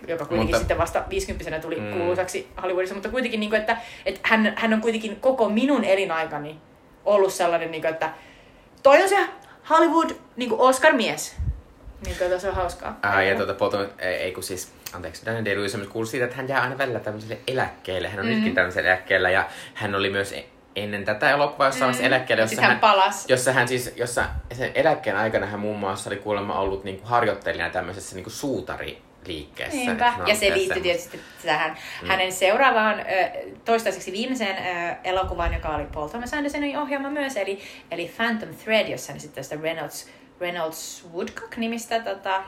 [0.09, 1.93] joka kuitenkin mutta, sitten vasta 50 tuli mm.
[1.93, 6.59] kuuluisaksi Hollywoodissa, mutta kuitenkin, niin kuin, että, että hän, hän on kuitenkin koko minun elinaikani
[7.05, 8.12] ollut sellainen, niin kuin, että
[8.82, 9.16] toi on se
[9.70, 11.36] Hollywood niin Oscar-mies.
[12.05, 12.98] Niin tuota, se on hauskaa.
[13.02, 16.48] Ää, ja tuota, potom, ei, ei kun siis, anteeksi, Daniel Day-Lewis kuuluu siitä, että hän
[16.48, 18.09] jää aina välillä tämmöiselle eläkkeelle.
[18.09, 18.32] Hän on mm.
[18.32, 20.44] nytkin tämmöisellä eläkkeellä ja hän oli myös e-
[20.77, 21.94] ennen tätä elokuvaa jossa mm.
[22.01, 26.16] eläkkeelle, jossa hän, hän jossa hän siis, jossa sen eläkkeen aikana hän muun muassa oli
[26.16, 29.77] kuulemma ollut niinku harjoittelijana tämmöisessä niinku suutari liikkeessä.
[29.77, 30.14] Niinpä.
[30.27, 32.09] Ja se liittyy tietysti tähän mm.
[32.09, 32.97] hänen seuraavaan,
[33.64, 34.56] toistaiseksi viimeiseen
[35.05, 37.60] elokuvaan, joka oli Paul Thomas Andersonin ohjaama myös, eli,
[37.90, 40.09] eli Phantom Thread, jossa hän sitten tästä Reynolds,
[40.40, 42.42] Reynolds Woodcock-nimistä tota,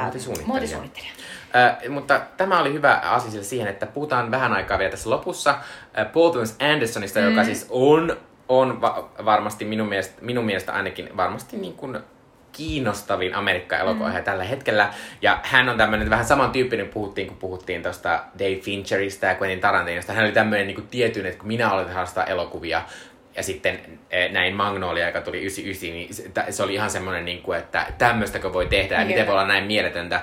[0.00, 0.46] muotisuunnittelija.
[0.46, 1.12] muotisuunnittelija.
[1.56, 6.12] Äh, mutta tämä oli hyvä asia siihen, että puhutaan vähän aikaa vielä tässä lopussa äh,
[6.12, 7.28] Paul Thomas Andersonista, mm.
[7.30, 8.16] joka siis on,
[8.48, 11.98] on va- varmasti minun mielestä, minun mielestä ainakin varmasti niin kuin
[12.52, 14.24] kiinnostavin Amerikka-elokuva mm.
[14.24, 14.94] tällä hetkellä.
[15.22, 20.12] Ja hän on tämmöinen vähän samantyyppinen, puhuttiin kun puhuttiin tuosta Dave Fincheristä ja Quentin Tarantinosta.
[20.12, 22.82] Hän oli tämmöinen niin tietyn, että kun minä olen harrastaa elokuvia,
[23.36, 23.80] ja sitten
[24.10, 28.52] eh, näin Magnolia, joka tuli 99, niin se oli ihan semmoinen, niin kuin, että tämmöistäkö
[28.52, 30.20] voi tehdä ja miten voi olla näin mieletöntä.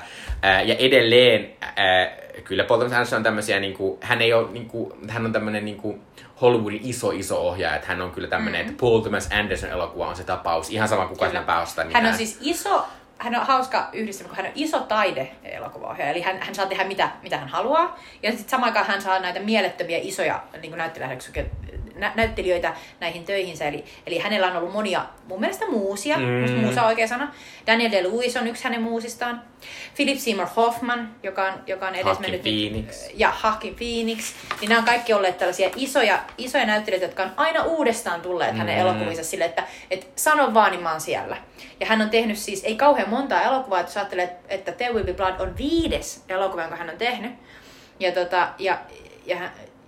[0.66, 1.50] Ja edelleen,
[2.44, 5.34] kyllä Paul Thomas Anderson on tämmöisiä, niin kuin, hän ei ole, niin kuin, hän on
[5.34, 6.02] tämmöinen niin kuin,
[6.42, 8.72] Hollywoodin iso iso ohjaaja, että hän on kyllä tämmöinen, mm-hmm.
[8.72, 11.84] että Paul Thomas Anderson elokuva on se tapaus, ihan sama kuka siinä pääosta.
[11.84, 12.86] Niin hän on siis iso,
[13.18, 17.12] hän on hauska yhdistelmä, kun hän on iso taide-elokuvaohjaaja, eli hän, hän saa tehdä mitä,
[17.24, 21.32] mitä hän haluaa, ja sitten samaan aikaan hän saa näitä mielettömiä isoja niin näyttelijäksi
[21.96, 23.66] nä- näyttelijöitä näihin töihinsä.
[23.66, 26.52] Eli, eli hänellä on ollut monia, mun mielestä muusia, mm.
[26.62, 27.34] muusa on oikea sana.
[27.68, 29.42] Daniel De-Lewis on yksi hänen muusistaan.
[29.96, 32.42] Philip Seymour Hoffman, joka on, joka on edesmennyt.
[32.42, 33.10] Phoenix.
[33.14, 34.34] Ja Hawking Phoenix.
[34.62, 38.58] Niin nämä on kaikki olleet tällaisia isoja, isoja näyttelijöitä, jotka on aina uudestaan tulleet mm.
[38.58, 41.38] hänen elokuvinsa sille, että et sano vaan, niin mä oon siellä.
[41.80, 45.06] Ja hän on tehnyt siis, ei kauhean montaa elokuvaa, että jos ajattelee, että There Will
[45.06, 47.32] Be Blood on viides elokuva, jonka hän on tehnyt.
[48.00, 48.78] Ja, tota, ja,
[49.26, 49.38] ja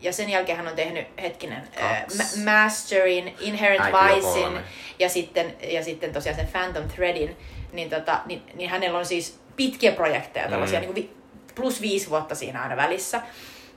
[0.06, 2.06] ja sen jälkeen hän on tehnyt, hetkinen, äh,
[2.46, 4.60] Masterin, Inherent Vicein
[5.00, 7.38] ja sitten, ja sitten tosiaan sen Phantom Threadin,
[7.74, 10.86] niin, tota, niin, niin hänellä on siis pitkiä projekteja, tällaisia mm.
[10.86, 11.18] niin kuin
[11.56, 13.22] plus viisi vuotta siinä aina välissä.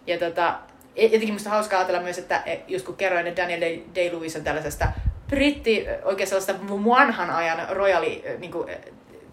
[0.06, 0.58] Ja tota,
[0.96, 3.60] jotenkin musta hauskaa ajatella myös, että e, just kun kerroin, että Daniel
[3.94, 4.88] Day-Lewis on tällaisesta
[5.28, 8.70] britti, oikein sellaista vanhan ajan royali niin kuin,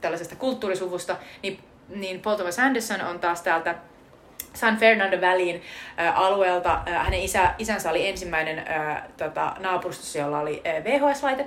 [0.01, 1.59] tällaisesta kulttuurisuvusta, niin,
[1.89, 3.75] niin Paul Thomas Anderson on taas täältä
[4.55, 5.61] San Fernando väliin
[5.99, 6.73] äh, alueelta.
[6.87, 11.45] Äh, hänen isä, isänsä oli ensimmäinen äh, tota, naapurustossa, jolla oli äh, VHS-laite.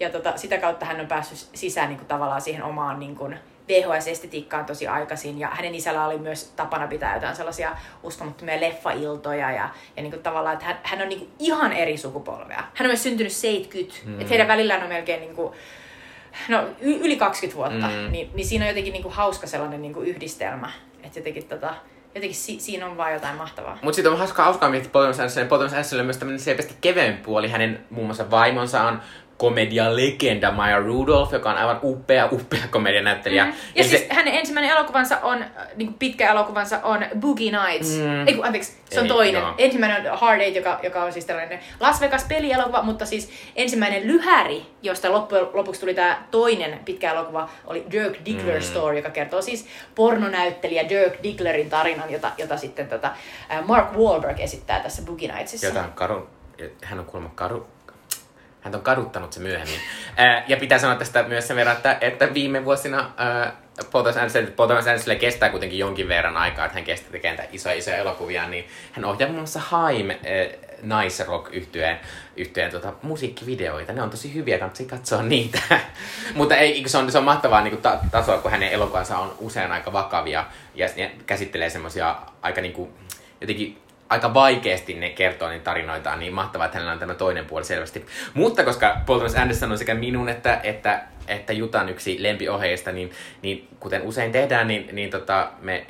[0.00, 3.38] Ja tota, sitä kautta hän on päässyt sisään niin kuin, tavallaan siihen omaan niin kuin,
[3.68, 5.38] VHS-estetiikkaan tosi aikaisin.
[5.38, 9.50] Ja hänen isällä oli myös tapana pitää jotain sellaisia uskomattomia leffailtoja.
[9.50, 12.64] Ja, ja niin kuin, tavallaan, että hän, hän on niin kuin, ihan eri sukupolvea.
[12.74, 14.00] Hän on myös syntynyt 70.
[14.04, 14.14] Mm.
[14.20, 15.54] Että heidän välillään on melkein niin kuin,
[16.48, 17.86] no, yli 20 vuotta.
[17.86, 18.12] Mm.
[18.12, 20.70] Niin, niin siinä on jotenkin niin kuin, hauska sellainen niin kuin, yhdistelmä.
[21.02, 21.74] Että jotenkin tota,
[22.14, 23.78] jotenkin si- siinä on vaan jotain mahtavaa.
[23.82, 25.48] Mutta sitten on hauskaa, hauskaa miettiä Thomas Andersonin.
[25.52, 27.48] Andersonilla on myös tämmöinen selvästi keveempi puoli.
[27.48, 29.00] Hänen muun muassa vaimonsa on
[29.42, 33.44] komedialegenda Maya Rudolph, joka on aivan upea, upea komedianäyttelijä.
[33.44, 33.50] Mm.
[33.50, 34.14] Ja, ja siis se...
[34.14, 35.44] hänen ensimmäinen elokuvansa on,
[35.76, 37.98] niin kuin pitkä elokuvansa on Boogie Nights.
[37.98, 38.28] Mm.
[38.28, 39.42] Ei kun, anteeksi, se on Ei, toinen.
[39.42, 39.54] Joo.
[39.58, 44.06] Ensimmäinen on Hard Eight, joka, joka on siis tällainen Las Vegas pelielokuva, mutta siis ensimmäinen
[44.06, 48.62] lyhäri, josta loppujen lopuksi tuli tämä toinen pitkä elokuva, oli Dirk Diggler mm.
[48.62, 53.10] Story, joka kertoo siis pornonäyttelijä Dirk Digglerin tarinan, jota, jota sitten tota,
[53.66, 55.66] Mark Wahlberg esittää tässä Boogie Nightsissa.
[55.66, 56.28] Jota on karu,
[56.84, 57.66] hän on kuulemma karu,
[58.62, 59.80] hän on kaduttanut se myöhemmin.
[60.16, 63.12] Ää, ja pitää sanoa tästä myös sen verran, että, että viime vuosina
[63.92, 64.04] Paul
[64.66, 68.68] Thomas Anderson kestää kuitenkin jonkin verran aikaa, että hän kestää tekemään isoja isoja elokuvia, niin
[68.92, 70.06] hän ohjaa muun muassa Haim
[70.82, 72.00] Nice Rock yhtyeen,
[72.36, 73.92] yhtyeen tota, musiikkivideoita.
[73.92, 75.58] Ne on tosi hyviä, kannattaa katsoa niitä.
[76.34, 79.34] Mutta ei, se on, se on mahtavaa niin kuin ta- tasoa, kun hänen elokuvansa on
[79.38, 82.90] usein aika vakavia ja, ja käsittelee semmoisia aika niin kuin,
[83.40, 83.81] jotenkin
[84.12, 88.06] aika vaikeasti ne kertoo niitä tarinoitaan, niin mahtavaa, että hänellä on tämä toinen puoli selvästi.
[88.34, 93.10] Mutta koska Paul Thomas Anderson on sekä minun että, että, että Jutan yksi lempiohjeista, niin,
[93.42, 95.86] niin kuten usein tehdään, niin, niin tota, me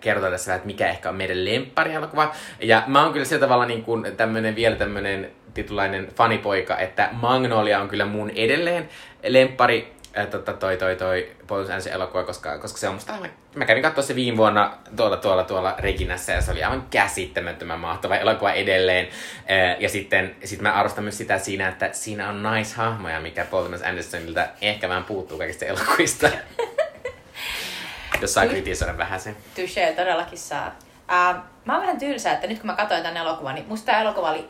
[0.00, 2.32] kerrotaan tässä että mikä ehkä on meidän lemppari-elokuva.
[2.60, 7.80] Ja mä oon kyllä sillä tavalla niin kuin tämmönen, vielä tämmönen titulainen fanipoika, että Magnolia
[7.80, 8.88] on kyllä mun edelleen
[9.28, 13.30] lemppari äh, tota, toi, toi, toi Paul Anderson elokuva, koska, koska se on musta aivan...
[13.54, 17.80] Mä kävin katsoa se viime vuonna tuolla, tuolla, tuolla Reginassa ja se oli aivan käsittämättömän
[17.80, 19.08] mahtava elokuva edelleen.
[19.50, 23.62] Äh, ja sitten sit mä arvostan myös sitä siinä, että siinä on naishahmoja, mikä Paul
[23.62, 26.28] Thomas Andersonilta ehkä vähän puuttuu kaikista elokuvista.
[28.20, 29.34] Jos saa kritisoida vähän se.
[29.54, 30.76] Touché, todellakin saa.
[31.08, 34.00] Uh, mä oon vähän tylsä, että nyt kun mä katsoin tämän elokuvan, niin musta tämä
[34.00, 34.48] elokuva oli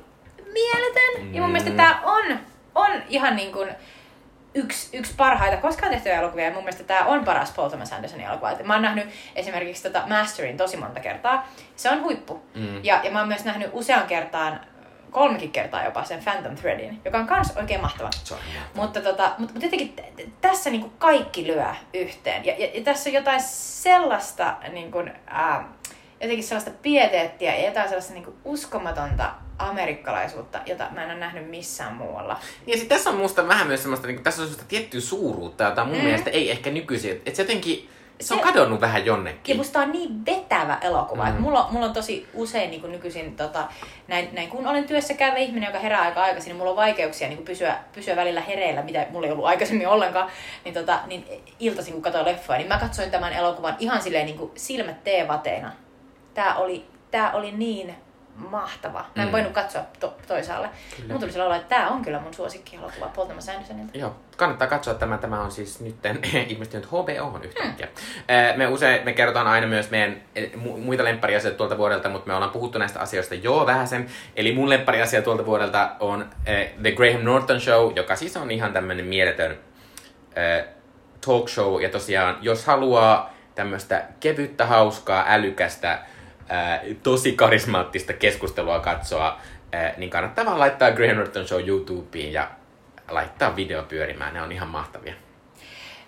[0.52, 1.22] mieletön.
[1.22, 1.34] Mm.
[1.34, 2.38] Ja mun mielestä tää on,
[2.74, 3.68] on ihan niin kuin
[4.54, 6.44] yksi, yksi parhaita koskaan tehtyjä elokuvia.
[6.44, 8.50] Ja mun mielestä tämä on paras Paul Thomas Andersonin elokuva.
[8.50, 11.48] Et mä oon nähnyt esimerkiksi tota Masterin tosi monta kertaa.
[11.76, 12.42] Se on huippu.
[12.54, 12.84] Mm.
[12.84, 14.60] Ja, ja mä oon myös nähnyt usean kertaan
[15.10, 18.10] kolmekin kertaa jopa sen Phantom Threadin, joka on kans oikein mahtava.
[18.74, 19.96] Mutta, tota, mutta, mutta jotenkin
[20.40, 22.44] tässä niinku kaikki lyö yhteen.
[22.44, 23.40] Ja, ja, ja tässä on jotain
[23.82, 25.68] sellaista, niinku, ää,
[26.20, 29.30] jotenkin sellaista pieteettiä ja jotain sellaista niinku uskomatonta
[29.68, 32.40] amerikkalaisuutta, jota mä en ole nähnyt missään muualla.
[32.66, 35.84] Ja sitten tässä on musta vähän myös semmoista, niin tässä on semmoista tiettyä suuruutta, jota
[35.84, 36.04] mun mm.
[36.04, 37.12] mielestä ei ehkä nykyisin.
[37.12, 37.88] Että se jotenkin,
[38.20, 39.52] se on kadonnut vähän jonnekin.
[39.52, 41.30] Ja musta on niin vetävä elokuva.
[41.30, 41.40] Mm.
[41.40, 43.68] mulla, mulla on tosi usein niin kuin nykyisin, tota,
[44.08, 47.28] näin, näin, kun olen työssä käyvä ihminen, joka herää aika aikaisin, niin mulla on vaikeuksia
[47.28, 50.30] niin kuin pysyä, pysyä välillä hereillä, mitä mulla ei ollut aikaisemmin ollenkaan.
[50.64, 51.26] Niin, tota, niin
[51.60, 55.72] iltaisin, kun katsoin leffoja, niin mä katsoin tämän elokuvan ihan silleen niin kuin silmät teevateina.
[56.34, 57.94] Tää oli, tää oli niin
[58.36, 59.04] mahtava.
[59.16, 59.32] Mä en mm.
[59.32, 60.70] voinut katsoa to- toisaalle.
[61.08, 63.98] Mun tuli olla, että tämä on kyllä mun suosikkielokuva Paul Thomas Andersonilta.
[63.98, 65.18] Joo, kannattaa katsoa tämä.
[65.18, 65.96] Tämä on siis nyt
[66.48, 67.86] ilmestynyt HBO yhtäkkiä.
[67.86, 68.58] Mm.
[68.58, 70.22] Me usein, me kerrotaan aina myös meidän
[70.62, 74.06] muita lemppariasioita tuolta vuodelta, mutta me ollaan puhuttu näistä asioista jo vähäsen.
[74.36, 76.30] Eli mun lemppariasia tuolta vuodelta on
[76.82, 79.58] The Graham Norton Show, joka siis on ihan tämmönen mieletön
[81.26, 81.82] talk show.
[81.82, 85.98] Ja tosiaan, jos haluaa tämmöistä kevyttä, hauskaa, älykästä,
[86.52, 89.40] ää, tosi karismaattista keskustelua katsoa,
[89.72, 92.50] ää, niin kannattaa vaan laittaa Graham Norton Show YouTubeen ja
[93.10, 94.34] laittaa video pyörimään.
[94.34, 95.14] Ne on ihan mahtavia.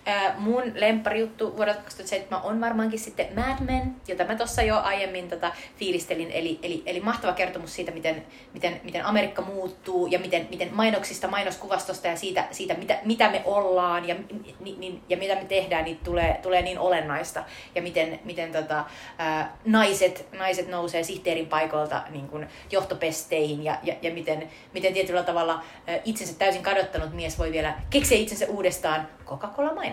[0.07, 5.29] Äh, mun lempparijuttu vuodelta 2007 on varmaankin sitten Mad Men, jota mä tuossa jo aiemmin
[5.29, 6.31] tota, fiilistelin.
[6.31, 11.27] Eli, eli, eli mahtava kertomus siitä, miten, miten, miten Amerikka muuttuu ja miten, miten mainoksista,
[11.27, 14.15] mainoskuvastosta ja siitä, siitä mitä, mitä me ollaan ja,
[14.59, 17.43] ni, ni, ja mitä me tehdään, niin tulee, tulee niin olennaista.
[17.75, 18.85] Ja miten, miten tota,
[19.19, 25.23] äh, naiset, naiset nousee sihteerin paikoilta niin kuin johtopesteihin ja, ja, ja miten, miten tietyllä
[25.23, 29.07] tavalla äh, itsensä täysin kadottanut mies voi vielä keksiä itsensä uudestaan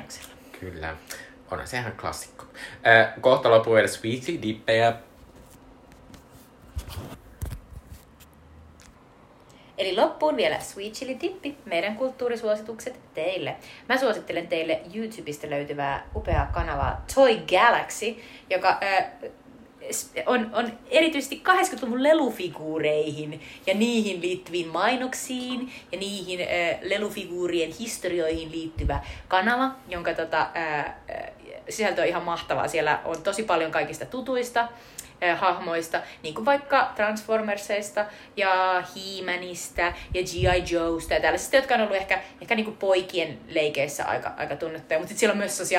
[0.03, 0.35] Coca-Cola-mainoksella.
[0.61, 0.97] Kyllä.
[1.51, 2.45] Onhan se ihan klassikko.
[2.87, 4.93] Äh, kohta loppuu vielä Sweetie Dippejä.
[9.79, 13.57] Eli loppuun vielä Sweet Chili Dippi, meidän kulttuurisuositukset teille.
[13.89, 19.13] Mä suosittelen teille YouTubesta löytyvää upeaa kanavaa Toy Galaxy, joka äh,
[20.27, 29.01] on, on erityisesti 80-luvun lelufiguureihin ja niihin liittyviin mainoksiin ja niihin äh, lelufiguurien historioihin liittyvä
[29.29, 30.95] kanava, jonka tota, äh,
[31.69, 32.69] sisältö on ihan mahtavaa.
[32.69, 34.69] Siellä on tosi paljon kaikista tutuista
[35.23, 38.07] äh, hahmoista, niin kuin vaikka Transformersista
[38.37, 40.65] ja He-Manista ja G.I.
[40.71, 45.01] Joesta ja tällaisista, jotka on ollut ehkä, ehkä niin kuin poikien leikeissä aika, aika tunnettuja.
[45.01, 45.73] Mutta siellä on myös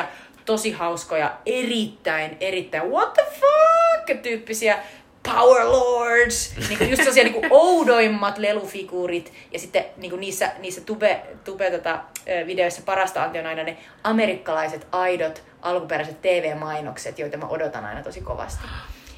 [0.46, 3.83] tosi hauskoja, erittäin, erittäin what the fuck
[4.22, 4.80] tyyppisiä
[5.24, 9.34] Power Lords, niin kuin just sellaisia niin kuin oudoimmat lelufiguurit.
[9.52, 12.00] Ja sitten niin kuin niissä, niissä tube, tube tota,
[12.48, 18.22] videoissa parasta anti on aina ne amerikkalaiset, aidot, alkuperäiset TV-mainokset, joita mä odotan aina tosi
[18.22, 18.64] kovasti.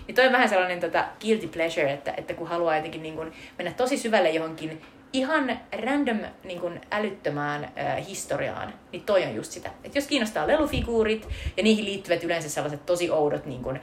[0.07, 3.34] Niin toi on vähän sellainen tota, guilty pleasure, että, että kun haluaa jotenkin niin kuin
[3.57, 4.82] mennä tosi syvälle johonkin
[5.14, 9.70] ihan random niin kuin älyttömään äh, historiaan, niin toi on just sitä.
[9.84, 13.80] Et jos kiinnostaa lelufiguurit ja niihin liittyvät yleensä sellaiset tosi oudot, niin kuin,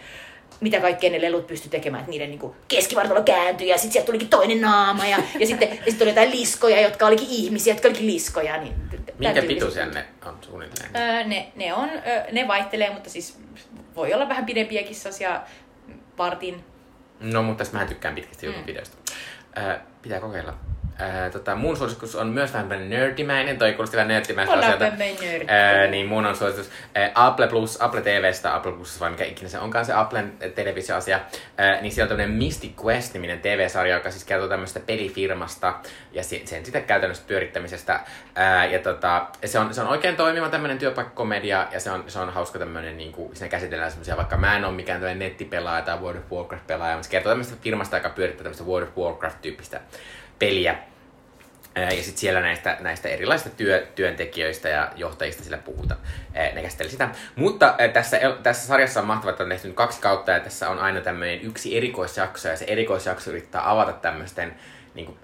[0.62, 4.06] mitä kaikkea ne lelut pysty tekemään, että niiden niin kuin, keskivartalo kääntyi ja sitten sieltä
[4.06, 7.89] tulikin toinen naama ja, ja sitten ja sit tuli jotain liskoja, jotka olikin ihmisiä, jotka
[7.89, 8.56] olikin liskoja.
[8.56, 8.74] Niin,
[9.18, 10.97] Minkä pituisia ne on suunnilleen?
[10.97, 13.39] Öö, ne, ne, on, öö, ne vaihtelee, mutta siis
[13.97, 15.40] voi olla vähän pidempiäkin sellaisia
[16.18, 16.64] vartin.
[17.20, 18.66] No, mutta tässä mä tykkään pitkästä mm.
[18.66, 18.97] videosta.
[19.59, 20.55] Öö, pitää kokeilla.
[21.02, 24.84] Ää, tota, mun suositus on myös vähän nerdimäinen, toi kuulosti vähän nerdimäistä asioita.
[25.46, 29.48] Ää, niin mun on suositus ää, Apple Plus, Apple TVstä, Apple Plus vai mikä ikinä
[29.48, 31.20] se onkaan se Applen televisioasia,
[31.58, 35.74] ää, niin siellä on tämmönen Mystic Quest-niminen TV-sarja, joka siis kertoo tämmöistä pelifirmasta
[36.12, 38.00] ja sen sitä käytännössä pyörittämisestä.
[38.34, 42.18] Ää, ja tota, se, on, se on oikein toimiva tämmöinen työpaikkakomedia ja se on, se
[42.18, 45.82] on hauska tämmöinen, niin kuin, siinä käsitellään semmoisia, vaikka mä en ole mikään tämmöinen nettipelaaja
[45.82, 49.80] tai World of Warcraft-pelaaja, mutta se kertoo tämmöistä firmasta, joka pyörittää tämmöistä World of Warcraft-tyyppistä
[50.38, 50.76] peliä.
[51.76, 56.00] Ja sitten siellä näistä, näistä erilaisista työ, työntekijöistä ja johtajista sillä puhutaan.
[56.34, 57.08] Ne käsitteli sitä.
[57.36, 61.00] Mutta tässä, tässä sarjassa on mahtavaa, että on tehty kaksi kautta ja tässä on aina
[61.00, 64.54] tämmöinen yksi erikoisjakso ja se erikoisjakso yrittää avata tämmöisten
[64.94, 65.18] niin kuin,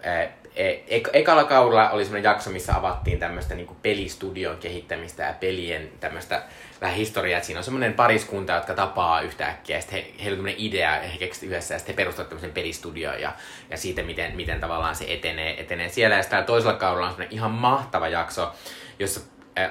[0.56, 5.90] e- ek- ekalla kaudella oli semmoinen jakso, missä avattiin tämmöistä niinku pelistudion kehittämistä ja pelien
[6.00, 6.42] tämmöistä
[6.80, 10.48] vähän historiaa, että siinä on semmoinen pariskunta, jotka tapaa yhtäkkiä, ja sitten he, heillä on
[10.56, 13.32] idea, he keksivät yhdessä, ja sitten he perustavat tämmöisen pelistudion, ja,
[13.70, 16.16] ja siitä, miten, miten tavallaan se etenee, etenee siellä.
[16.16, 18.52] Ja sitten toisella kaudella on semmoinen ihan mahtava jakso,
[18.98, 19.20] jossa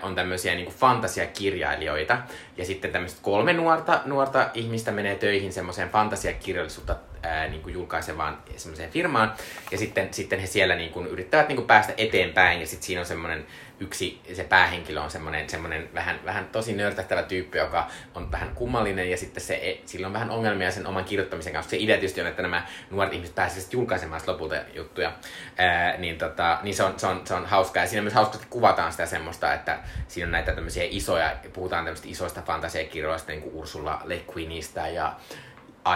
[0.01, 2.17] on tämmöisiä niin fantasiakirjailijoita.
[2.57, 8.37] Ja sitten tämmöiset kolme nuorta, nuorta ihmistä menee töihin semmoiseen fantasiakirjallisuutta ää, niin kuin julkaisevaan
[8.55, 9.33] semmoiseen firmaan.
[9.71, 12.59] Ja sitten, sitten he siellä niin kuin yrittävät niin kuin päästä eteenpäin.
[12.59, 13.45] Ja sitten siinä on semmoinen
[13.79, 19.11] yksi, se päähenkilö on semmoinen, semmoinen vähän, vähän tosi nörtähtävä tyyppi, joka on vähän kummallinen
[19.11, 21.69] ja sitten se, e, sillä on vähän ongelmia sen oman kirjoittamisen kanssa.
[21.69, 25.13] Se idea tietysti on, että nämä nuoret ihmiset pääsevät julkaisemaan lopulta juttuja.
[25.57, 27.83] Ää, niin tota, niin se, on, se, on, se on hauskaa.
[27.83, 32.07] Ja siinä myös hauskasti kuvataan sitä semmoista, että siinä on näitä tämmöisiä isoja, puhutaan tämmöistä
[32.09, 35.15] isoista fantasiakirjoista, niin kuin Ursula Le Guinista ja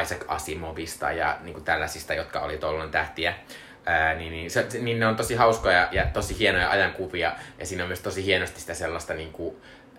[0.02, 3.34] Isaac Asimovista ja niin kuin tällaisista, jotka oli tuolloin tähtiä.
[3.86, 7.84] Ää, niin, niin, se, niin ne on tosi hauskoja ja tosi hienoja ajankuvia ja siinä
[7.84, 9.56] on myös tosi hienosti sitä sellaista niin kuin,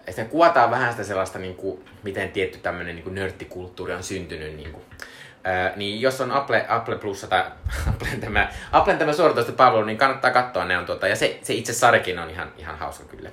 [0.06, 4.56] sitten kuvataan vähän sitä sellaista, niin kuin, miten tietty tämmöinen niin nörttikulttuuri on syntynyt.
[4.56, 4.84] Niin, kuin.
[5.44, 7.44] Ää, niin jos on Apple, Apple Plus tai
[7.90, 11.72] Applen tämä, Applen tämä suoratoistopalvelu, niin kannattaa katsoa ne on tuota, ja se, se itse
[11.72, 13.30] sarjakin on ihan, ihan hauska kyllä.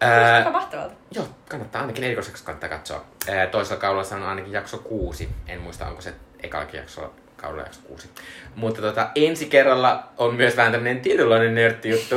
[0.00, 0.94] Ää, aika mahtavalta.
[1.10, 3.04] Joo, kannattaa ainakin erikoiseksi kannattaa katsoa.
[3.28, 5.28] Ää, toisella kaudella on ainakin jakso kuusi.
[5.48, 7.10] En muista, onko se ekallakin jaksolla
[7.44, 8.08] kaudella jakso kuusi.
[8.56, 12.14] Mutta tota, ensi kerralla on myös vähän tämmönen tietynlainen nörttijuttu.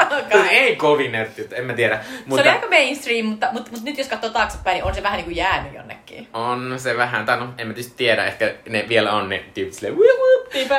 [0.50, 2.00] Ei kovin nörttijuttu, en mä tiedä.
[2.26, 2.42] Mutta...
[2.42, 5.16] Se oli aika mainstream, mutta, mutta, mutta nyt jos katsoo taaksepäin, niin on se vähän
[5.16, 6.28] niin kuin jäänyt jonnekin.
[6.32, 9.74] On se vähän, tai no en mä tietysti tiedä, ehkä ne vielä on ne tyypit
[9.74, 9.94] silleen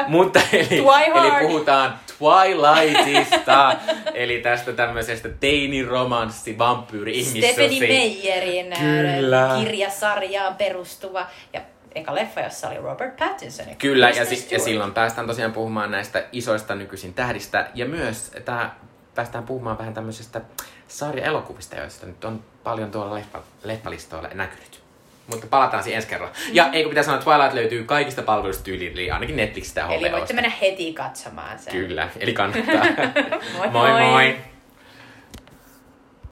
[0.08, 3.76] Mutta eli, eli puhutaan Twilightista,
[4.14, 7.54] eli tästä tämmöisestä teiniromanssi vampyyri ihmissossi.
[7.54, 11.62] Stephanie Meyerin äh, kirjasarjaan perustuva ja
[11.96, 13.66] eka leffa, jossa oli Robert Pattinson.
[13.78, 17.68] Kyllä, ja, si- ja silloin päästään tosiaan puhumaan näistä isoista nykyisin tähdistä.
[17.74, 18.76] Ja myös tää,
[19.16, 20.42] päästään puhumaan vähän tämmöisestä
[20.88, 24.80] sarja-elokuvista, joista nyt on paljon tuolla leffa, leffalistoilla näkynyt.
[25.28, 26.34] Mutta palataan siihen ensi kerralla.
[26.34, 26.56] Mm.
[26.56, 30.34] Ja eikö pitää sanoa, että Twilight löytyy kaikista palveluista eli ainakin Netflixistä ja Eli voitte
[30.34, 31.74] mennä heti katsomaan sen.
[31.74, 32.86] Kyllä, eli kannattaa.
[33.58, 33.90] moi moi!
[33.90, 34.10] moi.
[34.10, 34.36] moi.